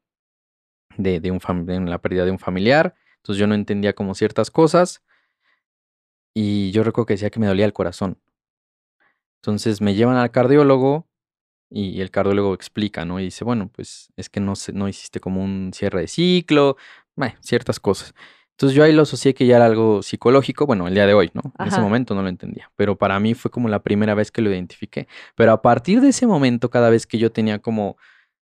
de, 0.97 1.21
de 1.21 1.31
un 1.31 1.67
de 1.67 1.79
la 1.81 1.99
pérdida 2.01 2.25
de 2.25 2.31
un 2.31 2.39
familiar. 2.39 2.95
Entonces 3.19 3.39
yo 3.39 3.47
no 3.47 3.55
entendía 3.55 3.93
como 3.93 4.15
ciertas 4.15 4.51
cosas. 4.51 5.03
Y 6.35 6.71
yo 6.71 6.83
recuerdo 6.83 7.07
que 7.07 7.15
decía 7.15 7.31
que 7.31 7.41
me 7.41 7.47
dolía 7.47 7.65
el 7.65 7.73
corazón. 7.73 8.19
Entonces 9.43 9.81
me 9.81 9.95
llevan 9.95 10.17
al 10.17 10.31
cardiólogo 10.31 11.07
y 11.69 12.01
el 12.01 12.11
cardiólogo 12.11 12.55
explica, 12.55 13.05
¿no? 13.05 13.19
Y 13.19 13.25
dice, 13.25 13.45
bueno, 13.45 13.71
pues 13.75 14.13
es 14.17 14.29
que 14.29 14.41
no, 14.41 14.55
no 14.73 14.89
hiciste 14.89 15.21
como 15.21 15.43
un 15.43 15.73
cierre 15.75 16.03
de 16.03 16.09
ciclo, 16.09 16.77
bueno, 17.17 17.35
ciertas 17.41 17.81
cosas. 17.81 18.15
Entonces 18.53 18.77
yo 18.77 18.85
ahí 18.85 18.93
lo 18.93 19.03
asocié 19.03 19.35
que 19.35 19.47
ya 19.47 19.57
era 19.57 19.67
algo 19.67 20.03
psicológico, 20.03 20.67
bueno, 20.67 20.87
el 20.87 20.95
día 20.95 21.07
de 21.07 21.15
hoy, 21.15 21.31
¿no? 21.35 21.43
En 21.59 21.67
ese 21.67 21.81
momento 21.81 22.15
no 22.15 22.23
lo 22.23 22.29
entendía, 22.29 22.71
pero 22.77 22.97
para 22.97 23.19
mí 23.19 23.35
fue 23.35 23.51
como 23.51 23.69
la 23.69 23.83
primera 23.83 24.15
vez 24.15 24.31
que 24.31 24.43
lo 24.43 24.51
identifiqué. 24.51 25.09
Pero 25.35 25.53
a 25.53 25.63
partir 25.63 26.01
de 26.01 26.11
ese 26.11 26.27
momento, 26.27 26.71
cada 26.71 26.91
vez 26.91 27.07
que 27.07 27.19
yo 27.19 27.33
tenía 27.33 27.59
como 27.59 27.97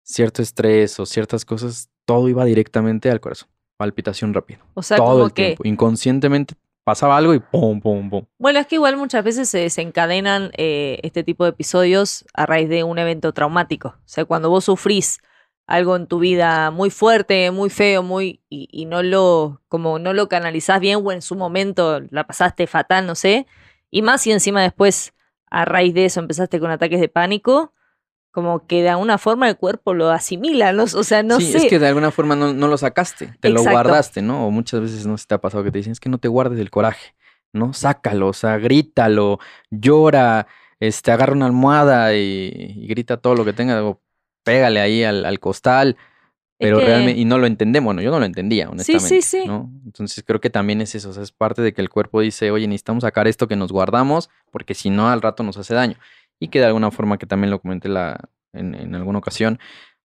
cierto 0.03 0.43
estrés 0.43 1.01
o 1.01 1.07
ciertas 1.07 1.45
cosas, 1.45 1.91
todo 2.05 2.29
iba 2.29 2.45
directamente 2.45 3.11
al 3.11 3.21
corazón, 3.21 3.49
palpitación 3.77 4.35
rápida, 4.35 4.61
O 4.75 4.83
sea, 4.83 4.99
todo 4.99 5.09
como 5.09 5.27
el 5.27 5.33
que. 5.33 5.45
tiempo. 5.47 5.67
Inconscientemente 5.67 6.55
pasaba 6.85 7.17
algo 7.17 7.35
y 7.35 7.41
pum, 7.41 7.81
pum, 7.81 8.11
pum. 8.11 8.27
Bueno, 8.39 8.61
es 8.61 8.67
que 8.67 8.77
igual 8.77 8.97
muchas 8.97 9.25
veces 9.25 9.49
se 9.49 9.59
desencadenan 9.59 10.51
eh, 10.57 11.01
este 11.03 11.25
tipo 11.25 11.45
de 11.45 11.51
episodios 11.51 12.25
a 12.35 12.47
raíz 12.47 12.69
de 12.69 12.85
un 12.85 12.99
evento 12.99 13.33
traumático. 13.33 13.89
O 13.89 14.03
sea, 14.05 14.25
cuando 14.25 14.51
vos 14.51 14.65
sufrís 14.65 15.19
algo 15.67 15.97
en 15.97 16.07
tu 16.07 16.19
vida 16.19 16.71
muy 16.71 16.91
fuerte, 16.91 17.51
muy 17.51 17.71
feo, 17.71 18.03
muy 18.03 18.43
y, 18.51 18.69
y 18.71 18.85
no 18.85 19.03
lo 19.03 19.63
como 19.69 19.99
no 19.99 20.13
lo 20.13 20.29
canalizás 20.29 20.79
bien 20.79 21.01
o 21.03 21.11
en 21.11 21.23
su 21.23 21.37
momento 21.37 22.01
la 22.11 22.27
pasaste 22.27 22.67
fatal, 22.67 23.07
no 23.07 23.15
sé, 23.15 23.47
y 23.91 24.03
más 24.03 24.23
si 24.23 24.33
encima 24.33 24.63
después 24.63 25.15
a 25.51 25.65
raíz 25.65 25.95
de 25.95 26.05
eso 26.05 26.21
empezaste 26.21 26.61
con 26.61 26.71
ataques 26.71 27.01
de 27.01 27.09
pánico, 27.09 27.74
como 28.35 28.67
que 28.67 28.83
de 28.83 28.89
alguna 28.89 29.17
forma 29.17 29.49
el 29.49 29.57
cuerpo 29.57 29.95
lo 29.95 30.11
asimila, 30.11 30.73
¿no? 30.73 30.83
o 30.83 31.05
sea, 31.05 31.23
no 31.23 31.39
sí, 31.39 31.53
sé. 31.53 31.59
es 31.59 31.65
que 31.67 31.79
de 31.79 31.87
alguna 31.87 32.11
forma 32.11 32.35
no, 32.35 32.53
no 32.53 32.67
lo 32.67 32.77
sacaste, 32.77 33.33
te 33.41 33.49
lo 33.49 33.63
guardaste, 33.63 34.23
¿no? 34.23 34.47
O 34.47 34.51
muchas 34.51 34.81
veces 34.81 35.07
no 35.07 35.17
se 35.17 35.27
te 35.27 35.35
ha 35.37 35.41
pasado 35.41 35.63
que 35.63 35.71
te 35.71 35.79
dicen, 35.79 35.93
es 35.93 36.01
que 36.01 36.09
no 36.09 36.19
te 36.19 36.27
guardes 36.27 36.59
el 36.59 36.69
coraje, 36.69 37.15
¿no? 37.53 37.73
Sácalo, 37.73 38.27
o 38.27 38.33
sea, 38.33 38.59
grítalo, 38.59 39.39
llora, 39.71 40.49
este, 40.81 41.13
agarra 41.13 41.33
una 41.33 41.47
almohada 41.47 42.15
y, 42.17 42.51
y 42.77 42.87
grita 42.89 43.17
todo 43.19 43.37
lo 43.37 43.45
que 43.45 43.53
tenga, 43.53 43.83
o 43.85 44.01
pégale 44.43 44.81
ahí 44.81 45.05
al, 45.05 45.25
al 45.25 45.39
costal, 45.39 45.91
Es 45.91 45.97
pero 46.59 46.81
que- 46.81 46.87
realmente, 46.87 47.21
y 47.21 47.25
no 47.25 47.39
lo 47.39 47.47
entendemos, 47.47 47.87
bueno, 47.87 48.03
yo 48.03 48.11
no 48.11 48.19
lo 48.19 48.25
entendía, 48.27 48.65
Sí, 48.67 48.73
honestamente, 48.73 49.23
sí, 49.23 49.23
sí. 49.23 49.47
¿no? 49.47 49.71
Entonces 49.85 50.25
creo 50.27 50.41
que 50.41 50.51
también 50.51 50.81
es 50.81 50.95
eso, 50.97 51.11
o 51.11 51.13
sea, 51.13 51.23
es 51.23 51.31
parte 51.33 51.63
de 51.63 51.73
que 51.73 51.81
el 51.83 51.89
cuerpo 51.89 52.21
dice, 52.21 52.51
oye, 52.51 52.67
necesitamos 52.67 53.03
sacar 53.03 53.29
esto 53.29 53.47
que 53.47 53.55
nos 53.57 53.71
guardamos, 53.71 54.29
porque 54.51 54.75
si 54.75 54.91
no, 54.91 55.09
al 55.09 55.23
rato 55.23 55.43
nos 55.45 55.57
hace 55.57 55.73
daño. 55.75 55.97
Y 56.45 56.49
que 56.49 56.61
de 56.61 56.67
alguna 56.67 56.91
forma, 56.91 57.19
que 57.19 57.27
también 57.27 57.51
lo 57.51 57.61
comenté 57.61 57.89
la, 57.89 58.29
en, 58.53 58.75
en 58.75 58.95
alguna 58.95 59.19
ocasión, 59.19 59.59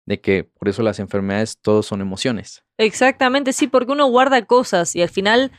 de 0.05 0.19
que 0.21 0.43
por 0.43 0.69
eso 0.69 0.81
las 0.81 0.99
enfermedades 0.99 1.57
todos 1.61 1.85
son 1.85 2.01
emociones. 2.01 2.63
Exactamente, 2.77 3.53
sí, 3.53 3.67
porque 3.67 3.91
uno 3.91 4.05
guarda 4.07 4.45
cosas 4.45 4.95
y 4.95 5.01
al 5.01 5.09
final 5.09 5.51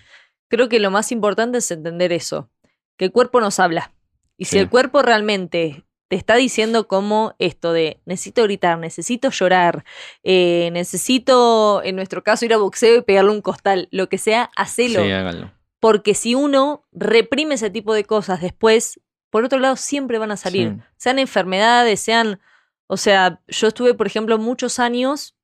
creo 0.49 0.69
que 0.69 0.81
lo 0.81 0.91
más 0.91 1.13
importante 1.13 1.59
es 1.59 1.71
entender 1.71 2.13
eso, 2.13 2.51
que 2.97 3.05
el 3.07 3.13
cuerpo 3.13 3.41
nos 3.41 3.61
habla. 3.61 3.93
Y 4.37 4.47
si 4.47 4.53
Sí. 4.53 4.59
el 4.59 4.69
cuerpo 4.69 5.03
realmente 5.03 5.85
te 6.09 6.17
está 6.17 6.35
diciendo 6.37 6.89
como 6.89 7.35
esto 7.39 7.73
de 7.73 8.01
necesito 8.05 8.43
gritar, 8.43 8.79
necesito 8.79 9.31
llorar, 9.31 9.85
eh, 10.25 10.71
necesito, 10.73 11.83
en 11.85 11.97
nuestro 11.97 12.23
caso, 12.23 12.45
ir 12.45 12.53
a 12.53 12.59
boxeo 12.59 12.97
y 12.97 13.03
pegarle 13.03 13.31
un 13.31 13.41
costal, 13.41 13.89
lo 13.93 14.09
que 14.09 14.19
sea, 14.19 14.51
hacelo. 14.57 15.03
Sí, 15.05 15.11
háganlo. 15.13 15.53
Porque 15.81 16.15
si 16.15 16.35
uno 16.35 16.85
reprime 16.93 17.55
ese 17.55 17.71
tipo 17.71 17.95
de 17.95 18.05
cosas 18.05 18.41
después, 18.41 19.01
por 19.33 19.45
otro 19.45 19.59
lado, 19.59 19.77
siempre 19.77 20.19
van 20.19 20.31
a 20.31 20.37
salir. 20.37 20.75
Sí. 20.77 20.83
Sean 20.99 21.19
enfermedades, 21.19 22.01
sean. 22.01 22.39
O 22.87 22.99
sea, 22.99 23.41
yo 23.49 23.69
estuve, 23.69 23.95
por 23.95 24.07
ejemplo, 24.07 24.37
muchos 24.37 24.79
años 24.79 25.35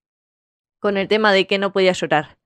con 0.78 0.98
el 0.98 1.08
tema 1.08 1.32
de 1.32 1.46
que 1.46 1.56
no 1.58 1.72
podía 1.72 1.92
llorar. 1.92 2.36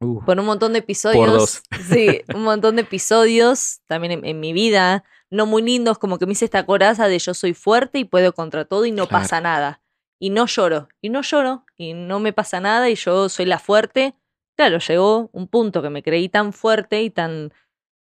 Uh, 0.00 0.24
Por 0.24 0.38
un 0.40 0.44
montón 0.46 0.72
de 0.72 0.80
episodios. 0.80 1.32
dos. 1.32 1.62
Sí, 1.88 2.20
un 2.34 2.42
montón 2.42 2.74
de 2.76 2.82
episodios 2.82 3.80
también 3.86 4.12
en, 4.12 4.24
en 4.26 4.40
mi 4.40 4.52
vida, 4.52 5.04
no 5.30 5.46
muy 5.46 5.62
lindos, 5.62 5.98
como 5.98 6.18
que 6.18 6.26
me 6.26 6.32
hice 6.32 6.44
esta 6.46 6.66
coraza 6.66 7.06
de 7.06 7.18
yo 7.20 7.32
soy 7.32 7.54
fuerte 7.54 7.98
y 8.00 8.04
puedo 8.04 8.32
contra 8.34 8.64
todo 8.64 8.84
y 8.86 8.90
no 8.90 9.06
Claro. 9.06 9.22
pasa 9.22 9.40
nada. 9.40 9.80
Y 10.18 10.30
no 10.30 10.46
lloro, 10.46 10.88
y 11.00 11.08
no 11.10 11.22
lloro, 11.22 11.64
y 11.76 11.94
no 11.94 12.18
me 12.20 12.32
pasa 12.32 12.58
nada, 12.58 12.90
y 12.90 12.94
yo 12.96 13.28
soy 13.28 13.46
la 13.46 13.58
fuerte. 13.60 14.14
Claro, 14.56 14.78
llegó 14.80 15.30
un 15.32 15.46
punto 15.46 15.80
que 15.82 15.90
me 15.90 16.02
creí 16.02 16.28
tan 16.28 16.52
fuerte 16.52 17.02
y 17.02 17.10
tan. 17.10 17.52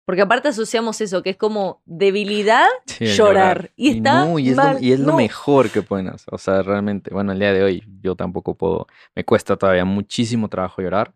Porque 0.05 0.21
aparte 0.21 0.49
asociamos 0.49 0.99
eso, 1.01 1.23
que 1.23 1.29
es 1.31 1.37
como 1.37 1.81
debilidad. 1.85 2.67
sí, 2.85 3.05
llorar. 3.05 3.71
Y 3.75 3.97
está 3.97 4.25
no, 4.25 4.37
y 4.39 4.49
es, 4.49 4.55
mal. 4.57 4.75
lo, 4.75 4.79
y 4.81 4.91
es 4.91 4.99
lo 4.99 5.07
No. 5.11 5.17
mejor 5.17 5.69
que 5.69 5.81
pueden 5.81 6.09
hacer. 6.09 6.33
O 6.33 6.37
sea, 6.37 6.61
realmente, 6.61 7.13
bueno, 7.13 7.31
el 7.31 7.39
día 7.39 7.53
de 7.53 7.63
hoy 7.63 7.83
yo 8.01 8.15
tampoco 8.15 8.55
puedo, 8.55 8.87
me 9.15 9.23
cuesta 9.23 9.55
todavía 9.55 9.85
muchísimo 9.85 10.49
trabajo 10.49 10.81
llorar. 10.81 11.13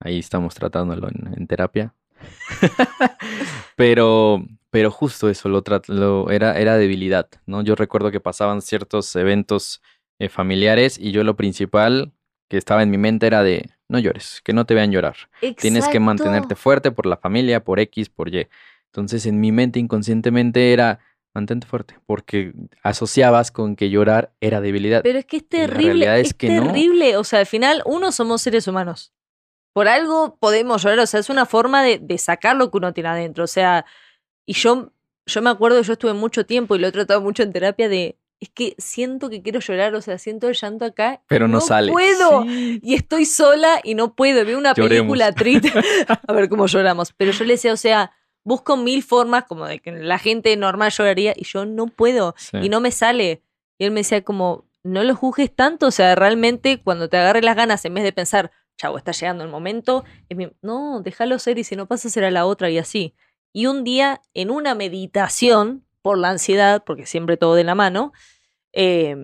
Ahí 0.00 0.18
estamos 0.18 0.54
tratándolo 0.54 1.08
en, 1.08 1.32
en 1.36 1.46
terapia. 1.46 1.94
pero, 3.76 4.44
pero 4.70 4.90
justo 4.90 5.28
eso, 5.28 5.48
lo, 5.48 5.62
lo 5.88 6.30
era, 6.30 6.58
era 6.58 6.76
debilidad, 6.76 7.28
¿no? 7.46 7.62
Yo 7.62 7.74
recuerdo 7.74 8.10
que 8.10 8.20
pasaban 8.20 8.62
ciertos 8.62 9.14
eventos 9.16 9.82
eh, 10.18 10.28
familiares 10.28 10.98
y 10.98 11.12
yo 11.12 11.24
lo 11.24 11.36
principal 11.36 12.12
que 12.54 12.58
estaba 12.58 12.84
en 12.84 12.90
mi 12.90 12.98
mente 12.98 13.26
era 13.26 13.42
de 13.42 13.68
no 13.88 13.98
llores, 13.98 14.40
que 14.44 14.52
no 14.52 14.64
te 14.64 14.74
vean 14.74 14.92
llorar. 14.92 15.16
Tienes 15.58 15.88
que 15.88 15.98
mantenerte 15.98 16.54
fuerte 16.54 16.92
por 16.92 17.06
la 17.06 17.16
familia, 17.16 17.64
por 17.64 17.80
X, 17.80 18.08
por 18.08 18.32
Y. 18.32 18.46
Entonces 18.86 19.26
en 19.26 19.40
mi 19.40 19.50
mente 19.50 19.80
inconscientemente 19.80 20.72
era 20.72 21.00
mantente 21.34 21.66
fuerte, 21.66 21.98
porque 22.06 22.52
asociabas 22.84 23.50
con 23.50 23.74
que 23.74 23.90
llorar 23.90 24.32
era 24.40 24.60
debilidad. 24.60 25.02
Pero 25.02 25.18
es 25.18 25.26
que 25.26 25.38
es 25.38 25.42
la 25.42 25.48
terrible. 25.48 26.20
es 26.20 26.28
es 26.28 26.34
que 26.34 26.48
no. 26.48 26.62
terrible. 26.62 27.16
O 27.16 27.24
sea, 27.24 27.40
al 27.40 27.46
final, 27.46 27.82
uno 27.86 28.12
somos 28.12 28.40
seres 28.40 28.68
humanos. 28.68 29.12
Por 29.72 29.88
algo 29.88 30.36
podemos 30.36 30.84
llorar. 30.84 31.00
O 31.00 31.06
sea, 31.06 31.18
es 31.18 31.28
una 31.28 31.44
forma 31.44 31.82
de, 31.82 31.98
de 31.98 32.18
sacar 32.18 32.54
lo 32.54 32.70
que 32.70 32.76
uno 32.76 32.94
tiene 32.94 33.08
adentro. 33.08 33.42
O 33.42 33.48
sea, 33.48 33.84
y 34.46 34.52
yo, 34.52 34.92
yo 35.26 35.42
me 35.42 35.50
acuerdo 35.50 35.82
yo 35.82 35.94
estuve 35.94 36.12
mucho 36.12 36.46
tiempo 36.46 36.76
y 36.76 36.78
lo 36.78 36.86
he 36.86 36.92
tratado 36.92 37.20
mucho 37.20 37.42
en 37.42 37.52
terapia 37.52 37.88
de. 37.88 38.16
Es 38.44 38.50
que 38.50 38.74
siento 38.76 39.30
que 39.30 39.40
quiero 39.40 39.60
llorar, 39.60 39.94
o 39.94 40.02
sea, 40.02 40.18
siento 40.18 40.48
el 40.48 40.54
llanto 40.54 40.84
acá. 40.84 41.14
y 41.14 41.18
pero 41.28 41.48
no, 41.48 41.62
sale. 41.62 41.90
puedo. 41.92 42.42
Sí. 42.42 42.78
Y 42.82 42.92
estoy 42.94 43.24
sola 43.24 43.80
y 43.82 43.94
no 43.94 44.14
puedo. 44.14 44.44
Veo 44.44 44.58
una 44.58 44.74
Lloremos. 44.74 45.16
película 45.16 45.32
triste. 45.32 45.72
A 46.28 46.32
ver 46.34 46.50
cómo 46.50 46.66
lloramos. 46.66 47.12
Pero 47.16 47.32
yo 47.32 47.44
le 47.44 47.54
decía, 47.54 47.72
o 47.72 47.76
sea, 47.78 48.12
busco 48.44 48.76
mil 48.76 49.02
formas 49.02 49.44
como 49.44 49.66
de 49.66 49.78
que 49.78 49.92
la 49.92 50.18
gente 50.18 50.54
normal 50.58 50.90
lloraría 50.92 51.32
y 51.34 51.44
yo 51.44 51.64
no 51.64 51.86
puedo 51.86 52.34
Sí. 52.36 52.58
y 52.62 52.68
no 52.68 52.80
me 52.82 52.90
sale. 52.90 53.42
Y 53.78 53.86
él 53.86 53.92
me 53.92 54.00
decía 54.00 54.22
como, 54.22 54.66
no 54.82 55.02
lo 55.04 55.14
juzgues 55.16 55.50
tanto, 55.56 55.86
o 55.86 55.90
sea, 55.90 56.14
realmente 56.14 56.82
cuando 56.82 57.08
te 57.08 57.16
agarre 57.16 57.40
las 57.40 57.56
ganas, 57.56 57.82
en 57.86 57.94
vez 57.94 58.04
de 58.04 58.12
pensar, 58.12 58.50
chavo, 58.76 58.98
está 58.98 59.12
llegando 59.12 59.42
el 59.42 59.48
momento, 59.50 60.04
es 60.28 60.36
mi- 60.36 60.52
no, 60.60 61.00
déjalo 61.02 61.38
ser 61.38 61.58
y 61.58 61.64
si 61.64 61.76
no 61.76 61.86
pasa 61.86 62.10
será 62.10 62.30
la 62.30 62.44
otra 62.44 62.68
y 62.68 62.76
así. 62.76 63.14
Y 63.54 63.64
un 63.66 63.84
día, 63.84 64.20
en 64.34 64.50
una 64.50 64.74
meditación, 64.74 65.84
por 66.02 66.18
la 66.18 66.28
ansiedad, 66.28 66.84
porque 66.84 67.06
siempre 67.06 67.38
todo 67.38 67.54
de 67.54 67.64
la 67.64 67.74
mano, 67.74 68.12
eh, 68.74 69.16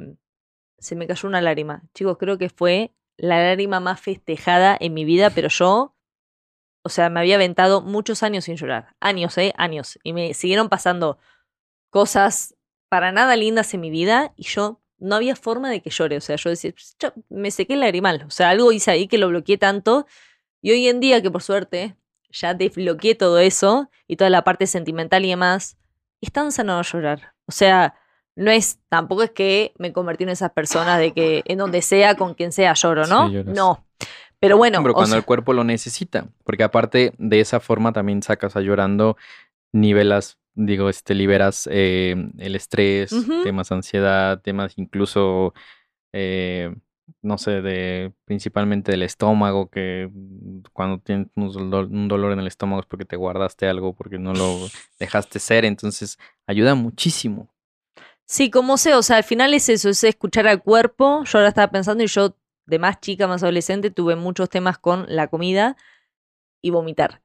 se 0.79 0.97
me 0.97 1.07
cayó 1.07 1.29
una 1.29 1.43
lágrima. 1.43 1.83
Chicos, 1.95 2.17
creo 2.19 2.39
que 2.39 2.49
fue 2.49 2.95
la 3.17 3.43
lágrima 3.43 3.81
más 3.81 4.01
festejada 4.01 4.77
en 4.81 4.95
mi 4.95 5.05
vida, 5.05 5.31
pero 5.31 5.49
yo, 5.49 5.95
o 6.83 6.89
sea, 6.89 7.11
me 7.11 7.21
había 7.21 7.35
aventado 7.35 7.83
muchos 7.83 8.23
años 8.23 8.45
sin 8.45 8.57
llorar. 8.57 8.97
Años, 9.01 9.37
¿eh? 9.39 9.53
Años. 9.59 9.99
Y 10.03 10.13
me 10.15 10.33
siguieron 10.33 10.69
pasando 10.69 11.19
cosas 11.91 12.57
para 12.89 13.13
nada 13.13 13.37
lindas 13.37 13.75
en 13.75 13.81
mi 13.81 13.91
vida 13.91 14.33
y 14.37 14.45
yo 14.45 14.81
no 14.99 15.17
había 15.17 15.37
forma 15.37 15.71
de 15.71 15.83
que 15.83 15.91
llore. 15.91 16.17
O 16.17 16.21
sea, 16.21 16.37
yo 16.37 16.51
decía, 16.51 16.73
"Ps, 16.73 16.97
cha, 16.99 17.13
me 17.29 17.51
sequé 17.51 17.75
el 17.75 17.81
lagrimal. 17.81 18.25
O 18.27 18.31
sea, 18.31 18.51
algo 18.51 18.73
hice 18.73 18.91
ahí 18.91 19.09
que 19.09 19.19
lo 19.19 19.29
bloqueé 19.29 19.59
tanto. 19.59 20.07
Y 20.63 20.73
hoy 20.73 20.89
en 20.89 21.01
día, 21.01 21.23
que 21.23 21.31
por 21.31 21.43
suerte 21.43 21.97
ya 22.31 22.55
desbloqueé 22.55 23.15
todo 23.15 23.39
eso 23.39 23.91
y 24.07 24.17
toda 24.17 24.31
la 24.31 24.45
parte 24.45 24.67
sentimental 24.67 25.25
y 25.25 25.31
demás, 25.31 25.79
es 26.21 26.33
tan 26.33 26.53
sano 26.53 26.77
no 26.77 26.83
llorar. 26.83 27.35
O 27.47 27.53
sea, 27.53 28.00
no 28.37 28.51
es, 28.51 28.79
tampoco 28.89 29.23
es 29.23 29.31
que 29.31 29.73
me 29.79 29.93
convertí 29.93 30.25
en 30.25 30.31
esas 30.31 30.53
personas 30.53 30.99
de 30.99 31.13
que 31.13 31.43
en 31.47 31.59
donde 31.59 31.83
sea, 31.83 32.15
con 32.15 32.35
quien 32.35 32.53
sea, 32.53 32.75
lloro, 32.75 33.07
¿no? 33.07 33.29
Sí, 33.29 33.43
no. 33.45 33.85
Pero 34.39 34.57
bueno, 34.57 34.79
Pero 34.81 34.93
o 34.93 34.95
cuando 34.95 35.11
sea, 35.11 35.19
el 35.19 35.25
cuerpo 35.27 35.53
lo 35.53 35.65
necesita, 35.65 36.29
porque 36.45 36.63
aparte 36.63 37.13
de 37.19 37.41
esa 37.41 37.61
forma 37.61 37.93
también 37.93 38.23
sacas 38.23 38.57
a 38.57 38.63
llorando, 38.63 39.19
nivelas, 39.73 40.39
digo, 40.55 40.89
este, 40.89 41.15
liberas 41.15 41.69
eh, 41.71 42.17
el 42.39 42.57
estrés, 42.57 43.15
temas 43.45 43.69
de 43.69 43.75
ansiedad, 43.75 44.41
temas 44.41 44.73
incluso, 44.79 45.53
eh, 46.15 46.75
no 47.21 47.37
sé, 47.37 47.61
de 47.61 48.13
principalmente 48.25 48.93
del 48.93 49.03
estómago, 49.03 49.69
que 49.69 50.11
cuando 50.73 51.01
tienes 51.01 51.29
un 51.35 51.53
dolor, 51.53 51.85
un 51.87 52.09
dolor 52.09 52.33
en 52.33 52.41
el 52.41 52.47
estómago 52.47 52.81
es 52.81 52.87
porque 52.87 53.05
te 53.05 53.17
guardaste 53.17 53.69
algo, 53.69 53.93
porque 53.93 54.19
no 54.19 54.33
lo 54.33 54.57
dejaste 54.99 55.39
ser, 55.39 55.67
entonces 55.67 56.19
ayuda 56.47 56.75
muchísimo. 56.75 57.51
Sí, 58.31 58.49
como 58.49 58.77
sé, 58.77 58.95
o 58.95 59.03
sea, 59.03 59.17
al 59.17 59.25
final 59.25 59.55
es 59.55 59.69
eso, 59.69 59.89
es 59.89 60.05
escuchar 60.05 60.47
al 60.47 60.63
cuerpo. 60.63 61.25
Yo 61.25 61.39
ahora 61.39 61.49
estaba 61.49 61.73
pensando 61.73 62.05
y 62.05 62.07
yo, 62.07 62.37
de 62.65 62.79
más 62.79 63.01
chica, 63.01 63.27
más 63.27 63.43
adolescente, 63.43 63.91
tuve 63.91 64.15
muchos 64.15 64.49
temas 64.49 64.79
con 64.79 65.05
la 65.09 65.27
comida 65.27 65.77
y 66.63 66.71
vomitar. 66.71 67.23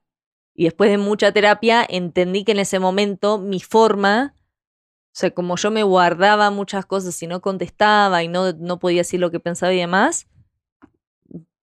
Y 0.52 0.64
después 0.64 0.90
de 0.90 0.98
mucha 0.98 1.30
terapia, 1.30 1.86
entendí 1.88 2.42
que 2.42 2.50
en 2.50 2.58
ese 2.58 2.80
momento 2.80 3.38
mi 3.38 3.60
forma, 3.60 4.34
o 4.36 5.12
sea, 5.12 5.30
como 5.30 5.54
yo 5.56 5.70
me 5.70 5.84
guardaba 5.84 6.50
muchas 6.50 6.86
cosas 6.86 7.22
y 7.22 7.28
no 7.28 7.40
contestaba 7.40 8.24
y 8.24 8.28
no, 8.28 8.52
no 8.54 8.80
podía 8.80 9.02
decir 9.02 9.20
lo 9.20 9.30
que 9.30 9.38
pensaba 9.38 9.72
y 9.72 9.78
demás, 9.78 10.26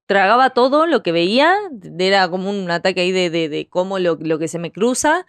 tragaba 0.05 0.51
todo 0.51 0.87
lo 0.87 1.03
que 1.03 1.11
veía, 1.11 1.53
era 1.99 2.29
como 2.29 2.49
un 2.49 2.71
ataque 2.71 3.01
ahí 3.01 3.11
de, 3.11 3.29
de, 3.29 3.67
cómo 3.69 3.99
lo, 3.99 4.15
lo 4.21 4.39
que 4.39 4.47
se 4.47 4.57
me 4.57 4.71
cruza 4.71 5.25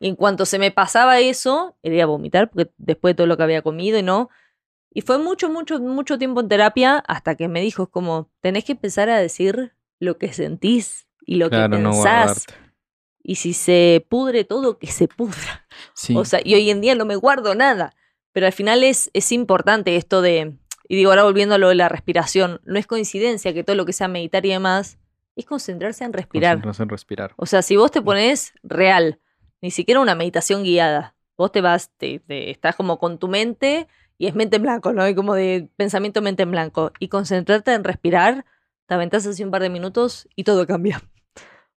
y 0.00 0.08
en 0.08 0.16
cuanto 0.16 0.46
se 0.46 0.58
me 0.58 0.70
pasaba 0.72 1.20
eso, 1.20 1.76
iría 1.82 2.04
a 2.04 2.06
vomitar, 2.06 2.50
porque 2.50 2.70
después 2.78 3.12
de 3.12 3.16
todo 3.16 3.26
lo 3.26 3.36
que 3.36 3.42
había 3.44 3.62
comido 3.62 3.98
y 3.98 4.02
no. 4.02 4.30
Y 4.92 5.02
fue 5.02 5.18
mucho, 5.18 5.48
mucho, 5.50 5.78
mucho 5.78 6.18
tiempo 6.18 6.40
en 6.40 6.48
terapia 6.48 7.04
hasta 7.06 7.36
que 7.36 7.46
me 7.48 7.60
dijo, 7.60 7.84
es 7.84 7.88
como, 7.90 8.30
tenés 8.40 8.64
que 8.64 8.72
empezar 8.72 9.08
a 9.10 9.18
decir 9.20 9.74
lo 10.00 10.18
que 10.18 10.32
sentís 10.32 11.06
y 11.24 11.36
lo 11.36 11.48
Claro, 11.50 11.76
que 11.76 11.82
no 11.82 11.90
pensás. 11.90 12.46
guardarte. 12.46 12.54
y 13.22 13.34
si 13.36 13.52
se 13.52 14.04
pudre 14.08 14.44
todo, 14.44 14.78
que 14.78 14.86
se 14.88 15.06
pudra. 15.06 15.66
Sí. 15.94 16.16
O 16.16 16.24
sea, 16.24 16.40
y 16.42 16.54
hoy 16.54 16.70
en 16.70 16.80
día 16.80 16.94
no 16.94 17.04
me 17.04 17.14
guardo 17.16 17.54
nada. 17.54 17.94
Pero 18.32 18.46
al 18.46 18.52
final 18.52 18.82
es, 18.82 19.10
es 19.12 19.30
importante 19.32 19.96
esto 19.96 20.22
de, 20.22 20.56
y 20.88 20.96
digo, 20.96 21.10
ahora 21.10 21.24
volviendo 21.24 21.56
a 21.56 21.58
lo 21.58 21.68
de 21.68 21.74
la 21.74 21.88
respiración, 21.90 22.60
no 22.64 22.78
es 22.78 22.86
coincidencia 22.86 23.52
que 23.52 23.64
todo 23.64 23.76
lo 23.76 23.84
que 23.84 23.92
sea 23.92 24.08
meditar 24.08 24.46
y 24.46 24.50
demás, 24.50 24.98
es 25.36 25.44
concentrarse 25.44 26.04
en 26.04 26.12
respirar. 26.12 26.54
Concentrarse 26.54 26.82
en 26.84 26.88
respirar. 26.88 27.32
O 27.36 27.44
sea, 27.46 27.60
si 27.62 27.76
vos 27.76 27.90
te 27.90 28.00
pones 28.02 28.54
real, 28.62 29.20
ni 29.60 29.70
siquiera 29.70 30.00
una 30.00 30.14
meditación 30.14 30.62
guiada, 30.64 31.14
vos 31.36 31.52
te 31.52 31.60
vas, 31.60 31.90
te, 31.96 32.18
te- 32.20 32.50
estás 32.50 32.76
como 32.76 32.98
con 32.98 33.18
tu 33.18 33.28
mente 33.28 33.86
y 34.18 34.26
es 34.26 34.34
mente 34.34 34.56
en 34.56 34.62
blanco, 34.62 34.92
¿no? 34.92 35.08
Y 35.08 35.14
como 35.14 35.34
de 35.34 35.68
pensamiento 35.76 36.20
mente 36.22 36.42
en 36.42 36.50
blanco. 36.50 36.92
Y 36.98 37.08
concentrarte 37.08 37.72
en 37.72 37.84
respirar, 37.84 38.44
te 38.86 38.94
aventás 38.94 39.26
así 39.26 39.42
un 39.44 39.50
par 39.50 39.62
de 39.62 39.70
minutos 39.70 40.28
y 40.36 40.44
todo 40.44 40.66
cambia. 40.66 41.02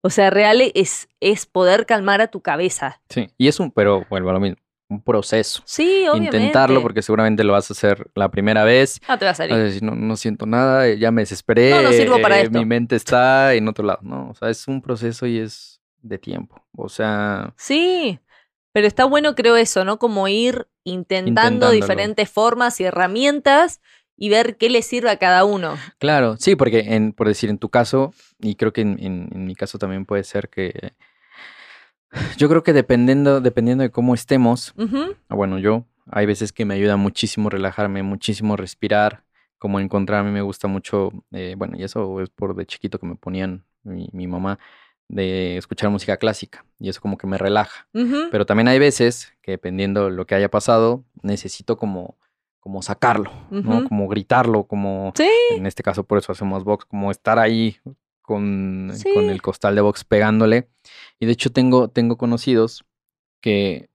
O 0.04 0.10
sea, 0.10 0.30
real 0.30 0.60
es, 0.74 1.08
es 1.20 1.46
poder 1.46 1.86
calmar 1.86 2.20
a 2.20 2.26
tu 2.26 2.40
cabeza. 2.40 3.00
Sí. 3.08 3.30
Y 3.38 3.46
es 3.46 3.60
un, 3.60 3.70
pero 3.70 4.04
vuelvo 4.10 4.30
a 4.30 4.32
lo 4.32 4.40
mismo, 4.40 4.56
un 4.88 5.00
proceso. 5.00 5.62
Sí, 5.64 6.08
obviamente. 6.10 6.38
Intentarlo 6.38 6.82
porque 6.82 7.02
seguramente 7.02 7.44
lo 7.44 7.52
vas 7.52 7.70
a 7.70 7.74
hacer 7.74 8.10
la 8.16 8.28
primera 8.28 8.64
vez. 8.64 9.00
No 9.08 9.16
te 9.16 9.24
va 9.26 9.30
a 9.30 9.32
Vas 9.34 9.38
a 9.40 9.46
salir. 9.46 9.56
decir, 9.56 9.84
no, 9.84 9.94
no 9.94 10.16
siento 10.16 10.44
nada, 10.44 10.88
ya 10.92 11.12
me 11.12 11.22
desesperé. 11.22 11.70
No, 11.70 11.82
no 11.82 11.92
sirvo 11.92 12.20
para 12.20 12.40
eh, 12.40 12.42
esto. 12.42 12.58
Mi 12.58 12.64
mente 12.64 12.96
está 12.96 13.54
en 13.54 13.68
otro 13.68 13.84
lado, 13.86 14.00
¿no? 14.02 14.30
O 14.30 14.34
sea, 14.34 14.50
es 14.50 14.66
un 14.66 14.82
proceso 14.82 15.24
y 15.28 15.38
es 15.38 15.80
de 16.02 16.18
tiempo. 16.18 16.64
O 16.76 16.88
sea, 16.88 17.54
Sí, 17.56 18.18
pero 18.72 18.86
está 18.86 19.04
bueno, 19.04 19.34
creo 19.34 19.56
eso, 19.56 19.84
¿no? 19.84 19.98
Como 19.98 20.28
ir 20.28 20.68
intentando 20.84 21.70
diferentes 21.70 22.28
formas 22.30 22.80
y 22.80 22.84
herramientas 22.84 23.80
y 24.16 24.28
ver 24.28 24.56
qué 24.56 24.70
le 24.70 24.82
sirve 24.82 25.10
a 25.10 25.18
cada 25.18 25.44
uno. 25.44 25.74
claro, 25.98 26.36
sí, 26.38 26.56
porque 26.56 26.80
en, 26.94 27.12
por 27.12 27.28
decir, 27.28 27.50
en 27.50 27.58
tu 27.58 27.68
caso, 27.68 28.12
y 28.40 28.54
creo 28.56 28.72
que 28.72 28.82
en, 28.82 28.98
en- 29.00 29.28
en 29.32 29.46
mi 29.46 29.54
caso 29.54 29.78
también 29.78 30.04
puede 30.06 30.24
ser 30.24 30.48
que. 30.48 30.92
Yo 32.38 32.48
creo 32.48 32.62
que 32.62 32.72
dependiendo, 32.72 33.40
dependiendo 33.40 33.82
de 33.82 33.90
cómo 33.90 34.14
estemos, 34.14 34.74
Bueno, 35.28 35.58
yo 35.58 35.86
hay 36.10 36.26
veces 36.26 36.52
que 36.52 36.64
me 36.66 36.74
ayuda 36.74 36.96
muchísimo 36.96 37.50
relajarme, 37.50 38.02
muchísimo 38.02 38.56
respirar, 38.56 39.24
como 39.58 39.80
encontrarme, 39.80 40.30
me 40.32 40.42
gusta 40.42 40.68
mucho, 40.68 41.10
eh, 41.32 41.54
bueno, 41.56 41.76
y 41.78 41.84
eso 41.84 42.20
es 42.20 42.28
por 42.30 42.54
de 42.54 42.66
chiquito 42.66 42.98
que 42.98 43.06
me 43.06 43.16
ponían 43.16 43.64
mi, 43.84 44.08
mi 44.12 44.26
mamá, 44.26 44.58
de 45.12 45.58
escuchar 45.58 45.90
música 45.90 46.16
clásica, 46.16 46.64
y 46.80 46.88
eso 46.88 47.00
como 47.02 47.18
que 47.18 47.26
me 47.26 47.36
relaja. 47.38 47.86
Pero 48.30 48.46
también 48.46 48.66
hay 48.68 48.78
veces 48.78 49.34
que 49.42 49.52
dependiendo 49.52 50.08
lo 50.10 50.26
que 50.26 50.34
haya 50.34 50.50
pasado, 50.50 51.04
necesito 51.22 51.76
como, 51.76 52.16
como 52.60 52.80
sacarlo, 52.80 53.30
¿no? 53.50 53.86
Como 53.88 54.08
gritarlo, 54.08 54.64
como, 54.64 55.12
Sí. 55.14 55.28
en 55.50 55.66
este 55.66 55.82
caso 55.82 56.04
por 56.04 56.16
eso 56.18 56.32
hacemos 56.32 56.64
box, 56.64 56.86
como 56.86 57.10
estar 57.10 57.38
ahí 57.38 57.76
con, 58.22 58.90
con 59.14 59.28
el 59.28 59.42
costal 59.42 59.74
de 59.74 59.82
box 59.82 60.02
pegándole. 60.04 60.68
Y 61.20 61.26
de 61.26 61.32
hecho 61.32 61.50
tengo, 61.52 61.88
tengo 61.88 62.16
conocidos 62.16 62.84
que 63.42 63.90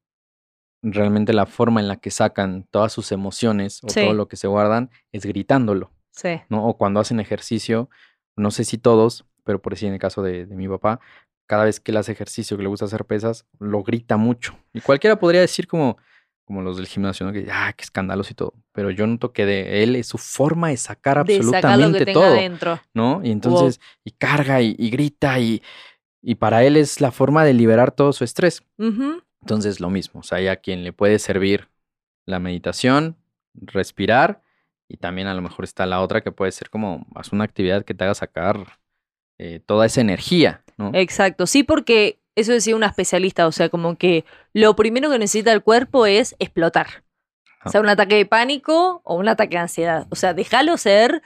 realmente 0.84 1.34
la 1.34 1.47
forma 1.47 1.80
en 1.82 1.88
la 1.88 1.95
que 1.97 2.11
sacan 2.11 2.68
todas 2.70 2.93
sus 2.93 3.11
emociones 3.11 3.84
o 3.84 3.89
Sí. 3.89 4.01
todo 4.01 4.13
lo 4.13 4.28
que 4.28 4.36
se 4.38 4.47
guardan 4.47 4.91
es 5.11 5.26
gritándolo, 5.26 5.91
Sí. 6.11 6.41
¿no? 6.49 6.68
O 6.68 6.78
cuando 6.78 6.99
hacen 6.99 7.20
ejercicio, 7.20 7.89
no 8.36 8.51
sé 8.51 8.63
si 8.65 8.78
todos, 8.78 9.26
pero 9.47 9.59
por 9.59 9.73
decir 9.73 9.87
en 9.87 9.93
el 9.95 9.99
caso 9.99 10.21
de, 10.21 10.45
de 10.45 10.55
mi 10.55 10.67
papá, 10.67 10.99
cada 11.47 11.63
vez 11.63 11.79
que 11.79 11.91
él 11.91 11.97
hace 11.97 12.11
ejercicio, 12.11 12.57
que 12.57 12.63
le 12.63 12.69
gusta 12.69 12.85
hacer 12.85 13.05
pesas, 13.05 13.45
lo 13.59 13.81
grita 13.81 14.17
mucho. 14.17 14.55
Y 14.73 14.81
cualquiera 14.81 15.17
podría 15.17 15.41
decir 15.41 15.65
como, 15.67 15.97
como 16.45 16.61
los 16.61 16.77
del 16.77 16.87
gimnasio, 16.87 17.25
¿no? 17.25 17.31
Que, 17.33 17.47
ah, 17.51 17.73
qué 17.75 17.83
escándalos 17.83 18.29
y 18.29 18.33
todo. 18.35 18.53
Pero 18.73 18.91
yo 18.91 19.07
noto 19.07 19.31
que 19.31 19.45
de 19.45 19.81
él 19.81 19.95
es 19.95 20.07
su 20.07 20.17
forma 20.17 20.69
de 20.69 20.77
sacar 20.77 21.25
De 21.25 21.37
absolutamente 21.37 22.05
todo. 22.13 22.25
adentro. 22.25 22.79
¿no? 22.93 23.21
Y 23.23 23.31
entonces, 23.31 23.79
y 24.03 24.11
carga 24.11 24.61
y, 24.61 24.75
y 24.77 24.89
grita 24.89 25.39
y, 25.39 25.63
y 26.21 26.35
para 26.35 26.63
él 26.63 26.75
es 26.77 26.99
la 27.01 27.11
forma 27.11 27.45
de 27.45 27.53
liberar 27.53 27.91
todo 27.91 28.11
su 28.13 28.23
estrés. 28.25 28.61
Ujú. 28.77 29.23
Entonces, 29.41 29.79
lo 29.79 29.89
mismo, 29.89 30.19
o 30.19 30.23
sea, 30.23 30.39
hay 30.39 30.47
a 30.49 30.57
quien 30.57 30.83
le 30.83 30.91
puede 30.91 31.17
servir 31.19 31.69
la 32.25 32.39
meditación, 32.39 33.15
respirar 33.53 34.41
y 34.89 34.97
también 34.97 35.27
a 35.27 35.33
lo 35.33 35.41
mejor 35.41 35.63
está 35.63 35.85
la 35.85 36.01
otra 36.01 36.21
que 36.21 36.31
puede 36.31 36.51
ser 36.51 36.69
como, 36.69 37.05
haz 37.15 37.31
una 37.31 37.43
actividad 37.45 37.85
que 37.85 37.93
te 37.93 38.03
haga 38.03 38.15
sacar 38.15 38.79
eh, 39.39 39.61
toda 39.65 39.85
esa 39.85 40.01
energía, 40.01 40.63
¿no? 40.77 40.91
Exacto. 40.93 41.47
Sí, 41.47 41.63
porque 41.63 42.19
eso 42.35 42.51
decía 42.51 42.75
una 42.75 42.88
especialista, 42.88 43.47
o 43.47 43.51
sea, 43.51 43.69
como 43.69 43.97
que 43.97 44.25
lo 44.53 44.75
primero 44.75 45.09
que 45.09 45.19
necesita 45.19 45.51
el 45.51 45.63
cuerpo 45.63 46.05
es 46.05 46.35
explotar. 46.39 47.03
O 47.65 47.69
sea, 47.69 47.81
un 47.81 47.89
ataque 47.89 48.15
de 48.15 48.25
pánico 48.25 49.01
o 49.03 49.15
un 49.15 49.27
ataque 49.27 49.57
de 49.57 49.63
ansiedad. 49.63 50.07
O 50.09 50.15
sea, 50.15 50.33
déjalo 50.33 50.77
ser 50.77 51.21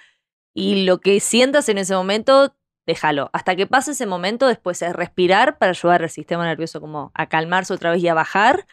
y 0.53 0.85
lo 0.85 0.99
que 0.99 1.19
sientas 1.19 1.69
en 1.69 1.77
ese 1.77 1.93
momento, 1.93 2.55
déjalo. 2.87 3.29
Hasta 3.33 3.55
que 3.55 3.67
pase 3.67 3.91
ese 3.91 4.05
momento, 4.05 4.47
después 4.47 4.81
es 4.81 4.93
respirar 4.93 5.57
para 5.57 5.71
ayudar 5.71 6.01
al 6.03 6.09
sistema 6.09 6.45
nervioso 6.45 6.81
como 6.81 7.11
a 7.13 7.27
calmarse 7.27 7.73
otra 7.73 7.91
vez 7.91 8.01
y 8.01 8.07
a 8.07 8.13
bajar. 8.13 8.65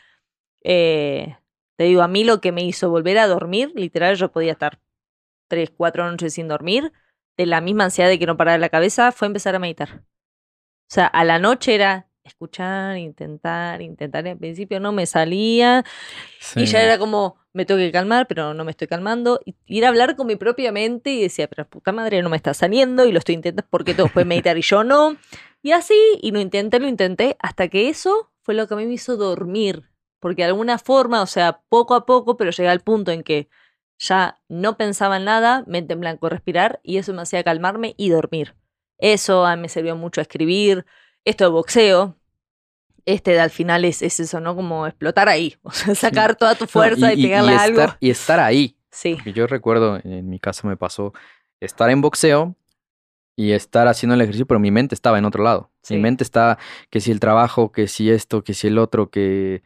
Eh, 0.62 1.36
te 1.76 1.84
digo, 1.84 2.02
a 2.02 2.08
mí 2.08 2.24
lo 2.24 2.40
que 2.40 2.52
me 2.52 2.64
hizo 2.64 2.90
volver 2.90 3.18
a 3.18 3.26
dormir, 3.26 3.72
literal, 3.74 4.16
yo 4.16 4.32
podía 4.32 4.52
estar 4.52 4.80
tres, 5.48 5.70
cuatro 5.70 6.10
noches 6.10 6.34
sin 6.34 6.48
dormir, 6.48 6.92
de 7.38 7.46
la 7.46 7.62
misma 7.62 7.84
ansiedad 7.84 8.10
de 8.10 8.18
que 8.18 8.26
no 8.26 8.36
parara 8.36 8.58
la 8.58 8.68
cabeza, 8.68 9.12
fue 9.12 9.26
empezar 9.28 9.54
a 9.54 9.58
meditar. 9.58 10.02
O 10.90 10.90
sea, 10.90 11.06
a 11.06 11.24
la 11.24 11.38
noche 11.38 11.74
era 11.74 12.08
escuchar, 12.24 12.98
intentar, 12.98 13.80
intentar. 13.80 14.26
y 14.26 14.30
Al 14.30 14.36
principio 14.38 14.80
no 14.80 14.92
me 14.92 15.06
salía, 15.06 15.84
y 16.56 16.66
ya 16.66 16.78
Sí. 16.80 16.84
era 16.84 16.98
como, 16.98 17.36
me 17.54 17.64
tengo 17.64 17.78
que 17.78 17.90
calmar, 17.90 18.26
pero 18.26 18.52
no 18.52 18.64
me 18.64 18.72
estoy 18.72 18.86
calmando. 18.86 19.40
Y 19.46 19.54
ir 19.66 19.86
a 19.86 19.88
hablar 19.88 20.16
con 20.16 20.26
mi 20.26 20.36
propia 20.36 20.72
mente 20.72 21.10
y 21.10 21.22
decía, 21.22 21.48
pero 21.48 21.66
puta 21.66 21.92
madre, 21.92 22.20
no 22.22 22.28
me 22.28 22.36
está 22.36 22.52
saliendo 22.52 23.06
y 23.06 23.12
lo 23.12 23.18
estoy 23.18 23.36
intentando 23.36 23.68
porque 23.70 23.94
todos 23.94 24.12
pueden 24.12 24.28
meditar 24.28 24.58
y 24.58 24.62
yo 24.62 24.84
no. 24.84 25.16
Y 25.62 25.72
así, 25.72 25.94
y 26.20 26.30
lo 26.32 26.40
intenté, 26.40 26.78
lo 26.80 26.88
intenté, 26.88 27.36
hasta 27.40 27.68
que 27.68 27.88
eso 27.88 28.30
fue 28.42 28.54
lo 28.54 28.66
que 28.68 28.74
a 28.74 28.76
mí 28.76 28.86
me 28.86 28.94
hizo 28.94 29.16
dormir. 29.16 29.84
Porque 30.20 30.42
de 30.42 30.48
alguna 30.48 30.78
forma, 30.78 31.22
o 31.22 31.26
sea, 31.26 31.60
poco 31.68 31.94
a 31.94 32.04
poco, 32.04 32.36
pero 32.36 32.50
llegué 32.50 32.68
al 32.68 32.80
punto 32.80 33.10
en 33.12 33.22
que 33.22 33.48
ya 33.98 34.40
no 34.48 34.76
pensaba 34.76 35.16
en 35.16 35.24
nada, 35.24 35.64
mente 35.66 35.92
en 35.94 36.00
blanco, 36.00 36.28
respirar, 36.28 36.80
y 36.82 36.98
eso 36.98 37.12
me 37.12 37.22
hacía 37.22 37.42
calmarme 37.44 37.94
y 37.96 38.10
dormir. 38.10 38.54
Eso 38.98 39.44
a 39.46 39.56
mí 39.56 39.62
me 39.62 39.68
sirvió 39.68 39.96
mucho 39.96 40.20
a 40.20 40.22
escribir. 40.22 40.84
Esto 41.24 41.44
de 41.44 41.50
boxeo, 41.50 42.16
este 43.06 43.32
de 43.32 43.40
al 43.40 43.50
final 43.50 43.84
es, 43.84 44.02
es 44.02 44.20
eso, 44.20 44.40
¿no? 44.40 44.54
Como 44.54 44.86
explotar 44.86 45.28
ahí. 45.28 45.56
O 45.64 45.70
sea, 45.70 45.94
sacar 45.94 46.36
toda 46.36 46.54
tu 46.54 46.64
No, 46.64 46.68
fuerza 46.68 47.12
y, 47.12 47.22
pegarle 47.22 47.54
a 47.54 47.62
algo. 47.62 47.82
y 48.00 48.10
estar 48.10 48.40
ahí. 48.40 48.76
Sí. 48.90 49.14
Porque 49.14 49.32
yo 49.32 49.46
recuerdo, 49.46 50.00
en 50.04 50.28
mi 50.28 50.38
caso 50.38 50.66
me 50.66 50.76
pasó 50.76 51.12
estar 51.60 51.90
en 51.90 52.00
boxeo 52.00 52.54
y 53.36 53.52
estar 53.52 53.86
haciendo 53.88 54.14
el 54.14 54.20
ejercicio, 54.20 54.46
pero 54.46 54.58
mi 54.60 54.70
mente 54.70 54.94
estaba 54.94 55.18
en 55.18 55.24
otro 55.24 55.42
lado. 55.44 55.70
Sí. 55.82 55.94
Mi 55.94 56.00
mente 56.00 56.24
estaba 56.24 56.58
que 56.90 57.00
si 57.00 57.10
el 57.12 57.20
trabajo, 57.20 57.70
que 57.72 57.86
si 57.86 58.10
esto, 58.10 58.42
que 58.42 58.54
si 58.54 58.66
el 58.66 58.78
otro, 58.78 59.10
que 59.10 59.62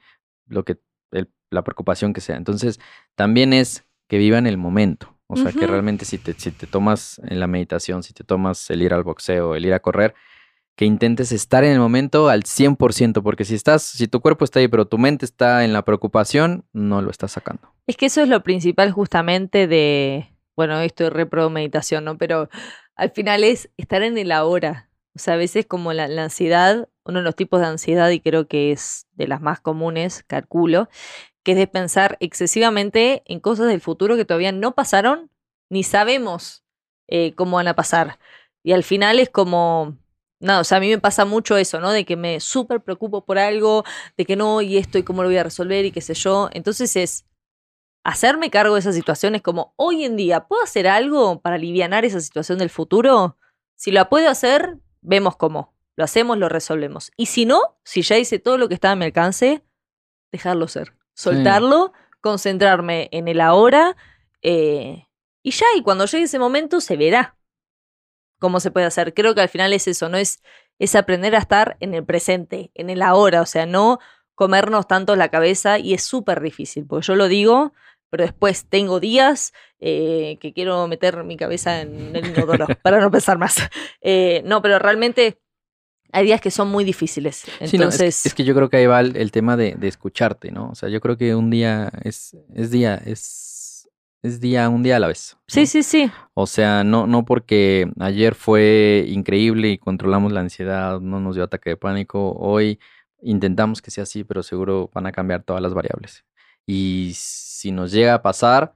lo 0.46 0.64
que 0.64 0.78
el- 1.12 1.30
la 1.50 1.62
preocupación 1.64 2.12
que 2.12 2.20
sea. 2.20 2.36
Entonces, 2.36 2.80
también 3.14 3.52
es 3.52 3.84
que 4.12 4.18
viva 4.18 4.36
en 4.36 4.46
el 4.46 4.58
momento. 4.58 5.16
O 5.26 5.36
sea, 5.38 5.52
que 5.52 5.66
realmente 5.66 6.04
si 6.04 6.18
te, 6.18 6.34
si 6.34 6.50
te 6.50 6.66
tomas 6.66 7.18
en 7.24 7.40
la 7.40 7.46
meditación, 7.46 8.02
si 8.02 8.12
te 8.12 8.24
tomas 8.24 8.68
el 8.68 8.82
ir 8.82 8.92
al 8.92 9.04
boxeo, 9.04 9.54
el 9.54 9.64
ir 9.64 9.72
a 9.72 9.80
correr, 9.80 10.14
que 10.76 10.84
intentes 10.84 11.32
estar 11.32 11.64
en 11.64 11.72
el 11.72 11.78
momento 11.78 12.28
al 12.28 12.42
100%, 12.42 13.22
porque 13.22 13.46
si 13.46 13.54
estás, 13.54 13.82
si 13.82 14.08
tu 14.08 14.20
cuerpo 14.20 14.44
está 14.44 14.58
ahí, 14.60 14.68
pero 14.68 14.84
tu 14.84 14.98
mente 14.98 15.24
está 15.24 15.64
en 15.64 15.72
la 15.72 15.86
preocupación, 15.86 16.66
no 16.74 17.00
lo 17.00 17.10
estás 17.10 17.32
sacando. 17.32 17.72
Es 17.86 17.96
que 17.96 18.04
eso 18.04 18.20
es 18.20 18.28
lo 18.28 18.42
principal 18.42 18.92
justamente 18.92 19.66
de, 19.66 20.28
bueno, 20.56 20.78
esto 20.80 21.04
de 21.04 21.10
repro 21.10 21.48
meditación, 21.48 22.04
¿no? 22.04 22.18
Pero 22.18 22.50
al 22.96 23.12
final 23.12 23.44
es 23.44 23.70
estar 23.78 24.02
en 24.02 24.18
el 24.18 24.30
ahora. 24.30 24.90
O 25.14 25.18
sea, 25.18 25.34
a 25.34 25.38
veces 25.38 25.64
como 25.64 25.94
la, 25.94 26.06
la 26.06 26.24
ansiedad, 26.24 26.86
uno 27.06 27.20
de 27.20 27.24
los 27.24 27.34
tipos 27.34 27.60
de 27.60 27.66
ansiedad, 27.66 28.10
y 28.10 28.20
creo 28.20 28.46
que 28.46 28.72
es 28.72 29.06
de 29.14 29.26
las 29.26 29.40
más 29.40 29.60
comunes, 29.60 30.22
calculo, 30.26 30.90
que 31.42 31.52
es 31.52 31.58
de 31.58 31.66
pensar 31.66 32.16
excesivamente 32.20 33.22
en 33.26 33.40
cosas 33.40 33.68
del 33.68 33.80
futuro 33.80 34.16
que 34.16 34.24
todavía 34.24 34.52
no 34.52 34.74
pasaron, 34.74 35.30
ni 35.68 35.82
sabemos 35.82 36.64
eh, 37.08 37.34
cómo 37.34 37.56
van 37.56 37.68
a 37.68 37.74
pasar. 37.74 38.18
Y 38.62 38.72
al 38.72 38.84
final 38.84 39.18
es 39.18 39.28
como, 39.28 39.96
no, 40.40 40.60
o 40.60 40.64
sea, 40.64 40.78
a 40.78 40.80
mí 40.80 40.88
me 40.88 40.98
pasa 40.98 41.24
mucho 41.24 41.56
eso, 41.56 41.80
¿no? 41.80 41.90
De 41.90 42.04
que 42.04 42.16
me 42.16 42.40
súper 42.40 42.80
preocupo 42.80 43.24
por 43.24 43.38
algo, 43.38 43.84
de 44.16 44.24
que 44.24 44.36
no, 44.36 44.62
y 44.62 44.76
esto, 44.78 44.98
y 44.98 45.02
cómo 45.02 45.22
lo 45.22 45.28
voy 45.28 45.38
a 45.38 45.44
resolver, 45.44 45.84
y 45.84 45.92
qué 45.92 46.00
sé 46.00 46.14
yo. 46.14 46.48
Entonces 46.52 46.94
es 46.96 47.26
hacerme 48.04 48.50
cargo 48.50 48.74
de 48.74 48.80
esas 48.80 48.94
situaciones 48.94 49.42
como 49.42 49.74
hoy 49.76 50.04
en 50.04 50.16
día, 50.16 50.46
¿puedo 50.46 50.62
hacer 50.62 50.88
algo 50.88 51.40
para 51.40 51.56
aliviar 51.56 52.04
esa 52.04 52.20
situación 52.20 52.58
del 52.58 52.70
futuro? 52.70 53.38
Si 53.76 53.90
la 53.90 54.08
puedo 54.08 54.28
hacer, 54.28 54.78
vemos 55.00 55.36
cómo. 55.36 55.74
Lo 55.96 56.04
hacemos, 56.04 56.38
lo 56.38 56.48
resolvemos. 56.48 57.12
Y 57.16 57.26
si 57.26 57.44
no, 57.44 57.78
si 57.84 58.02
ya 58.02 58.16
hice 58.16 58.38
todo 58.38 58.58
lo 58.58 58.68
que 58.68 58.74
estaba 58.74 58.92
a 58.92 58.96
mi 58.96 59.04
alcance, 59.04 59.62
dejarlo 60.30 60.68
ser. 60.68 60.94
Soltarlo, 61.14 61.92
concentrarme 62.20 63.08
en 63.12 63.28
el 63.28 63.40
ahora. 63.40 63.96
Eh, 64.42 65.06
y 65.42 65.50
ya, 65.50 65.66
y 65.76 65.82
cuando 65.82 66.06
llegue 66.06 66.24
ese 66.24 66.38
momento, 66.38 66.80
se 66.80 66.96
verá 66.96 67.36
cómo 68.38 68.60
se 68.60 68.70
puede 68.70 68.86
hacer. 68.86 69.14
Creo 69.14 69.34
que 69.34 69.40
al 69.40 69.48
final 69.48 69.72
es 69.72 69.88
eso, 69.88 70.08
¿no? 70.08 70.16
Es, 70.16 70.42
es 70.78 70.94
aprender 70.94 71.34
a 71.34 71.38
estar 71.38 71.76
en 71.80 71.94
el 71.94 72.04
presente, 72.04 72.70
en 72.74 72.90
el 72.90 73.02
ahora. 73.02 73.40
O 73.42 73.46
sea, 73.46 73.66
no 73.66 73.98
comernos 74.34 74.88
tanto 74.88 75.16
la 75.16 75.28
cabeza. 75.28 75.78
Y 75.78 75.94
es 75.94 76.02
súper 76.02 76.40
difícil, 76.40 76.86
porque 76.86 77.06
yo 77.06 77.16
lo 77.16 77.28
digo, 77.28 77.72
pero 78.10 78.24
después 78.24 78.66
tengo 78.68 79.00
días 79.00 79.52
eh, 79.80 80.38
que 80.40 80.52
quiero 80.52 80.86
meter 80.86 81.24
mi 81.24 81.36
cabeza 81.36 81.80
en 81.80 82.14
el 82.14 82.26
inodoro 82.26 82.66
para 82.82 83.00
no 83.00 83.10
pensar 83.10 83.38
más. 83.38 83.56
Eh, 84.00 84.42
no, 84.44 84.62
pero 84.62 84.78
realmente 84.78 85.41
hay 86.12 86.26
días 86.26 86.40
que 86.40 86.50
son 86.50 86.68
muy 86.68 86.84
difíciles. 86.84 87.44
Entonces... 87.58 88.26
es, 88.26 88.34
que, 88.34 88.44
yo 88.44 88.54
creo 88.54 88.68
que 88.68 88.76
ahí 88.76 88.86
va 88.86 89.00
el, 89.00 89.32
tema 89.32 89.56
de, 89.56 89.76
escucharte, 89.82 90.52
¿no? 90.52 90.68
O 90.70 90.74
sea, 90.74 90.88
yo 90.88 91.00
creo 91.00 91.16
que 91.16 91.34
un 91.34 91.50
día 91.50 91.90
es, 92.04 92.36
es 92.54 92.70
día, 92.70 92.94
es, 92.94 93.88
es 94.22 94.38
día, 94.38 94.68
un 94.68 94.82
día 94.82 94.96
a 94.96 94.98
la 95.00 95.08
vez. 95.08 95.36
Sí, 95.48 95.66
sí, 95.66 95.82
sí. 95.82 96.10
O 96.34 96.46
sea, 96.46 96.84
no, 96.84 97.06
no 97.06 97.24
porque 97.24 97.90
ayer 97.98 98.34
fue 98.34 99.06
increíble 99.08 99.70
y 99.70 99.78
controlamos 99.78 100.32
la 100.32 100.40
ansiedad, 100.40 101.00
no 101.00 101.18
nos 101.18 101.34
dio 101.34 101.44
ataque 101.44 101.70
de 101.70 101.76
pánico, 101.76 102.32
hoy 102.38 102.78
intentamos 103.22 103.80
que 103.80 103.90
sea 103.90 104.02
así, 104.02 104.22
pero 104.22 104.42
seguro 104.42 104.90
van 104.92 105.06
a 105.06 105.12
cambiar 105.12 105.42
todas 105.42 105.62
las 105.62 105.72
variables. 105.72 106.24
Y 106.66 107.12
si 107.14 107.72
nos 107.72 107.90
llega 107.90 108.14
a 108.14 108.22
pasar, 108.22 108.74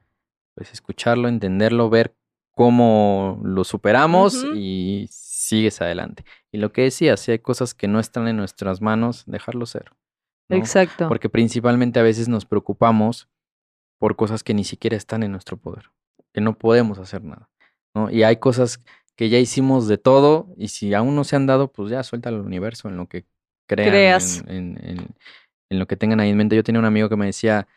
pues 0.55 0.73
escucharlo, 0.73 1.29
entenderlo, 1.29 1.91
ver 1.91 2.15
cómo 2.53 3.39
lo 3.45 3.65
superamos 3.65 4.43
y 4.55 5.07
sigues 5.11 5.81
adelante. 5.83 6.25
Y 6.57 6.59
lo 6.59 6.73
que 6.73 6.81
decía, 6.81 7.19
si 7.19 7.33
hay 7.33 7.39
cosas 7.39 7.75
que 7.75 7.87
no 7.87 8.01
están 8.01 8.29
en 8.29 8.39
nuestras 8.39 8.81
manos, 8.81 9.25
dejarlo 9.27 9.67
ser. 9.67 9.93
Exacto. 10.49 11.07
Porque 11.07 11.29
principalmente 11.29 12.01
a 12.01 12.03
veces 12.03 12.31
nos 12.31 12.47
preocupamos 12.47 13.29
por 13.99 14.17
cosas 14.17 14.43
que 14.43 14.55
ni 14.55 14.65
siquiera 14.65 14.97
están 14.97 15.23
en 15.23 15.33
nuestro 15.33 15.59
poder, 15.59 15.91
que 16.33 16.41
no 16.41 16.57
podemos 16.57 16.99
hacer 16.99 17.23
nada. 17.23 17.51
¿no? 17.95 18.11
Y 18.11 18.23
hay 18.23 18.39
cosas 18.39 18.83
que 19.17 19.29
ya 19.29 19.39
hicimos 19.39 19.87
de 19.87 19.99
todo 19.99 20.49
y 20.57 20.69
si 20.69 20.95
aún 20.95 21.15
no 21.15 21.25
se 21.25 21.37
han 21.37 21.45
dado, 21.45 21.71
pues 21.71 21.91
ya 21.91 22.03
suelta 22.03 22.31
al 22.31 22.41
universo 22.41 22.89
en 22.89 22.97
lo 22.97 23.07
que 23.07 23.27
crean, 23.69 23.91
Creas. 23.91 24.43
En, 24.47 24.79
en, 25.69 25.79
lo 25.79 25.87
que 25.87 25.99
tengan 25.99 26.21
ahí 26.21 26.31
en 26.31 26.39
mente. 26.39 26.57
Yo 26.57 26.65
tenía 26.65 26.79
un 26.79 26.87
amigo 26.87 27.11
que 27.11 27.17
me 27.17 27.27
decía, 27.27 27.69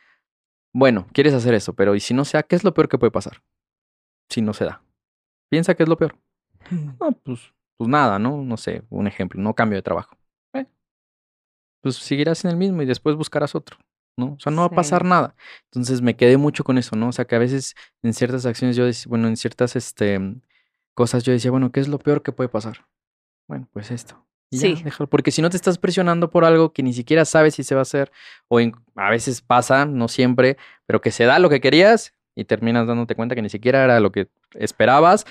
bueno, 0.73 1.05
quieres 1.11 1.33
hacer 1.33 1.53
eso, 1.53 1.73
pero 1.73 1.95
¿y 1.95 1.99
si 1.99 2.13
no 2.13 2.23
sea, 2.23 2.43
qué 2.43 2.55
es 2.55 2.63
lo 2.63 2.73
peor 2.73 2.87
que 2.87 2.97
puede 2.97 3.11
pasar? 3.11 3.43
Si 4.29 4.41
no 4.41 4.53
se 4.53 4.63
da. 4.63 4.81
Piensa 5.49 5.75
qué 5.75 5.83
es 5.83 5.89
lo 5.89 5.97
peor. 5.97 6.15
Ah, 7.01 7.11
pues 7.23 7.51
pues 7.79 7.87
nada, 7.87 8.19
¿no? 8.19 8.43
No 8.43 8.57
sé, 8.57 8.83
un 8.89 9.07
ejemplo, 9.07 9.41
no 9.41 9.55
cambio 9.55 9.77
de 9.77 9.81
trabajo. 9.81 10.17
Eh, 10.53 10.65
pues 11.81 11.95
seguirás 11.95 12.43
en 12.43 12.51
el 12.51 12.57
mismo 12.57 12.81
y 12.81 12.85
después 12.85 13.15
buscarás 13.15 13.55
otro, 13.55 13.77
¿no? 14.17 14.33
O 14.33 14.39
sea, 14.39 14.51
no 14.51 14.63
va 14.63 14.67
a 14.67 14.71
pasar 14.71 15.05
nada. 15.05 15.33
Entonces 15.71 16.01
me 16.01 16.17
quedé 16.17 16.35
mucho 16.35 16.65
con 16.65 16.77
eso, 16.77 16.97
¿no? 16.97 17.07
O 17.07 17.11
sea, 17.13 17.23
que 17.23 17.37
a 17.37 17.39
veces 17.39 17.75
en 18.03 18.13
ciertas 18.13 18.45
acciones 18.45 18.75
yo 18.75 18.85
decía, 18.85 19.05
bueno, 19.07 19.29
en 19.29 19.37
ciertas 19.37 19.77
este, 19.77 20.19
cosas 20.93 21.23
yo 21.23 21.31
decía, 21.31 21.51
bueno, 21.51 21.71
¿qué 21.71 21.79
es 21.79 21.87
lo 21.87 21.99
peor 21.99 22.21
que 22.21 22.33
puede 22.33 22.49
pasar? 22.49 22.85
Bueno, 23.47 23.69
pues 23.71 23.91
esto. 23.91 24.27
sí. 24.51 24.83
porque 25.09 25.31
si 25.31 25.41
no 25.41 25.49
te 25.49 25.55
estás 25.55 25.77
presionando 25.77 26.29
por 26.29 26.43
algo 26.43 26.73
que 26.73 26.83
ni 26.83 26.91
siquiera 26.91 27.23
sabes 27.23 27.55
si 27.55 27.63
se 27.63 27.75
va 27.75 27.81
a 27.81 27.83
hacer, 27.83 28.11
o 28.49 28.59
a 28.59 29.09
veces 29.09 29.41
pasa, 29.41 29.85
no 29.85 30.09
siempre, 30.09 30.57
pero 30.85 30.99
que 30.99 31.11
se 31.11 31.23
da 31.23 31.39
lo 31.39 31.49
que 31.49 31.61
querías, 31.61 32.13
y 32.39 32.45
terminas 32.45 32.87
dándote 32.87 33.15
cuenta 33.15 33.35
que 33.35 33.41
ni 33.41 33.49
siquiera 33.49 33.83
era 33.83 33.99
lo 33.99 34.13
que 34.13 34.29
esperabas. 34.53 35.25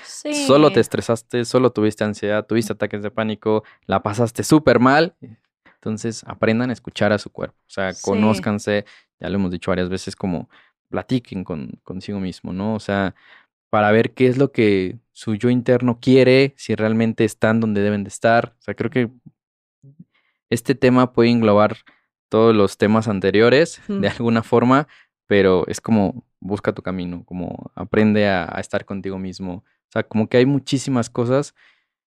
Solo 0.45 0.71
te 0.71 0.79
estresaste, 0.79 1.43
solo 1.43 1.71
tuviste 1.71 2.03
ansiedad, 2.03 2.45
tuviste 2.45 2.73
ataques 2.73 3.01
de 3.01 3.09
pánico, 3.09 3.63
la 3.87 4.03
pasaste 4.03 4.43
súper 4.43 4.79
mal. 4.79 5.15
Entonces, 5.73 6.23
aprendan 6.27 6.69
a 6.69 6.73
escuchar 6.73 7.11
a 7.11 7.17
su 7.17 7.31
cuerpo. 7.31 7.57
O 7.61 7.69
sea, 7.69 7.93
conózcanse, 7.99 8.85
ya 9.19 9.29
lo 9.29 9.35
hemos 9.35 9.49
dicho 9.49 9.71
varias 9.71 9.89
veces, 9.89 10.15
como 10.15 10.49
platiquen 10.89 11.43
con, 11.43 11.79
consigo 11.83 12.19
mismo, 12.19 12.53
¿no? 12.53 12.75
O 12.75 12.79
sea, 12.79 13.15
para 13.71 13.91
ver 13.91 14.13
qué 14.13 14.27
es 14.27 14.37
lo 14.37 14.51
que 14.51 14.99
su 15.11 15.33
yo 15.33 15.49
interno 15.49 15.99
quiere, 15.99 16.53
si 16.57 16.75
realmente 16.75 17.25
están 17.25 17.59
donde 17.59 17.81
deben 17.81 18.03
de 18.03 18.09
estar. 18.09 18.53
O 18.59 18.61
sea, 18.61 18.75
creo 18.75 18.91
que 18.91 19.09
este 20.51 20.75
tema 20.75 21.11
puede 21.11 21.31
englobar 21.31 21.77
todos 22.29 22.55
los 22.55 22.77
temas 22.77 23.07
anteriores 23.07 23.81
de 23.87 24.09
alguna 24.09 24.43
forma, 24.43 24.87
pero 25.25 25.65
es 25.67 25.81
como 25.81 26.23
busca 26.39 26.73
tu 26.73 26.81
camino, 26.81 27.23
como 27.25 27.71
aprende 27.75 28.27
a, 28.27 28.45
estar 28.59 28.85
contigo 28.85 29.17
mismo. 29.17 29.63
O 29.65 29.91
sea, 29.91 30.03
como 30.03 30.27
que 30.27 30.37
hay 30.37 30.45
muchísimas 30.45 31.09
cosas 31.09 31.55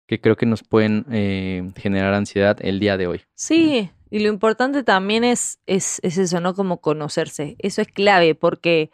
que 0.06 0.20
creo 0.20 0.36
que 0.36 0.46
nos 0.46 0.62
pueden 0.62 1.04
eh, 1.10 1.70
generar 1.76 2.14
ansiedad 2.14 2.56
el 2.60 2.78
día 2.80 2.96
de 2.96 3.06
hoy. 3.06 3.22
Sí, 3.34 3.90
y 4.10 4.20
lo 4.20 4.28
importante 4.28 4.82
también 4.82 5.24
es, 5.24 5.58
es, 5.66 6.00
es, 6.02 6.16
eso, 6.18 6.40
¿no? 6.40 6.54
Como 6.54 6.80
conocerse. 6.80 7.56
Eso 7.58 7.82
es 7.82 7.88
clave, 7.88 8.34
porque 8.34 8.90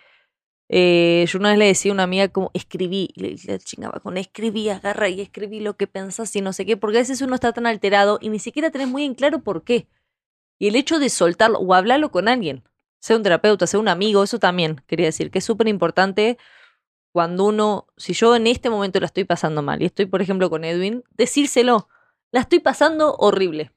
eh, 0.68 1.26
yo 1.28 1.38
una 1.38 1.50
vez 1.50 1.58
le 1.58 1.66
decía 1.66 1.92
a 1.92 1.94
una 1.94 2.04
amiga 2.04 2.28
como 2.28 2.50
escribí, 2.54 3.10
y 3.14 3.20
le, 3.20 3.36
le 3.44 3.58
chingaba 3.58 4.00
con 4.00 4.16
escribí, 4.16 4.70
agarra 4.70 5.08
y 5.10 5.20
escribí 5.20 5.60
lo 5.60 5.76
que 5.76 5.86
pensás 5.86 6.34
y 6.34 6.40
no 6.40 6.52
sé 6.52 6.64
qué, 6.64 6.78
porque 6.78 6.98
a 6.98 7.00
veces 7.00 7.20
uno 7.20 7.34
está 7.34 7.52
tan 7.52 7.66
alterado 7.66 8.18
y 8.22 8.30
ni 8.30 8.38
siquiera 8.38 8.70
tenés 8.70 8.88
muy 8.88 9.04
en 9.04 9.14
claro 9.14 9.40
por 9.40 9.64
qué. 9.64 9.86
Y 10.58 10.68
el 10.68 10.76
hecho 10.76 10.98
de 10.98 11.10
soltarlo 11.10 11.58
o 11.58 11.74
hablarlo 11.74 12.10
con 12.10 12.28
alguien, 12.28 12.62
sea 13.02 13.16
un 13.16 13.24
terapeuta, 13.24 13.66
sea 13.66 13.80
un 13.80 13.88
amigo, 13.88 14.22
eso 14.22 14.38
también 14.38 14.82
quería 14.86 15.06
decir, 15.06 15.30
que 15.30 15.40
es 15.40 15.44
súper 15.44 15.66
importante 15.66 16.38
cuando 17.12 17.46
uno, 17.46 17.88
si 17.96 18.14
yo 18.14 18.36
en 18.36 18.46
este 18.46 18.70
momento 18.70 19.00
la 19.00 19.06
estoy 19.06 19.24
pasando 19.24 19.60
mal 19.60 19.82
y 19.82 19.86
estoy, 19.86 20.06
por 20.06 20.22
ejemplo, 20.22 20.48
con 20.48 20.64
Edwin, 20.64 21.02
decírselo, 21.10 21.88
la 22.30 22.40
estoy 22.40 22.60
pasando 22.60 23.16
horrible. 23.16 23.72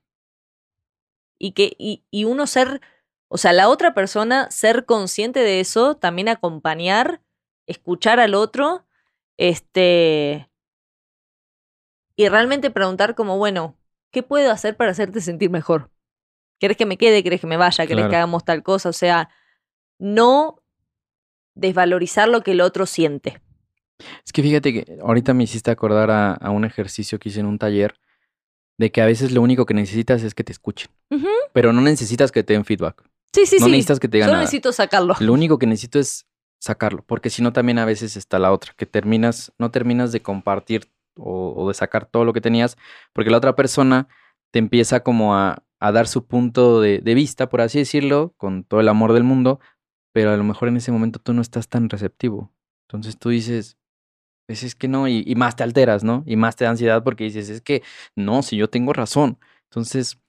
Y 1.40 1.52
que, 1.52 1.76
y, 1.78 2.06
y 2.12 2.26
uno 2.26 2.48
ser, 2.48 2.82
o 3.28 3.38
sea, 3.38 3.52
la 3.52 3.68
otra 3.68 3.94
persona 3.94 4.50
ser 4.52 4.86
consciente 4.86 5.40
de 5.42 5.60
eso, 5.60 5.96
también 5.96 6.30
acompañar, 6.30 7.22
escuchar 7.66 8.20
al 8.20 8.36
otro, 8.36 8.86
este, 9.38 10.50
y 12.16 12.30
realmente 12.30 12.70
preguntar 12.70 13.16
como, 13.16 13.38
bueno, 13.38 13.76
¿qué 14.12 14.24
puedo 14.24 14.52
hacer 14.52 14.78
para 14.78 14.92
hacerte 14.92 15.20
sentir 15.20 15.50
mejor? 15.50 15.92
¿Querés 16.60 16.78
que 16.78 16.86
me 16.86 16.98
quede? 16.98 17.24
¿Querés 17.24 17.42
que 17.42 17.48
me 17.48 17.58
vaya? 17.58 17.86
¿Querés 17.86 18.08
que 18.08 18.16
hagamos 18.16 18.46
tal 18.46 18.64
cosa? 18.64 18.90
O 18.90 18.94
sea, 18.94 19.30
no 20.00 20.62
desvalorizar 21.54 22.30
lo 22.30 22.42
que 22.42 22.52
el 22.52 22.62
otro 22.62 22.86
siente. 22.86 23.42
Es 24.26 24.34
que 24.34 24.42
fíjate 24.42 24.74
que 24.74 24.98
ahorita 25.02 25.34
me 25.34 25.44
hiciste 25.44 25.72
acordar 25.72 26.12
a, 26.12 26.50
un 26.50 26.66
ejercicio 26.66 27.18
que 27.20 27.30
hice 27.30 27.40
en 27.40 27.46
un 27.46 27.58
taller 27.58 27.96
de 28.78 28.92
que 28.92 29.02
a 29.02 29.06
veces 29.06 29.32
lo 29.32 29.42
único 29.42 29.66
que 29.66 29.74
necesitas 29.74 30.22
es 30.24 30.36
que 30.36 30.44
te 30.44 30.52
escuchen. 30.52 30.90
Pero 31.54 31.72
no 31.72 31.82
necesitas 31.82 32.32
que 32.32 32.44
te 32.44 32.54
den 32.54 32.66
feedback. 32.66 33.04
Sí, 33.34 33.46
sí, 33.46 33.58
no 33.60 33.66
sí. 33.66 33.72
necesitas 33.72 34.00
que 34.00 34.08
te 34.08 34.18
digan 34.18 34.30
Solo 34.30 34.40
necesito 34.40 34.72
sacarlo. 34.72 35.16
Lo 35.20 35.34
único 35.34 35.58
que 35.58 35.68
necesito 35.68 36.00
es 36.00 36.26
sacarlo, 36.60 37.04
porque 37.06 37.30
si 37.30 37.42
no 37.42 37.54
también 37.54 37.80
a 37.80 37.86
veces 37.86 38.18
está 38.18 38.40
la 38.40 38.52
otra, 38.52 38.74
que 38.76 38.86
terminas, 38.86 39.54
no 39.58 39.72
terminas 39.72 40.12
de 40.12 40.22
compartir 40.22 40.90
o, 41.18 41.54
o 41.56 41.68
de 41.68 41.74
sacar 41.74 42.06
todo 42.06 42.26
lo 42.26 42.34
que 42.34 42.42
tenías, 42.42 42.78
porque 43.14 43.30
la 43.30 43.38
otra 43.38 43.56
persona 43.56 44.08
te 44.52 44.60
empieza 44.60 45.02
como 45.02 45.36
a, 45.36 45.65
a 45.88 45.92
dar 45.92 46.08
su 46.08 46.26
punto 46.26 46.82
de, 46.82 47.00
vista, 47.16 47.50
por 47.50 47.62
así 47.62 47.80
decirlo, 47.80 48.34
con 48.38 48.64
todo 48.64 48.80
el 48.80 48.88
amor 48.88 49.14
del 49.14 49.24
mundo, 49.24 49.60
pero 50.14 50.32
a 50.32 50.38
lo 50.38 50.44
mejor 50.44 50.68
en 50.70 50.78
ese 50.78 50.92
momento 50.92 51.20
tú 51.20 51.34
no 51.34 51.42
estás 51.42 51.68
tan 51.68 51.90
receptivo. 51.90 52.52
Entonces 52.88 53.18
tú 53.18 53.30
dices, 53.30 53.78
pues 54.48 54.64
es 54.64 54.76
que 54.76 54.88
no, 54.88 55.08
y, 55.08 55.34
más 55.36 55.56
te 55.56 55.64
alteras, 55.64 56.04
¿no? 56.04 56.24
Y 56.26 56.36
más 56.36 56.56
te 56.56 56.64
da 56.64 56.72
ansiedad 56.72 57.04
porque 57.04 57.26
dices, 57.26 57.50
es 57.50 57.62
que 57.62 57.84
no, 58.16 58.42
si 58.42 58.58
yo 58.58 58.70
tengo 58.70 58.94
razón. 58.94 59.40
Entonces, 59.66 60.20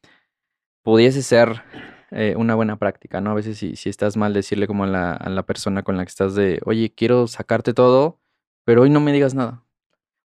pudiese 0.83 1.23
ser 1.23 1.63
eh, 2.11 2.35
una 2.37 2.55
buena 2.55 2.77
práctica, 2.79 3.21
¿no? 3.21 3.31
A 3.31 3.35
veces 3.35 3.59
si, 3.59 3.77
si 3.77 3.89
estás 3.89 4.17
mal, 4.17 4.33
decirle 4.33 4.67
como 4.67 4.85
a 4.85 4.87
la, 4.87 5.13
a 5.13 5.29
la 5.31 5.45
persona 5.45 5.83
con 5.83 5.97
la 5.97 6.05
que 6.05 6.11
estás 6.11 6.35
de, 6.35 6.61
oye, 6.65 6.93
quiero 6.95 7.27
sacarte 7.27 7.75
todo, 7.75 8.19
pero 8.65 8.83
hoy 8.83 8.91
no 8.91 9.01
me 9.01 9.13
digas 9.13 9.35
nada. 9.35 9.63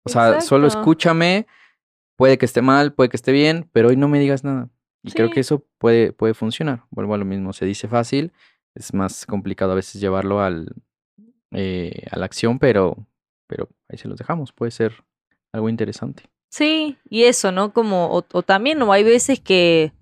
O 0.03 0.09
sea, 0.09 0.41
solo 0.41 0.67
escúchame, 0.67 1.45
puede 2.15 2.37
que 2.37 2.45
esté 2.45 2.61
mal, 2.61 2.93
puede 2.93 3.09
que 3.09 3.17
esté 3.17 3.31
bien, 3.31 3.69
pero 3.71 3.89
hoy 3.89 3.97
no 3.97 4.07
me 4.07 4.19
digas 4.19 4.43
nada. 4.43 4.69
Y 5.03 5.11
creo 5.11 5.31
que 5.31 5.39
eso 5.39 5.65
puede, 5.77 6.13
puede 6.13 6.33
funcionar. 6.33 6.83
Vuelvo 6.91 7.15
a 7.15 7.17
lo 7.17 7.25
mismo, 7.25 7.53
se 7.53 7.65
dice 7.65 7.87
fácil, 7.87 8.31
es 8.75 8.93
más 8.93 9.25
complicado 9.25 9.71
a 9.71 9.75
veces 9.75 9.99
llevarlo 9.99 10.41
al, 10.41 10.75
eh, 11.51 12.05
a 12.11 12.19
la 12.19 12.25
acción, 12.25 12.59
pero, 12.59 13.07
pero 13.47 13.69
ahí 13.89 13.97
se 13.97 14.07
los 14.07 14.17
dejamos, 14.17 14.53
puede 14.53 14.71
ser 14.71 15.03
algo 15.51 15.69
interesante. 15.69 16.23
Sí, 16.49 16.97
y 17.09 17.23
eso, 17.23 17.51
¿no? 17.51 17.73
Como, 17.73 18.09
o, 18.11 18.43
también, 18.43 18.77
no 18.77 18.91
hay 18.91 19.03
veces 19.03 19.39
que, 19.39 19.93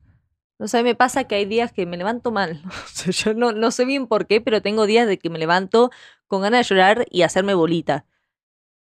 no 0.60 0.68
sé, 0.68 0.84
me 0.84 0.96
pasa 0.96 1.26
que 1.26 1.36
hay 1.36 1.46
días 1.46 1.72
que 1.72 1.86
me 1.86 1.98
levanto 1.98 2.32
mal. 2.32 2.62
yo 3.12 3.34
no, 3.34 3.52
no 3.52 3.72
sé 3.72 3.86
bien 3.86 4.08
por 4.08 4.28
qué, 4.28 4.42
pero 4.42 4.62
tengo 4.62 4.86
días 4.86 5.08
de 5.08 5.18
que 5.18 5.30
me 5.30 5.40
levanto 5.40 5.92
con 6.28 6.42
ganas 6.42 6.68
de 6.68 6.76
llorar 6.76 7.06
y 7.10 7.22
hacerme 7.22 7.54
bolita. 7.54 8.06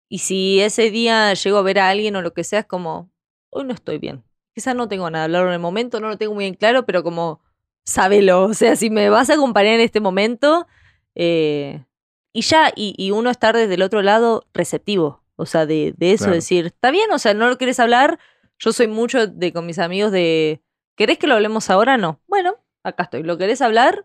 Y 0.08 0.18
si 0.18 0.60
ese 0.60 0.90
día 0.90 1.32
llego 1.34 1.58
a 1.58 1.62
ver 1.62 1.78
a 1.78 1.88
alguien 1.88 2.16
o 2.16 2.22
lo 2.22 2.34
que 2.34 2.44
sea, 2.44 2.60
es 2.60 2.66
como, 2.66 3.10
hoy 3.50 3.64
no 3.64 3.72
estoy 3.72 3.98
bien. 3.98 4.24
Quizás 4.54 4.74
no 4.74 4.88
tengo 4.88 5.08
nada 5.10 5.24
hablar 5.24 5.46
en 5.46 5.52
el 5.52 5.58
momento, 5.60 6.00
no 6.00 6.08
lo 6.08 6.16
tengo 6.18 6.34
muy 6.34 6.44
bien 6.44 6.54
claro, 6.54 6.84
pero 6.86 7.02
como, 7.02 7.40
sábelo. 7.84 8.44
O 8.44 8.54
sea, 8.54 8.76
si 8.76 8.90
me 8.90 9.08
vas 9.10 9.30
a 9.30 9.34
acompañar 9.34 9.74
en 9.74 9.80
este 9.80 10.00
momento, 10.00 10.66
eh, 11.14 11.84
y 12.32 12.42
ya, 12.42 12.72
y, 12.74 12.94
y, 12.96 13.10
uno 13.10 13.30
estar 13.30 13.56
desde 13.56 13.74
el 13.74 13.82
otro 13.82 14.02
lado 14.02 14.44
receptivo. 14.54 15.22
O 15.36 15.46
sea, 15.46 15.66
de, 15.66 15.94
de 15.96 16.12
eso, 16.12 16.24
Claro. 16.24 16.34
decir, 16.36 16.66
está 16.66 16.90
bien, 16.90 17.10
o 17.12 17.18
sea, 17.18 17.34
no 17.34 17.48
lo 17.48 17.56
quieres 17.58 17.80
hablar. 17.80 18.18
Yo 18.58 18.72
soy 18.72 18.88
mucho 18.88 19.26
de 19.26 19.52
con 19.52 19.64
mis 19.66 19.78
amigos 19.78 20.12
de, 20.12 20.60
¿querés 20.96 21.18
que 21.18 21.26
lo 21.26 21.34
hablemos 21.34 21.70
ahora? 21.70 21.96
No. 21.96 22.20
Bueno, 22.26 22.56
acá 22.84 23.04
estoy. 23.04 23.22
¿Lo 23.22 23.38
querés 23.38 23.62
hablar? 23.62 24.04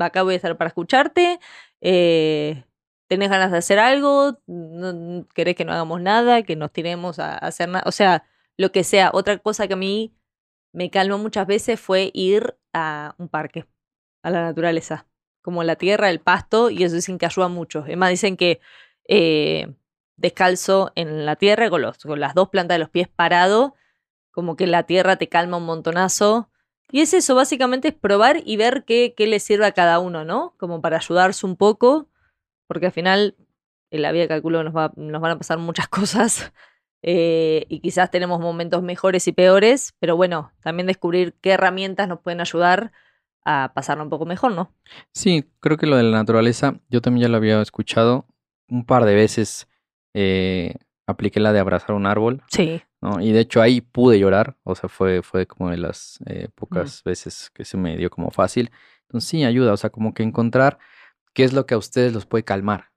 Acá 0.00 0.22
voy 0.22 0.32
a 0.34 0.36
estar 0.36 0.56
para 0.56 0.68
escucharte. 0.68 1.38
Eh, 1.80 2.64
¿Tenés 3.06 3.28
ganas 3.28 3.50
de 3.52 3.58
hacer 3.58 3.78
algo? 3.78 4.38
No- 4.46 5.26
¿Querés 5.34 5.54
que 5.56 5.64
no 5.66 5.72
hagamos 5.72 6.00
nada? 6.00 6.42
¿Que 6.42 6.56
nos 6.56 6.72
tiremos 6.72 7.18
a 7.18 7.36
hacer 7.36 7.68
nada? 7.68 7.84
O 7.86 7.92
sea, 7.92 8.24
lo 8.56 8.72
que 8.72 8.84
sea. 8.84 9.10
Otra 9.12 9.38
cosa 9.38 9.66
que 9.66 9.74
a 9.74 9.76
mí 9.76 10.14
me 10.72 10.90
calmó 10.90 11.18
muchas 11.18 11.46
veces 11.46 11.80
fue 11.80 12.10
ir 12.14 12.56
a 12.72 13.14
un 13.18 13.28
parque, 13.28 13.66
a 14.22 14.30
la 14.30 14.42
naturaleza, 14.42 15.06
como 15.42 15.64
la 15.64 15.76
tierra, 15.76 16.10
el 16.10 16.20
pasto, 16.20 16.70
y 16.70 16.84
eso 16.84 16.94
dicen 16.94 17.18
que 17.18 17.26
ayuda 17.26 17.48
mucho. 17.48 17.84
Es 17.86 17.96
más, 17.96 18.10
dicen 18.10 18.36
que 18.36 18.60
eh, 19.08 19.74
descalzo 20.16 20.92
en 20.94 21.26
la 21.26 21.36
tierra, 21.36 21.70
con, 21.70 21.82
los, 21.82 21.98
con 21.98 22.20
las 22.20 22.34
dos 22.34 22.48
plantas 22.48 22.76
de 22.76 22.80
los 22.80 22.90
pies 22.90 23.08
parado, 23.08 23.74
como 24.30 24.56
que 24.56 24.66
la 24.66 24.84
tierra 24.84 25.16
te 25.16 25.28
calma 25.28 25.58
un 25.58 25.66
montonazo. 25.66 26.48
Y 26.90 27.00
es 27.00 27.14
eso, 27.14 27.34
básicamente 27.34 27.88
es 27.88 27.94
probar 27.94 28.42
y 28.44 28.56
ver 28.56 28.84
qué, 28.84 29.14
qué 29.16 29.26
le 29.26 29.40
sirve 29.40 29.66
a 29.66 29.72
cada 29.72 29.98
uno, 29.98 30.24
¿no? 30.24 30.54
Como 30.58 30.80
para 30.82 30.98
ayudarse 30.98 31.46
un 31.46 31.56
poco, 31.56 32.08
porque 32.66 32.86
al 32.86 32.92
final 32.92 33.36
en 33.90 34.02
la 34.02 34.12
vida 34.12 34.28
calculo 34.28 34.62
nos, 34.62 34.74
va, 34.74 34.92
nos 34.96 35.20
van 35.20 35.32
a 35.32 35.38
pasar 35.38 35.58
muchas 35.58 35.88
cosas 35.88 36.52
eh, 37.02 37.66
y 37.68 37.80
quizás 37.80 38.10
tenemos 38.10 38.40
momentos 38.40 38.82
mejores 38.82 39.26
y 39.28 39.32
peores, 39.32 39.94
pero 39.98 40.16
bueno, 40.16 40.52
también 40.62 40.86
descubrir 40.86 41.34
qué 41.40 41.50
herramientas 41.50 42.08
nos 42.08 42.20
pueden 42.20 42.40
ayudar 42.40 42.92
a 43.44 43.72
pasarlo 43.74 44.04
un 44.04 44.10
poco 44.10 44.24
mejor, 44.24 44.52
¿no? 44.52 44.72
Sí, 45.12 45.44
creo 45.60 45.76
que 45.76 45.86
lo 45.86 45.96
de 45.96 46.04
la 46.04 46.16
naturaleza, 46.18 46.74
yo 46.88 47.00
también 47.00 47.22
ya 47.22 47.28
lo 47.28 47.36
había 47.38 47.60
escuchado 47.60 48.26
un 48.68 48.84
par 48.86 49.04
de 49.04 49.14
veces. 49.14 49.66
eh, 50.14 50.74
apliqué 51.06 51.40
la 51.40 51.52
de 51.52 51.58
abrazar 51.58 51.96
un 51.96 52.06
árbol, 52.06 52.42
Sí. 52.48 52.80
¿no? 53.00 53.20
Y 53.20 53.32
de 53.32 53.40
hecho 53.40 53.60
ahí 53.60 53.80
pude 53.80 54.18
llorar, 54.20 54.56
o 54.62 54.74
sea, 54.76 54.88
fue, 54.88 55.22
fue 55.22 55.46
como 55.46 55.68
de 55.70 55.76
las 55.76 56.20
eh, 56.26 56.48
pocas 56.54 57.02
veces 57.02 57.50
que 57.52 57.64
se 57.64 57.76
me 57.76 57.96
dio 57.96 58.08
como 58.08 58.30
fácil. 58.30 58.70
Entonces 59.08 59.28
sí, 59.28 59.44
ayuda, 59.44 59.72
o 59.72 59.76
sea, 59.76 59.90
como 59.90 60.14
que 60.14 60.22
encontrar 60.22 60.78
qué 61.34 61.42
es 61.44 61.52
lo 61.52 61.66
que 61.66 61.74
a 61.74 61.78
ustedes 61.78 62.12
los 62.14 62.24
puede 62.24 62.44
calmar. 62.44 62.91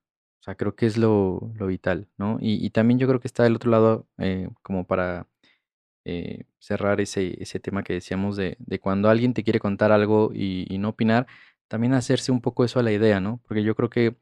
O 0.45 0.47
sea, 0.47 0.55
creo 0.55 0.75
que 0.75 0.85
es 0.85 0.95
lo, 0.95 1.51
lo 1.55 1.65
vital, 1.65 2.07
¿no? 2.17 2.37
Y, 2.39 2.63
y 2.63 2.69
también 2.69 2.99
yo 2.99 3.07
creo 3.07 3.19
que 3.19 3.27
está 3.27 3.41
del 3.43 3.55
otro 3.55 3.71
lado, 3.71 4.05
eh, 4.19 4.47
como 4.61 4.85
para 4.85 5.27
eh, 6.05 6.43
cerrar 6.59 7.01
ese, 7.01 7.41
ese 7.41 7.59
tema 7.59 7.81
que 7.83 7.93
decíamos 7.93 8.37
de, 8.37 8.55
de 8.59 8.79
cuando 8.79 9.09
alguien 9.09 9.33
te 9.33 9.43
quiere 9.43 9.59
contar 9.59 9.91
algo 9.91 10.31
y, 10.35 10.67
no 10.77 10.89
opinar, 10.89 11.25
también 11.67 11.93
hacerse 11.95 12.31
un 12.31 12.41
poco 12.41 12.63
eso 12.63 12.79
a 12.79 12.83
la 12.83 12.91
idea, 12.91 13.19
¿no? 13.19 13.41
Porque 13.47 13.63
yo 13.63 13.75
creo 13.75 13.89
que 13.89 14.17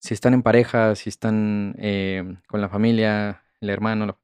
si 0.00 0.14
están 0.14 0.34
en 0.34 0.42
pareja, 0.42 0.94
si 0.94 1.10
están 1.10 1.76
eh, 1.80 2.24
con 2.48 2.62
la 2.62 2.70
familia, 2.70 3.44
el 3.60 3.70
hermano, 3.70 4.18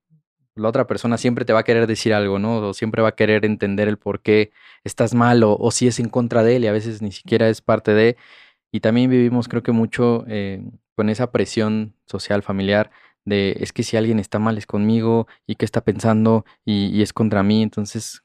la, 0.54 0.68
otra 0.68 0.86
persona 0.86 1.18
siempre 1.18 1.44
te 1.44 1.52
va 1.52 1.60
a 1.60 1.64
querer 1.64 1.86
decir 1.86 2.14
algo, 2.14 2.38
¿no? 2.38 2.58
O 2.68 2.74
siempre 2.74 3.02
va 3.02 3.10
a 3.10 3.16
querer 3.16 3.44
entender 3.44 3.88
el 3.88 3.98
por 3.98 4.22
qué 4.22 4.52
estás 4.84 5.14
mal 5.14 5.42
o, 5.44 5.56
o 5.58 5.70
si 5.72 5.88
es 5.88 6.00
en 6.00 6.08
contra 6.08 6.42
de 6.42 6.56
él 6.56 6.64
y 6.64 6.68
a 6.68 6.72
veces 6.72 7.02
ni 7.02 7.12
siquiera 7.12 7.48
es 7.50 7.60
parte 7.62 7.92
de. 7.94 8.16
Y 8.72 8.80
también 8.80 9.10
vivimos, 9.10 9.48
creo 9.48 9.62
que 9.62 9.72
mucho 9.72 10.24
con 10.96 11.08
esa 11.10 11.30
presión 11.32 11.94
social, 12.06 12.42
familiar, 12.42 12.90
de 13.24 13.56
es 13.60 13.72
que 13.72 13.82
si 13.82 13.96
alguien 13.96 14.18
está 14.18 14.38
mal 14.38 14.58
es 14.58 14.66
conmigo 14.66 15.26
y 15.46 15.54
qué 15.56 15.64
está 15.64 15.82
pensando 15.84 16.44
y, 16.64 16.86
y 16.88 17.02
es 17.02 17.12
contra 17.12 17.42
mí. 17.42 17.62
Entonces, 17.62 18.22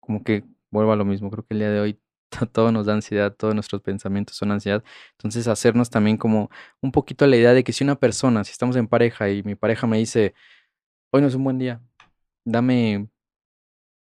como 0.00 0.22
que 0.24 0.44
vuelvo 0.70 0.92
a 0.92 0.96
lo 0.96 1.04
mismo. 1.04 1.30
Creo 1.30 1.44
que 1.46 1.54
el 1.54 1.60
día 1.60 1.70
de 1.70 1.80
hoy 1.80 2.00
to- 2.30 2.46
todo 2.46 2.72
nos 2.72 2.86
da 2.86 2.94
ansiedad, 2.94 3.34
todos 3.34 3.54
nuestros 3.54 3.82
pensamientos 3.82 4.36
son 4.36 4.52
ansiedad. 4.52 4.84
Entonces, 5.12 5.48
hacernos 5.48 5.90
también 5.90 6.16
como 6.18 6.50
un 6.82 6.92
poquito 6.92 7.26
la 7.26 7.36
idea 7.36 7.54
de 7.54 7.64
que 7.64 7.72
si 7.72 7.84
una 7.84 7.96
persona, 7.96 8.44
si 8.44 8.52
estamos 8.52 8.76
en 8.76 8.88
pareja 8.88 9.30
y 9.30 9.42
mi 9.42 9.54
pareja 9.54 9.86
me 9.86 9.98
dice, 9.98 10.34
hoy 11.12 11.22
no 11.22 11.28
es 11.28 11.34
un 11.34 11.44
buen 11.44 11.58
día, 11.58 11.80
dame 12.44 13.08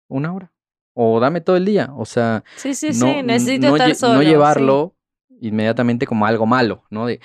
una 0.07 0.33
hora 0.33 0.51
o 0.95 1.19
dame 1.19 1.41
todo 1.41 1.55
el 1.57 1.65
día. 1.65 1.89
O 1.95 2.05
sea, 2.05 2.43
Sí, 2.55 2.73
sí, 2.75 2.91
no, 2.93 2.95
sí, 3.13 3.23
necesito 3.23 3.67
no 3.67 3.75
estar 3.77 3.89
lle- 3.89 3.95
solo. 3.95 4.13
no 4.15 4.21
sí. 4.21 4.27
llevarlo 4.27 4.95
inmediatamente 5.41 6.05
como 6.05 6.25
algo 6.25 6.45
malo, 6.45 6.83
¿no? 6.89 7.05
De 7.05 7.19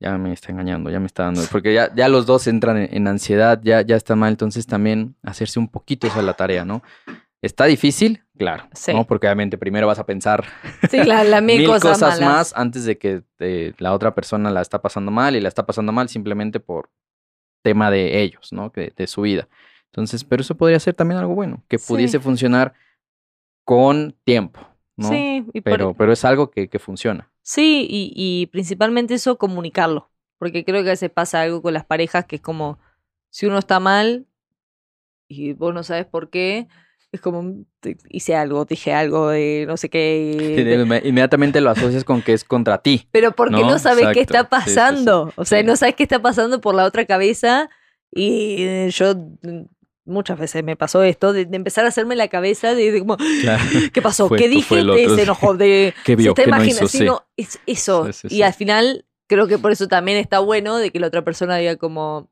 ya 0.00 0.16
me 0.18 0.32
está 0.32 0.52
engañando, 0.52 0.90
ya 0.90 1.00
me 1.00 1.06
está 1.06 1.24
dando. 1.24 1.42
Porque 1.52 1.72
ya, 1.74 1.94
ya 1.94 2.08
los 2.08 2.26
dos 2.26 2.46
entran 2.46 2.76
en, 2.76 2.88
en 2.94 3.08
ansiedad, 3.08 3.60
ya, 3.62 3.80
ya 3.82 3.96
está 3.96 4.16
mal. 4.16 4.30
Entonces 4.32 4.66
también 4.66 5.16
hacerse 5.22 5.58
un 5.58 5.68
poquito 5.68 6.06
esa 6.06 6.22
la 6.22 6.34
tarea, 6.34 6.64
¿no? 6.64 6.82
¿Está 7.42 7.66
difícil? 7.66 8.24
Claro. 8.38 8.64
Sí. 8.72 8.92
¿no? 8.94 9.04
Porque 9.04 9.26
obviamente 9.26 9.58
primero 9.58 9.86
vas 9.86 9.98
a 9.98 10.06
pensar 10.06 10.44
Sí, 10.90 11.04
la, 11.04 11.24
la 11.24 11.40
mil, 11.42 11.58
mil 11.58 11.66
cosas, 11.68 12.20
más 12.20 12.52
antes 12.56 12.84
de 12.86 12.96
que 12.98 13.22
eh, 13.38 13.74
la 13.78 13.92
otra 13.92 14.14
persona 14.14 14.50
la 14.50 14.62
está 14.62 14.80
pasando 14.80 15.10
mal 15.10 15.36
y 15.36 15.40
la 15.40 15.48
está 15.48 15.66
pasando 15.66 15.92
mal 15.92 16.08
simplemente 16.08 16.58
por 16.58 16.90
tema 17.62 17.90
de 17.90 18.22
ellos, 18.22 18.52
¿no? 18.52 18.70
De 18.74 19.06
su 19.06 19.22
vida. 19.22 19.48
Entonces, 19.92 20.24
pero 20.24 20.40
eso 20.42 20.56
podría 20.56 20.80
ser 20.80 20.94
también 20.94 21.20
algo 21.20 21.34
bueno, 21.34 21.62
que 21.68 21.78
Sí. 21.78 21.86
pudiese 21.86 22.18
funcionar 22.18 22.72
con 23.64 24.14
tiempo, 24.24 24.60
¿no? 24.96 25.08
Sí, 25.08 25.44
y 25.52 25.60
por- 25.60 25.62
pero, 25.62 25.94
pero 25.94 26.12
es 26.12 26.24
algo 26.24 26.50
que, 26.50 26.68
que 26.68 26.78
funciona. 26.78 27.30
sí 27.42 27.86
y, 27.88 28.12
y 28.14 28.46
principalmente 28.46 29.14
eso, 29.14 29.38
comunicarlo. 29.38 30.10
Porque 30.38 30.64
creo 30.64 30.82
que 30.82 30.90
a 30.90 30.92
veces 30.92 31.10
pasa 31.10 31.40
algo 31.42 31.62
con 31.62 31.74
las 31.74 31.84
parejas 31.84 32.26
que 32.26 32.36
es 32.36 32.42
como, 32.42 32.78
si 33.30 33.46
uno 33.46 33.58
está 33.58 33.80
mal 33.80 34.26
y 35.28 35.52
vos 35.52 35.74
no 35.74 35.82
sabes 35.82 36.06
por 36.06 36.30
qué, 36.30 36.68
es 37.12 37.20
como, 37.20 37.64
te- 37.80 37.96
hice 38.10 38.34
algo, 38.34 38.64
dije 38.64 38.92
algo 38.92 39.28
de 39.28 39.64
no 39.66 39.76
sé 39.76 39.88
qué. 39.88 40.54
Y 41.02 41.08
Inmediatamente 41.08 41.60
lo 41.60 41.70
asocias 41.70 42.04
con 42.04 42.22
que 42.22 42.32
es 42.32 42.44
contra 42.44 42.78
ti. 42.78 43.08
Pero 43.12 43.32
porque 43.32 43.52
no, 43.62 43.70
No, 43.72 43.78
sabes 43.78 44.08
qué 44.12 44.20
está 44.20 44.42
Sí, 44.42 44.48
sí, 44.50 44.50
sí. 44.50 44.50
pasando. 44.50 45.32
O 45.36 45.44
sea, 45.44 45.62
no 45.62 45.76
sabes 45.76 45.94
qué 45.94 46.02
está 46.02 46.20
pasando 46.20 46.60
por 46.60 46.74
la 46.74 46.84
otra 46.84 47.04
cabeza. 47.06 47.70
Y 48.10 48.88
yo 48.90 49.14
mm, 49.14 49.62
muchas 50.04 50.38
veces 50.38 50.62
me 50.64 50.76
pasó 50.76 51.02
esto, 51.02 51.32
de, 51.32 51.44
de 51.46 51.56
empezar 51.56 51.84
a 51.84 51.88
hacerme 51.88 52.14
la 52.16 52.28
cabeza 52.28 52.74
de, 52.74 52.92
de 52.92 52.98
como, 53.00 53.16
¿qué 53.92 54.02
pasó? 54.02 54.28
Fue 54.28 54.38
¿Qué 54.38 54.44
esto, 54.46 54.74
dije? 54.94 55.08
se 55.16 55.22
enojó 55.22 55.54
de... 55.54 55.94
¿Qué 56.04 56.12
se 56.12 56.16
vio? 56.16 56.30
está 56.30 56.44
¿Qué 56.44 56.50
no 56.50 56.56
imaginando, 56.56 56.84
hizo? 56.86 56.98
sí, 56.98 57.04
no, 57.04 57.24
es 57.36 57.58
eso. 57.66 58.06
Sí, 58.12 58.28
sí, 58.28 58.34
y 58.36 58.42
al 58.42 58.54
final, 58.54 59.04
creo 59.26 59.46
que 59.46 59.58
por 59.58 59.72
eso 59.72 59.88
también 59.88 60.18
está 60.18 60.38
bueno 60.40 60.76
de 60.76 60.90
que 60.90 61.00
la 61.00 61.06
otra 61.08 61.22
persona 61.22 61.56
diga 61.56 61.76
como, 61.76 62.28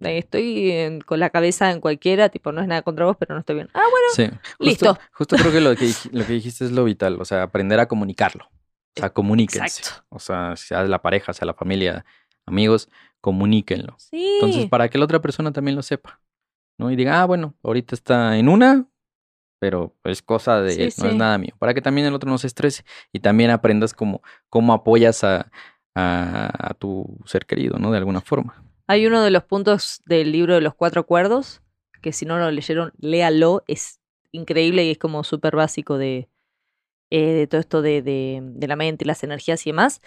"Eh, 0.00 0.18
estoy 0.18 0.70
en- 0.72 1.00
con 1.00 1.18
la 1.20 1.30
cabeza 1.30 1.70
en 1.70 1.80
cualquiera, 1.80 2.28
tipo, 2.28 2.50
no 2.52 2.60
es 2.60 2.68
nada 2.68 2.82
contra 2.82 3.04
vos, 3.06 3.16
pero 3.18 3.34
no 3.34 3.40
estoy 3.40 3.56
bien. 3.56 3.68
Ah, 3.74 3.82
bueno, 3.90 4.06
Sí. 4.14 4.24
Justo, 4.58 4.64
Listo. 4.64 4.98
Justo 5.12 5.36
creo 5.36 5.52
que 5.52 5.60
lo 5.60 5.74
que, 5.76 5.90
lo 6.12 6.26
que 6.26 6.32
dijiste 6.32 6.64
es 6.64 6.72
lo 6.72 6.84
vital, 6.84 7.20
o 7.20 7.24
sea, 7.24 7.42
aprender 7.42 7.78
a 7.80 7.86
comunicarlo. 7.86 8.44
O 8.96 9.00
sea, 9.00 9.10
comuníquense. 9.10 9.80
exacto. 9.80 10.04
O 10.10 10.18
sea, 10.18 10.54
sea 10.56 10.82
la 10.84 11.00
pareja, 11.00 11.32
sea 11.32 11.46
la 11.46 11.54
familia, 11.54 12.04
amigos, 12.46 12.88
comuníquenlo. 13.22 13.94
Sí. 13.98 14.38
Entonces, 14.40 14.68
para 14.68 14.88
que 14.88 14.98
la 14.98 15.04
otra 15.04 15.20
persona 15.22 15.52
también 15.52 15.76
lo 15.76 15.82
sepa, 15.82 16.20
¿no? 16.78 16.90
Y 16.90 16.96
diga, 16.96 17.20
ah, 17.22 17.26
bueno, 17.26 17.54
ahorita 17.62 17.94
está 17.94 18.36
en 18.38 18.48
una, 18.48 18.86
pero 19.58 19.94
es 20.04 20.22
cosa 20.22 20.60
de 20.60 20.72
Sí, 20.72 20.80
no 21.02 21.08
es 21.10 21.16
nada 21.16 21.38
mío. 21.38 21.54
Para 21.58 21.74
que 21.74 21.80
también 21.82 22.06
el 22.06 22.14
otro 22.14 22.30
no 22.30 22.38
se 22.38 22.46
estrese 22.48 22.84
y 23.12 23.20
también 23.20 23.50
aprendas 23.50 23.94
cómo, 23.94 24.22
cómo 24.48 24.72
apoyas 24.72 25.22
a, 25.24 25.50
a, 25.94 26.70
a 26.70 26.74
tu 26.74 27.18
ser 27.26 27.46
querido, 27.46 27.78
¿no? 27.78 27.90
De 27.92 27.98
alguna 27.98 28.20
forma. 28.20 28.64
Hay 28.88 29.06
uno 29.06 29.22
de 29.22 29.30
los 29.30 29.44
puntos 29.44 30.02
del 30.06 30.32
libro 30.32 30.54
de 30.54 30.60
los 30.60 30.74
cuatro 30.74 31.00
acuerdos, 31.02 31.62
que 32.00 32.12
si 32.12 32.26
no 32.26 32.38
lo 32.38 32.50
leyeron, 32.50 32.92
léalo, 32.98 33.62
es 33.68 34.00
increíble 34.32 34.84
y 34.84 34.90
es 34.90 34.98
como 34.98 35.22
súper 35.22 35.54
básico 35.54 35.98
de, 35.98 36.28
eh, 37.10 37.32
de 37.32 37.46
todo 37.46 37.60
esto 37.60 37.82
de, 37.82 38.02
de- 38.02 38.40
de 38.42 38.66
la 38.66 38.74
mente, 38.76 39.04
las 39.04 39.22
energías 39.22 39.64
y 39.66 39.70
demás, 39.70 40.00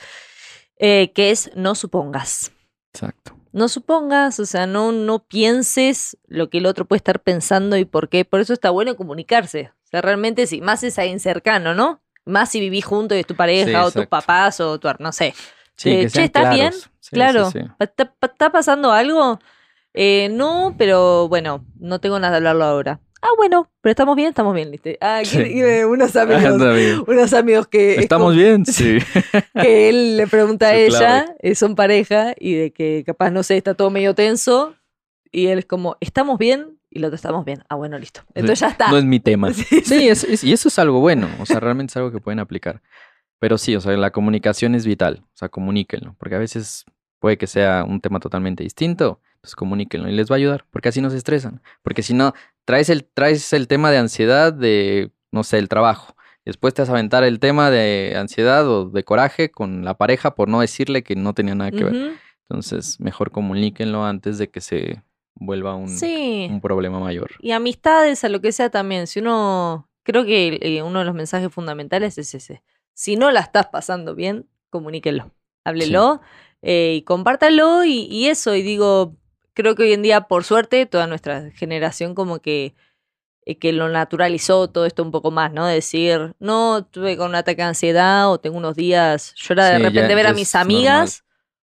eh, 0.77 1.13
que 1.13 1.31
es 1.31 1.51
no 1.55 1.75
supongas. 1.75 2.51
Exacto. 2.93 3.37
No 3.55 3.69
supongas, 3.69 4.41
o 4.41 4.45
sea, 4.45 4.67
no, 4.67 4.91
no 4.91 5.19
pienses 5.19 6.17
lo 6.27 6.49
que 6.49 6.57
el 6.57 6.65
otro 6.65 6.83
puede 6.83 6.97
estar 6.97 7.21
pensando 7.21 7.77
y 7.77 7.85
por 7.85 8.09
qué. 8.09 8.25
Por 8.25 8.41
eso 8.41 8.51
está 8.51 8.69
bueno 8.69 8.97
comunicarse. 8.97 9.71
O 9.85 9.87
sea, 9.87 10.01
realmente, 10.01 10.45
si 10.45 10.59
más 10.59 10.83
es 10.83 10.99
alguien 10.99 11.21
cercano, 11.21 11.73
¿no? 11.73 12.01
Más 12.25 12.49
si 12.49 12.59
vivís 12.59 12.83
juntos 12.83 13.15
y 13.15 13.21
es 13.21 13.25
tu 13.25 13.35
pareja 13.35 13.69
Sí, 13.69 13.87
o 13.87 13.91
tus 13.91 14.07
papás 14.07 14.59
o 14.59 14.77
tu, 14.77 14.89
no 14.99 15.13
sé. 15.13 15.33
Sí, 15.77 15.89
Eh, 15.89 15.99
que 16.01 16.09
che, 16.09 16.23
¿estás 16.25 16.49
bien? 16.53 16.71
claros. 16.71 16.81
Sí, 16.83 16.89
sí, 16.99 17.09
Claro. 17.11 17.51
sí. 17.51 17.59
¿Está, 17.79 18.13
está 18.23 18.51
pasando 18.51 18.91
algo? 18.91 19.39
Eh, 19.93 20.27
no, 20.33 20.75
pero 20.77 21.29
bueno, 21.29 21.65
no 21.79 21.99
tengo 21.99 22.19
nada 22.19 22.31
de 22.31 22.37
hablarlo 22.39 22.65
ahora. 22.65 22.99
Ah, 23.25 23.33
bueno, 23.37 23.69
pero 23.81 23.91
estamos 23.91 24.15
bien, 24.15 24.29
estamos 24.29 24.53
bien, 24.53 24.69
¿viste? 24.69 24.97
Ah, 25.01 25.21
Sí. 25.23 25.39
eh, 25.39 25.85
unos 25.85 26.15
amigos, 26.15 27.03
unos 27.07 27.33
amigos 27.33 27.67
que, 27.67 27.93
es 27.95 27.97
¿Estamos 27.99 28.27
como 28.33 28.37
bien? 28.37 28.65
Sí. 28.65 28.99
que 29.59 29.89
él 29.89 30.17
le 30.17 30.27
pregunta 30.27 30.67
a 30.67 30.75
ella, 30.75 31.35
eh, 31.39 31.55
son 31.55 31.75
pareja, 31.75 32.33
y 32.39 32.53
de 32.53 32.71
que 32.71 33.03
capaz, 33.05 33.31
no 33.31 33.41
sé, 33.43 33.57
está 33.57 33.73
todo 33.73 33.89
medio 33.89 34.13
tenso, 34.13 34.75
y 35.31 35.47
él 35.47 35.59
es 35.59 35.65
como, 35.65 35.97
¿estamos 36.01 36.37
bien? 36.37 36.77
Y 36.91 37.03
otro, 37.03 37.15
estamos 37.15 37.43
bien. 37.43 37.63
Ah, 37.67 37.75
bueno, 37.75 37.97
listo. 37.97 38.21
Entonces 38.35 38.59
ya 38.61 38.67
está. 38.69 38.89
No 38.89 38.97
es 38.97 39.03
mi 39.03 39.19
tema. 39.19 39.51
Sí, 39.53 39.63
sí. 39.65 39.81
Sí, 39.83 40.07
es- 40.07 40.23
es- 40.23 40.43
y 40.43 40.53
eso 40.53 40.69
es 40.69 40.79
algo 40.79 40.99
bueno, 41.01 41.27
o 41.39 41.45
sea, 41.45 41.59
realmente 41.59 41.91
es 41.91 41.97
algo 41.97 42.11
que 42.11 42.19
pueden 42.21 42.39
aplicar. 42.39 42.81
Pero 43.39 43.57
sí, 43.57 43.75
o 43.75 43.81
sea, 43.81 43.91
la 43.97 44.11
comunicación 44.11 44.75
es 44.75 44.85
vital, 44.85 45.23
o 45.25 45.37
sea, 45.37 45.49
comuníquenlo, 45.49 46.15
porque 46.19 46.35
a 46.35 46.39
veces 46.39 46.85
puede 47.19 47.37
que 47.37 47.47
sea 47.47 47.83
un 47.87 47.99
tema 48.01 48.19
totalmente 48.19 48.63
distinto, 48.63 49.19
pues 49.41 49.55
comuníquenlo 49.55 50.07
y 50.09 50.13
les 50.13 50.29
va 50.31 50.35
a 50.35 50.37
ayudar, 50.37 50.65
porque 50.71 50.89
así 50.89 51.01
no 51.01 51.09
se 51.09 51.17
estresan. 51.17 51.61
Porque 51.83 52.01
si 52.01 52.13
no, 52.13 52.33
traes 52.65 52.89
el, 52.89 53.05
traes 53.05 53.53
el 53.53 53.67
tema 53.67 53.91
de 53.91 53.97
ansiedad 53.97 54.51
de, 54.53 55.11
no 55.31 55.43
sé, 55.43 55.57
el 55.59 55.69
trabajo. 55.69 56.15
Después 56.43 56.73
te 56.73 56.81
vas 56.81 56.89
a 56.89 56.93
aventar 56.93 57.23
el 57.23 57.39
tema 57.39 57.71
de 57.71 58.13
ansiedad 58.17 58.67
o 58.69 58.89
de 58.89 59.03
coraje 59.03 59.49
con 59.49 59.83
la 59.83 59.95
pareja 59.95 60.35
por 60.35 60.47
no 60.47 60.61
decirle 60.61 61.03
que 61.03 61.15
no 61.15 61.33
tenía 61.33 61.55
nada 61.55 61.71
que 61.71 61.83
ver. 61.83 62.13
Entonces, 62.47 62.99
mejor 62.99 63.31
comuníquenlo 63.31 64.05
antes 64.05 64.37
de 64.37 64.49
que 64.51 64.61
se 64.61 65.01
vuelva 65.33 65.73
un, 65.73 65.89
Sí. 65.89 66.47
un 66.49 66.61
problema 66.61 66.99
mayor. 66.99 67.31
Y 67.39 67.51
amistades, 67.51 68.23
a 68.23 68.29
lo 68.29 68.41
que 68.41 68.51
sea 68.51 68.69
también. 68.69 69.07
Si 69.07 69.19
uno, 69.19 69.89
creo 70.03 70.23
que 70.23 70.59
eh, 70.61 70.83
uno 70.83 70.99
de 70.99 71.05
los 71.05 71.15
mensajes 71.15 71.51
fundamentales 71.51 72.17
es 72.19 72.35
ese. 72.35 72.61
Si 72.93 73.15
no 73.15 73.31
la 73.31 73.39
estás 73.39 73.67
pasando 73.67 74.13
bien, 74.13 74.47
comuníquenlo. 74.69 75.31
Háblelo 75.63 76.21
eh, 76.61 76.93
y 76.97 77.01
compártanlo 77.01 77.83
y, 77.85 78.01
y 78.03 78.27
eso. 78.27 78.53
Y 78.55 78.61
digo, 78.61 79.15
creo 79.55 79.75
que 79.75 79.83
hoy 79.85 79.93
en 79.93 80.03
día, 80.03 80.21
por 80.23 80.45
suerte, 80.45 80.85
toda 80.87 81.07
nuestra 81.07 81.51
generación 81.51 82.15
como 82.15 82.39
que, 82.41 82.75
eh, 83.45 83.57
que 83.59 83.73
lo 83.73 83.89
naturalizó 83.89 84.69
todo 84.69 84.85
esto 84.85 85.03
un 85.03 85.11
poco 85.11 85.31
más, 85.31 85.53
¿no? 85.53 85.65
De 85.67 85.75
decir, 85.75 86.35
no, 86.39 86.85
tuve 86.85 87.17
con 87.17 87.29
un 87.29 87.35
ataque 87.35 87.57
de 87.63 87.69
ansiedad 87.69 88.31
o 88.31 88.39
tengo 88.39 88.57
unos 88.57 88.75
días. 88.75 89.33
Yo 89.37 89.53
era 89.55 89.67
de 89.69 89.77
Sí, 89.77 89.83
ya- 89.83 89.89
repente 89.89 90.15
ver 90.15 90.27
a 90.27 90.33
mis 90.33 90.55
amigas 90.55 91.25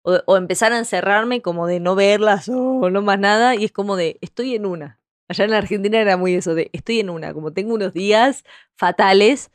o, 0.03 0.21
o 0.27 0.37
empezar 0.39 0.73
a 0.73 0.79
encerrarme 0.79 1.43
como 1.43 1.67
de 1.69 1.81
no 1.81 1.95
verlas 1.97 2.49
o 2.49 2.91
no 2.91 3.03
más 3.03 3.19
nada 3.21 3.57
y 3.57 3.65
es 3.65 3.73
como 3.73 3.97
de 3.97 4.19
estoy 4.23 4.55
en 4.57 4.67
una. 4.67 5.01
Allá 5.29 5.45
en 5.45 5.53
la 5.53 5.59
Argentina 5.59 6.01
era 6.01 6.17
muy 6.17 6.35
eso 6.35 6.55
de 6.55 6.71
estoy 6.73 7.01
en 7.01 7.11
una, 7.11 7.35
como 7.35 7.53
tengo 7.53 7.75
unos 7.75 7.93
días 7.95 8.45
fatales 8.77 9.51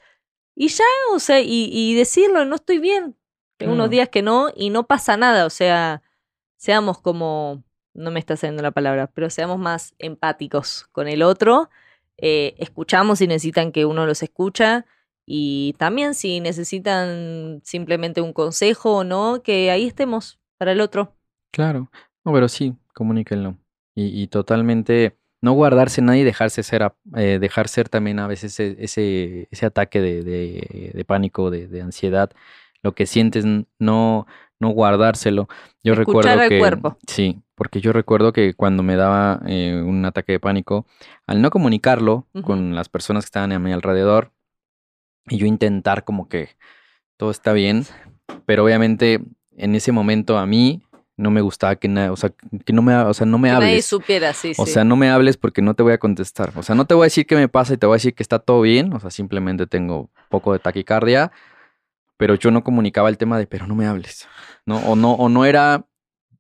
y 0.56 0.70
ya, 0.70 0.86
o 1.14 1.20
sea, 1.20 1.42
y, 1.42 1.70
y 1.72 1.96
decirlo, 1.96 2.46
no 2.46 2.56
estoy 2.56 2.80
bien. 2.80 3.18
Tengo 3.58 3.74
unos 3.74 3.86
Claro. 3.86 3.92
días 3.92 4.10
que 4.10 4.22
no 4.22 4.50
y 4.56 4.70
no 4.70 4.88
pasa 4.88 5.18
nada, 5.18 5.46
o 5.46 5.50
sea, 5.50 6.02
seamos 6.58 7.00
como, 7.02 7.64
no 7.96 8.12
me 8.12 8.20
está 8.20 8.36
saliendo 8.38 8.62
la 8.64 8.72
palabra, 8.72 9.08
pero 9.08 9.30
seamos 9.30 9.58
más 9.58 9.96
empáticos 10.00 10.88
con 10.92 11.08
el 11.08 11.24
otro, 11.24 11.70
eh, 12.18 12.56
escuchamos 12.60 13.20
si 13.20 13.28
necesitan 13.28 13.72
que 13.72 13.86
uno 13.86 14.06
los 14.06 14.22
escucha 14.24 14.86
y 15.26 15.74
también 15.80 16.14
si 16.14 16.40
necesitan 16.40 17.62
simplemente 17.64 18.22
un 18.22 18.34
consejo 18.34 18.98
o 18.98 19.04
no, 19.04 19.42
que 19.44 19.72
ahí 19.72 19.88
estemos 19.88 20.40
para 20.58 20.72
el 20.74 20.82
otro. 20.82 21.16
Claro. 21.52 21.90
No, 22.24 22.34
pero 22.34 22.48
sí, 22.48 22.76
comuníquenlo. 22.94 23.58
Y, 23.96 24.22
y 24.22 24.28
totalmente 24.28 25.18
no 25.42 25.54
guardarse 25.54 26.02
nada 26.02 26.18
y 26.18 26.24
dejarse 26.24 26.64
ser, 26.64 26.84
a- 26.84 26.96
eh, 27.16 27.38
dejar 27.40 27.68
ser 27.68 27.88
también 27.90 28.20
a 28.20 28.28
veces 28.28 28.60
ese, 28.60 28.76
ese, 28.84 29.48
ese 29.52 29.66
ataque 29.66 30.02
de, 30.02 30.24
de- 30.24 30.92
de 30.94 31.06
pánico, 31.06 31.50
de, 31.52 31.68
de 31.68 31.82
ansiedad. 31.82 32.32
Lo 32.84 32.94
que 32.94 33.06
sientes, 33.06 33.46
no, 33.80 34.28
no 34.60 34.70
guardárselo. 34.70 35.48
Yo 35.84 35.94
Escuchar 35.94 36.40
recuerdo 36.40 36.42
al 36.42 36.50
que. 36.50 36.60
cuerpo. 36.60 36.98
Sí, 37.08 37.42
porque 37.56 37.82
yo 37.82 37.94
recuerdo 37.94 38.34
que 38.34 38.54
cuando 38.54 38.84
me 38.84 38.96
daba 38.96 39.42
eh, 39.48 39.82
un 39.86 40.04
ataque 40.06 40.34
de 40.34 40.40
pánico, 40.40 40.86
al 41.26 41.42
no 41.42 41.50
comunicarlo 41.50 42.28
con 42.44 42.76
las 42.76 42.90
personas 42.90 43.24
que 43.24 43.28
estaban 43.28 43.52
a 43.54 43.60
mi 43.60 43.72
alrededor, 43.72 44.32
y 45.28 45.38
yo 45.38 45.46
intentar 45.48 46.04
como 46.04 46.28
que 46.30 46.50
todo 47.18 47.32
está 47.32 47.54
bien, 47.54 47.86
pero 48.46 48.64
obviamente 48.64 49.22
en 49.58 49.74
ese 49.76 49.92
momento 49.92 50.38
a 50.38 50.46
mí 50.46 50.84
no 51.18 51.32
me 51.32 51.40
gustaba 51.40 51.78
que 51.78 51.88
nadie, 51.88 52.10
o 52.10 52.18
sea, 52.18 52.32
que 52.66 52.74
no 52.74 52.82
me, 52.82 52.94
o 52.94 53.14
sea, 53.14 53.26
no 53.26 53.38
me 53.38 53.48
Que 53.48 53.54
nadie 53.54 53.68
hables. 53.70 53.86
supiera, 53.86 54.34
sí, 54.34 54.52
O 54.58 54.66
sí. 54.66 54.74
sea, 54.74 54.84
no 54.84 54.98
me 54.98 55.10
hables 55.10 55.38
porque 55.38 55.62
no 55.62 55.74
te 55.74 55.82
voy 55.82 55.94
a 55.94 55.98
contestar. 55.98 56.52
O 56.58 56.62
sea, 56.62 56.76
no 56.76 56.86
te 56.86 56.94
voy 56.94 57.04
a 57.04 57.06
decir 57.06 57.26
qué 57.26 57.38
me 57.38 57.48
pasa 57.48 57.74
y 57.74 57.78
te 57.78 57.86
voy 57.86 57.94
a 57.94 57.98
decir 57.98 58.14
que 58.14 58.22
está 58.22 58.38
todo 58.40 58.60
bien. 58.62 58.92
O 58.94 59.00
sea, 59.00 59.10
simplemente 59.10 59.66
tengo 59.66 60.10
poco 60.30 60.52
de 60.52 60.60
taquicardia. 60.60 61.32
Pero 62.18 62.36
yo 62.36 62.52
no 62.52 62.66
comunicaba 62.66 63.08
el 63.08 63.18
tema 63.18 63.38
de, 63.40 63.48
pero 63.48 63.66
no 63.66 63.76
me 63.76 63.88
hables. 63.88 64.28
¿No? 64.66 64.78
O 64.80 64.98
no, 64.98 65.14
o 65.14 65.30
no 65.30 65.46
era 65.46 65.86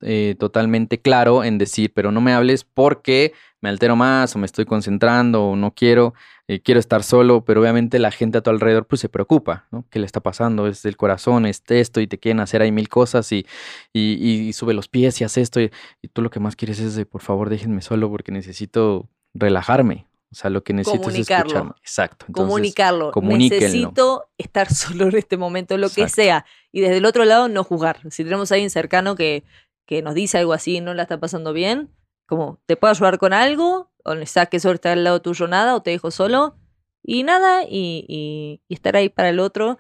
eh, 0.08 0.36
totalmente 0.38 1.02
claro 1.02 1.44
en 1.44 1.58
decir, 1.58 1.92
pero 1.92 2.12
no 2.12 2.22
me 2.22 2.32
hables 2.32 2.64
porque 2.64 3.34
me 3.60 3.70
altero 3.70 3.96
más 3.96 4.36
o 4.36 4.40
me 4.40 4.46
estoy 4.46 4.66
concentrando 4.66 5.44
o 5.48 5.56
no 5.56 5.74
quiero, 5.74 6.14
eh, 6.48 6.60
quiero 6.60 6.80
estar 6.80 7.02
solo, 7.02 7.44
pero 7.44 7.62
obviamente 7.62 7.98
la 7.98 8.12
gente 8.12 8.38
a 8.38 8.42
tu 8.42 8.52
alrededor 8.52 8.86
pues 8.86 9.02
se 9.02 9.10
preocupa, 9.10 9.66
¿no? 9.72 9.84
¿Qué 9.90 9.98
le 9.98 10.06
está 10.06 10.20
pasando? 10.20 10.68
Es 10.68 10.84
del 10.84 10.96
corazón, 10.96 11.48
es 11.48 11.64
esto 11.70 12.02
y 12.02 12.08
te 12.08 12.20
quieren 12.20 12.40
hacer 12.40 12.62
ahí 12.62 12.72
mil 12.72 12.88
cosas 12.88 13.32
y, 13.32 13.48
y, 13.94 14.12
y 14.22 14.54
sube 14.54 14.76
los 14.76 14.88
pies 14.88 15.20
y 15.22 15.24
hace 15.24 15.42
esto 15.42 15.60
y, 15.60 15.72
y 16.04 16.08
tú 16.10 16.22
lo 16.22 16.30
que 16.30 16.40
más 16.40 16.56
quieres 16.56 16.80
es 16.80 16.94
de, 16.94 17.08
por 17.08 17.22
favor, 17.22 17.50
déjenme 17.50 17.82
solo 17.82 18.08
porque 18.12 18.32
necesito 18.32 19.10
relajarme. 19.34 20.06
O 20.32 20.38
sea, 20.38 20.50
lo 20.50 20.64
que 20.64 20.74
necesito 20.74 21.10
es 21.10 21.20
escucharme. 21.20 21.72
Exacto. 21.82 22.26
Entonces, 22.28 22.52
comunicarlo. 22.52 23.12
Necesito 23.22 24.26
estar 24.38 24.70
solo 24.74 25.08
en 25.08 25.16
este 25.16 25.38
momento, 25.38 25.78
lo 25.78 25.90
que 25.90 26.10
sea. 26.10 26.46
Y 26.74 26.82
desde 26.82 26.98
el 26.98 27.06
otro 27.06 27.24
lado, 27.24 27.48
no 27.48 27.64
juzgar. 27.64 28.02
Si 28.12 28.24
tenemos 28.24 28.52
a 28.52 28.56
alguien 28.56 28.70
cercano 28.70 29.16
que, 29.16 29.46
que 29.86 30.02
nos 30.02 30.14
dice 30.16 30.38
algo 30.38 30.54
así 30.54 30.78
y 30.78 30.82
no 30.82 30.94
la 30.94 31.04
está 31.04 31.20
pasando 31.20 31.54
bien, 31.54 31.92
como, 32.28 32.60
¿te 32.66 32.76
puedo 32.76 32.92
ayudar 32.92 33.18
con 33.20 33.34
algo? 33.34 33.92
O 34.04 34.16
necesitas 34.16 34.50
que 34.50 34.60
solo 34.60 34.76
esté 34.76 34.90
al 34.90 35.04
lado 35.04 35.22
tuyo 35.22 35.48
nada, 35.48 35.76
o 35.76 35.82
te 35.82 35.92
dejo 35.92 36.12
solo. 36.12 36.58
Y 37.04 37.24
nada, 37.24 37.64
y, 37.64 38.06
y- 38.08 38.62
y 38.68 38.74
estar 38.74 38.96
ahí 38.96 39.10
para 39.10 39.30
el 39.30 39.40
otro, 39.40 39.78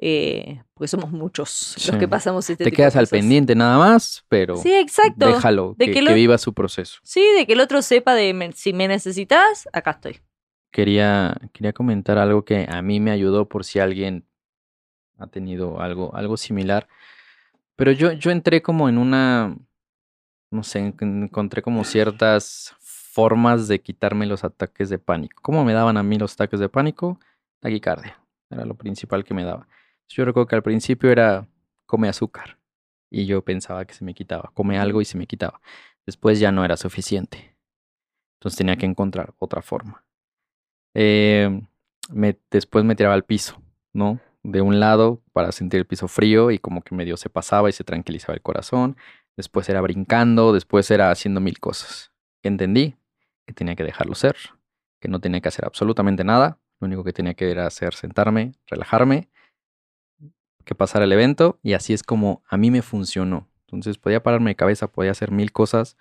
eh, 0.00 0.62
porque 0.74 0.86
somos 0.88 1.10
muchos 1.10 1.74
los 1.88 1.96
que 1.96 2.06
pasamos 2.06 2.48
este 2.48 2.64
te 2.64 2.70
tipo 2.70 2.76
quedas 2.76 2.92
de 2.94 3.00
al 3.00 3.08
pendiente 3.08 3.54
nada 3.56 3.78
más, 3.78 4.24
pero 4.28 4.56
Sí, 4.58 4.72
exacto. 4.72 5.26
déjalo, 5.26 5.74
De 5.76 5.86
que, 5.86 6.04
que 6.04 6.14
viva 6.14 6.38
su 6.38 6.54
proceso. 6.54 7.00
Sí, 7.02 7.24
de 7.36 7.46
que 7.46 7.54
el 7.54 7.60
otro 7.60 7.82
sepa 7.82 8.14
de 8.14 8.32
me- 8.32 8.52
si 8.52 8.72
me 8.72 8.86
necesitas, 8.86 9.68
acá 9.72 9.90
estoy. 9.92 10.20
Quería, 10.70 11.34
quería 11.52 11.72
comentar 11.72 12.18
algo 12.18 12.44
que 12.44 12.66
a 12.68 12.80
mí 12.82 13.00
me 13.00 13.10
ayudó 13.10 13.48
por 13.48 13.64
si 13.64 13.80
alguien 13.80 14.24
ha 15.18 15.26
tenido 15.26 15.80
algo, 15.80 16.14
algo 16.14 16.36
similar. 16.36 16.86
Pero 17.78 17.92
yo, 17.92 18.12
yo 18.12 18.32
entré 18.32 18.62
como 18.62 18.90
en 18.90 18.98
una, 18.98 19.56
no 20.50 20.62
sé, 20.64 20.80
en- 20.80 21.24
encontré 21.24 21.62
como 21.62 21.84
ciertas 21.84 22.74
formas 22.80 23.68
de 23.68 23.80
quitarme 23.80 24.26
los 24.26 24.44
ataques 24.44 24.88
de 24.88 24.98
pánico. 24.98 25.40
¿Cómo 25.42 25.64
me 25.64 25.74
daban 25.74 25.96
a 25.96 26.02
mí 26.02 26.18
los 26.18 26.34
ataques 26.34 26.60
de 26.60 26.68
pánico? 26.68 27.20
Taquicardia. 27.60 28.20
Era 28.50 28.64
lo 28.66 28.74
principal 28.76 29.24
que 29.24 29.34
me 29.34 29.44
daba. 29.44 29.68
Yo 30.08 30.24
recuerdo 30.24 30.48
que 30.48 30.56
al 30.56 30.62
principio 30.62 31.10
era 31.12 31.48
come 31.86 32.08
azúcar. 32.08 32.58
Y 33.10 33.26
yo 33.26 33.42
pensaba 33.44 33.84
que 33.86 33.94
se 33.94 34.04
me 34.04 34.14
quitaba. 34.14 34.50
Come 34.54 34.78
algo 34.78 35.00
y 35.00 35.04
se 35.06 35.18
me 35.18 35.26
quitaba. 35.26 35.60
Después 36.06 36.40
ya 36.40 36.52
no 36.52 36.64
era 36.64 36.76
suficiente. 36.76 37.56
Entonces 38.38 38.58
tenía 38.58 38.76
que 38.76 38.86
encontrar 38.86 39.34
otra 39.38 39.62
forma. 39.62 40.04
Eh, 40.94 41.62
me, 42.10 42.38
después 42.50 42.84
me 42.84 42.96
tiraba 42.96 43.14
al 43.14 43.24
piso, 43.24 43.60
¿no? 43.92 44.20
De 44.50 44.62
un 44.62 44.80
lado 44.80 45.20
para 45.34 45.52
sentir 45.52 45.78
el 45.80 45.86
piso 45.86 46.08
frío 46.08 46.50
y 46.50 46.58
como 46.58 46.80
que 46.80 46.94
medio 46.94 47.18
se 47.18 47.28
pasaba 47.28 47.68
y 47.68 47.72
se 47.72 47.84
tranquilizaba 47.84 48.34
el 48.34 48.40
corazón. 48.40 48.96
Después 49.36 49.68
era 49.68 49.80
brincando, 49.82 50.54
después 50.54 50.90
era 50.90 51.10
haciendo 51.10 51.40
mil 51.40 51.58
cosas. 51.60 52.12
Entendí 52.42 52.96
que 53.46 53.52
tenía 53.52 53.76
que 53.76 53.84
dejarlo 53.84 54.14
ser, 54.14 54.36
que 55.00 55.08
no 55.08 55.20
tenía 55.20 55.40
que 55.40 55.48
hacer 55.48 55.66
absolutamente 55.66 56.24
nada. 56.24 56.58
Lo 56.80 56.86
único 56.86 57.04
que 57.04 57.12
tenía 57.12 57.34
que 57.34 57.50
era 57.50 57.66
hacer 57.66 57.92
sentarme, 57.92 58.54
relajarme, 58.66 59.28
que 60.64 60.74
pasara 60.74 61.04
el 61.04 61.12
evento 61.12 61.58
y 61.62 61.74
así 61.74 61.92
es 61.92 62.02
como 62.02 62.42
a 62.48 62.56
mí 62.56 62.70
me 62.70 62.82
funcionó. 62.82 63.48
Entonces 63.66 63.98
podía 63.98 64.22
pararme 64.22 64.50
de 64.52 64.56
cabeza, 64.56 64.90
podía 64.90 65.10
hacer 65.10 65.30
mil 65.30 65.52
cosas, 65.52 65.96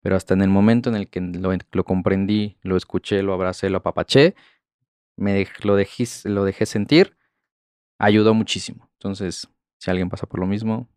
pero 0.00 0.16
hasta 0.16 0.34
en 0.34 0.42
el 0.42 0.48
momento 0.48 0.90
en 0.90 0.96
el 0.96 1.08
que 1.08 1.20
lo, 1.20 1.52
lo 1.70 1.84
comprendí, 1.84 2.58
lo 2.62 2.76
escuché, 2.76 3.22
lo 3.22 3.32
abracé, 3.32 3.70
lo 3.70 3.78
apapaché, 3.78 4.34
me 5.16 5.38
dej- 5.38 5.64
lo, 5.64 5.76
dejé, 5.76 6.04
lo 6.28 6.44
dejé 6.44 6.66
sentir, 6.66 7.16
ayudó 8.02 8.34
muchísimo. 8.34 8.90
Entonces, 8.94 9.48
si 9.78 9.90
alguien 9.90 10.10
pasa 10.10 10.26
por 10.26 10.40
lo 10.40 10.46
mismo, 10.46 10.88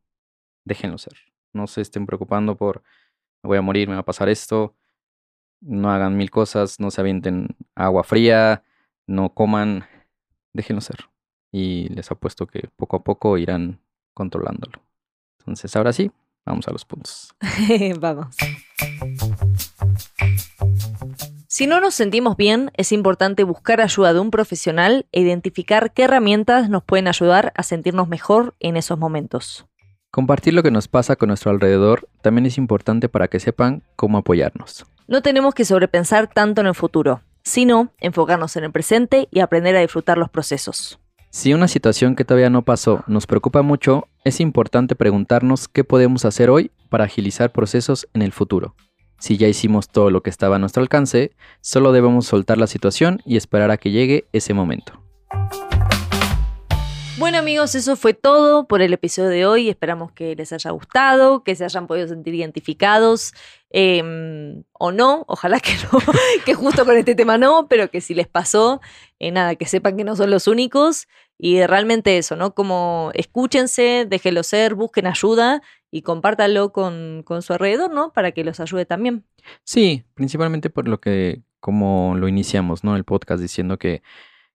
déjenlo 0.66 0.98
ser. 0.98 1.14
No 1.54 1.68
se 1.68 1.82
estén 1.82 2.06
preocupando 2.06 2.58
por, 2.58 2.82
me 3.44 3.50
voy 3.50 3.58
a 3.60 3.62
morir, 3.62 3.88
me 3.88 3.94
va 3.94 4.02
a 4.02 4.06
pasar 4.06 4.28
esto. 4.28 4.76
No 5.62 5.92
hagan 5.92 6.18
mil 6.18 6.32
cosas, 6.32 6.80
no 6.80 6.90
se 6.92 7.02
avienten 7.02 7.56
agua 7.76 8.04
fría, 8.04 8.64
no 9.08 9.34
coman, 9.34 9.86
déjenlo 10.52 10.82
ser. 10.82 10.98
Y 11.52 11.90
les 11.90 12.10
apuesto 12.12 12.48
que 12.48 12.70
poco 12.76 12.98
a 12.98 13.04
poco 13.04 13.38
irán 13.38 13.80
controlándolo. 14.14 14.82
Entonces, 15.40 15.76
ahora 15.76 15.94
sí, 15.94 16.12
vamos 16.44 16.68
a 16.68 16.72
los 16.72 16.86
puntos. 16.86 17.36
Vamos. 18.00 18.36
Si 21.58 21.68
no 21.68 21.80
nos 21.80 21.96
sentimos 21.96 22.36
bien, 22.36 22.70
es 22.76 22.92
importante 22.92 23.46
buscar 23.46 23.80
ayuda 23.80 24.12
de 24.12 24.20
un 24.20 24.30
profesional 24.30 25.06
e 25.14 25.22
identificar 25.22 25.94
qué 25.94 26.04
herramientas 26.04 26.70
nos 26.70 26.84
pueden 26.84 27.08
ayudar 27.08 27.54
a 27.56 27.64
sentirnos 27.64 28.10
mejor 28.10 28.56
en 28.60 28.76
esos 28.76 29.00
momentos. 29.00 29.66
Compartir 30.12 30.54
lo 30.54 30.64
que 30.64 30.72
nos 30.72 30.90
pasa 30.90 31.16
con 31.16 31.30
nuestro 31.30 31.52
alrededor 31.52 32.10
también 32.22 32.46
es 32.46 32.58
importante 32.58 33.08
para 33.08 33.30
que 33.30 33.40
sepan 33.40 33.84
cómo 33.96 34.18
apoyarnos. 34.18 34.86
No 35.08 35.22
tenemos 35.22 35.54
que 35.54 35.64
sobrepensar 35.64 36.28
tanto 36.28 36.60
en 36.60 36.68
el 36.68 36.76
futuro, 36.76 37.22
sino 37.42 37.94
enfocarnos 38.02 38.58
en 38.58 38.66
el 38.66 38.74
presente 38.74 39.30
y 39.32 39.40
aprender 39.40 39.78
a 39.78 39.80
disfrutar 39.80 40.18
los 40.18 40.30
procesos. 40.30 41.00
Si 41.30 41.54
una 41.54 41.70
situación 41.70 42.18
que 42.18 42.26
todavía 42.26 42.50
no 42.50 42.64
pasó 42.64 43.06
nos 43.08 43.28
preocupa 43.28 43.62
mucho, 43.62 44.10
es 44.26 44.42
importante 44.42 44.94
preguntarnos 44.98 45.70
qué 45.70 45.86
podemos 45.86 46.26
hacer 46.26 46.50
hoy 46.50 46.72
para 46.90 47.06
agilizar 47.06 47.54
procesos 47.54 48.10
en 48.14 48.24
el 48.24 48.34
futuro. 48.34 48.76
Si 49.18 49.38
ya 49.38 49.48
hicimos 49.48 49.90
todo 49.90 50.12
lo 50.12 50.22
que 50.22 50.30
estaba 50.30 50.58
a 50.58 50.60
nuestro 50.60 50.82
alcance, 50.82 51.32
solo 51.62 51.92
debemos 51.92 52.26
soltar 52.26 52.58
la 52.58 52.68
situación 52.68 53.22
y 53.26 53.38
esperar 53.38 53.72
a 53.72 53.78
que 53.78 53.92
llegue 53.92 54.26
ese 54.34 54.54
momento. 54.54 55.02
Bueno 57.18 57.38
amigos, 57.38 57.76
eso 57.76 57.96
fue 57.96 58.14
todo 58.14 58.68
por 58.68 58.82
el 58.82 58.92
episodio 58.92 59.30
de 59.30 59.46
hoy. 59.46 59.70
Esperamos 59.70 60.12
que 60.12 60.36
les 60.36 60.52
haya 60.52 60.72
gustado, 60.72 61.44
que 61.46 61.56
se 61.56 61.64
hayan 61.64 61.88
podido 61.88 62.10
sentir 62.10 62.36
identificados 62.36 63.34
em, 63.78 64.64
o 64.72 64.94
no. 64.94 65.26
Ojalá 65.28 65.60
que 65.60 65.74
no, 65.92 66.00
que 66.46 66.54
justo 66.54 66.86
con 66.86 66.96
este 66.96 67.14
tema 67.14 67.38
no, 67.38 67.68
pero 67.68 67.92
que 67.92 68.00
si 68.00 68.14
les 68.14 68.28
pasó, 68.28 68.80
eh, 69.20 69.32
nada, 69.32 69.56
que 69.56 69.66
sepan 69.66 69.98
que 69.98 70.06
no 70.06 70.16
son 70.16 70.32
los 70.32 70.48
únicos. 70.48 71.08
Y 71.38 71.62
realmente 71.66 72.18
eso, 72.18 72.38
¿no? 72.38 72.56
Como 72.56 73.12
escúchense, 73.14 74.06
déjenlo 74.10 74.44
ser, 74.44 74.76
busquen 74.76 75.08
ayuda 75.08 75.62
y 75.92 76.02
compártanlo 76.04 76.72
con, 76.72 77.24
con 77.26 77.42
su 77.42 77.52
alrededor, 77.52 77.92
¿no? 77.92 78.14
Para 78.14 78.32
que 78.32 78.46
los 78.46 78.62
ayude 78.62 78.86
también. 78.86 79.26
Sí, 79.66 80.06
principalmente 80.14 80.70
por 80.70 80.88
lo 80.88 81.02
que, 81.02 81.42
como 81.60 82.16
lo 82.16 82.30
iniciamos, 82.30 82.86
¿no? 82.86 82.96
El 82.96 83.04
podcast 83.04 83.42
diciendo 83.42 83.78
que, 83.78 84.02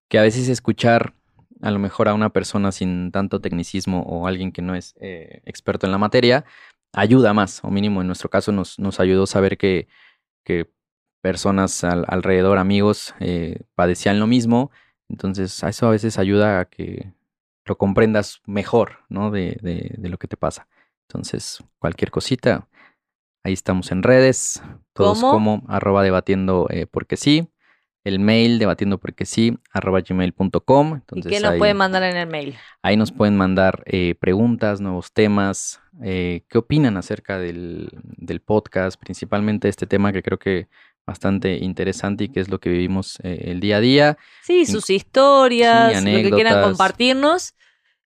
que 0.07 0.17
a 0.17 0.23
veces 0.23 0.49
escuchar 0.49 1.13
a 1.61 1.69
lo 1.69 1.77
mejor 1.77 2.09
a 2.09 2.15
una 2.15 2.31
persona 2.31 2.71
sin 2.71 3.11
tanto 3.11 3.39
tecnicismo 3.39 4.01
o 4.01 4.25
alguien 4.25 4.51
que 4.51 4.63
no 4.63 4.73
es 4.73 4.95
eh, 4.99 5.41
experto 5.45 5.85
en 5.85 5.91
la 5.91 5.99
materia, 5.99 6.43
ayuda 6.93 7.33
más, 7.33 7.63
o 7.63 7.69
mínimo 7.69 8.01
en 8.01 8.07
nuestro 8.07 8.29
caso 8.29 8.51
nos, 8.51 8.79
nos 8.79 8.99
ayudó 8.99 9.23
a 9.23 9.27
saber 9.27 9.57
que, 9.57 9.87
que 10.43 10.71
personas 11.21 11.83
alrededor, 11.83 12.57
amigos, 12.57 13.13
eh, 13.19 13.61
padecían 13.75 14.19
lo 14.19 14.27
mismo. 14.27 14.71
Entonces, 15.09 15.63
a 15.63 15.69
eso 15.69 15.87
a 15.87 15.91
veces 15.91 16.17
ayuda 16.17 16.59
a 16.59 16.65
que 16.65 17.13
lo 17.65 17.77
comprendas 17.77 18.41
mejor, 18.45 18.99
¿no? 19.09 19.29
De, 19.29 19.57
de, 19.61 19.93
de 19.97 20.09
lo 20.09 20.17
que 20.17 20.27
te 20.27 20.37
pasa. 20.37 20.67
Entonces, 21.07 21.63
cualquier 21.79 22.11
cosita, 22.11 22.67
ahí 23.43 23.53
estamos 23.53 23.91
en 23.91 24.03
redes, 24.03 24.63
todos 24.93 25.19
¿Cómo? 25.19 25.31
como 25.31 25.63
arroba 25.67 26.03
debatiendo 26.03 26.67
eh, 26.69 26.87
porque 26.87 27.17
sí 27.17 27.50
el 28.03 28.19
mail 28.19 28.59
debatiendo 28.59 28.97
porque 28.97 29.25
sí, 29.25 29.57
arroba 29.71 30.01
gmail.com. 30.01 30.89
¿Y 30.89 30.93
Entonces 30.93 31.31
qué 31.31 31.39
nos 31.39 31.51
ahí, 31.51 31.59
pueden 31.59 31.77
mandar 31.77 32.03
en 32.03 32.17
el 32.17 32.27
mail? 32.27 32.55
ahí 32.81 32.97
nos 32.97 33.11
pueden 33.11 33.37
mandar 33.37 33.83
eh, 33.85 34.15
preguntas, 34.19 34.81
nuevos 34.81 35.11
temas, 35.13 35.81
eh, 36.03 36.43
qué 36.49 36.57
opinan 36.57 36.97
acerca 36.97 37.37
del, 37.37 37.89
del 38.03 38.41
podcast, 38.41 38.99
principalmente 38.99 39.69
este 39.69 39.85
tema 39.85 40.11
que 40.11 40.23
creo 40.23 40.39
que 40.39 40.67
bastante 41.05 41.57
interesante 41.57 42.25
y 42.25 42.29
que 42.29 42.39
es 42.39 42.49
lo 42.49 42.59
que 42.59 42.69
vivimos 42.69 43.19
eh, 43.23 43.45
el 43.45 43.59
día 43.59 43.77
a 43.77 43.81
día. 43.81 44.17
Sí, 44.43 44.65
sus 44.65 44.89
historias, 44.89 46.01
Sí, 46.01 46.11
lo 46.11 46.29
que 46.29 46.35
quieran 46.35 46.63
compartirnos 46.63 47.55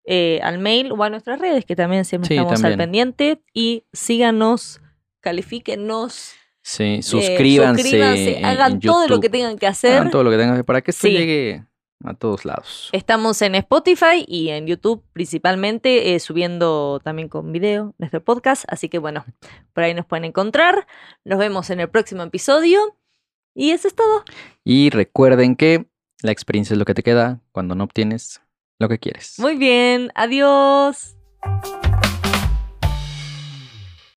eh, 0.06 0.40
al 0.44 0.60
mail 0.60 0.92
o 0.92 1.04
a 1.04 1.10
nuestras 1.10 1.40
redes, 1.40 1.66
que 1.66 1.76
también 1.76 2.06
siempre 2.06 2.28
Sí, 2.28 2.36
estamos 2.36 2.64
al 2.64 2.78
pendiente. 2.78 3.42
Y 3.54 3.86
síganos, 3.92 4.82
califíquenos, 5.20 6.34
Sí, 6.68 6.96
eh, 6.96 7.04
suscríbanse, 7.04 7.84
suscríbanse, 7.84 8.38
en- 8.40 8.46
hagan 8.46 8.72
en 8.74 8.80
todo 8.80 9.08
lo 9.08 9.20
que 9.20 9.30
tengan 9.30 9.56
que 9.60 9.68
hacer. 9.68 9.94
Hagan 9.94 10.10
todo 10.10 10.24
lo 10.24 10.32
que 10.32 10.38
tengan 10.38 10.58
que 10.58 10.64
para 10.64 10.82
que 10.82 10.90
esto 10.90 11.06
Sí. 11.08 11.14
llegue 11.14 11.64
a 12.04 12.16
todos 12.16 12.44
lados. 12.44 12.90
Estamos 12.92 13.40
en 13.44 13.54
Spotify 13.54 14.26
y 14.28 14.50
en 14.50 14.66
YouTube 14.66 15.04
principalmente, 15.14 16.16
eh, 16.16 16.20
subiendo 16.20 17.00
también 17.04 17.30
con 17.30 17.52
video 17.52 17.94
nuestro 18.00 18.24
podcast. 18.24 18.66
Así 18.68 18.90
que 18.90 18.98
bueno, 18.98 19.26
por 19.74 19.84
ahí 19.84 19.94
nos 19.94 20.08
pueden 20.08 20.26
encontrar. 20.26 20.88
Nos 21.24 21.38
vemos 21.38 21.70
en 21.70 21.82
el 21.82 21.90
próximo 21.90 22.24
episodio. 22.24 22.80
Y 23.54 23.70
eso 23.70 23.88
es 23.88 23.94
todo. 23.96 24.24
Y 24.64 24.90
recuerden 24.90 25.56
que 25.56 25.86
la 26.24 26.32
experiencia 26.32 26.74
es 26.74 26.80
lo 26.80 26.86
que 26.86 26.96
te 26.96 27.04
queda 27.04 27.42
cuando 27.52 27.76
no 27.76 27.84
obtienes 27.84 28.42
lo 28.80 28.90
que 28.90 28.98
quieres. 28.98 29.36
Muy 29.38 29.56
bien, 29.56 30.12
adiós. 30.16 31.16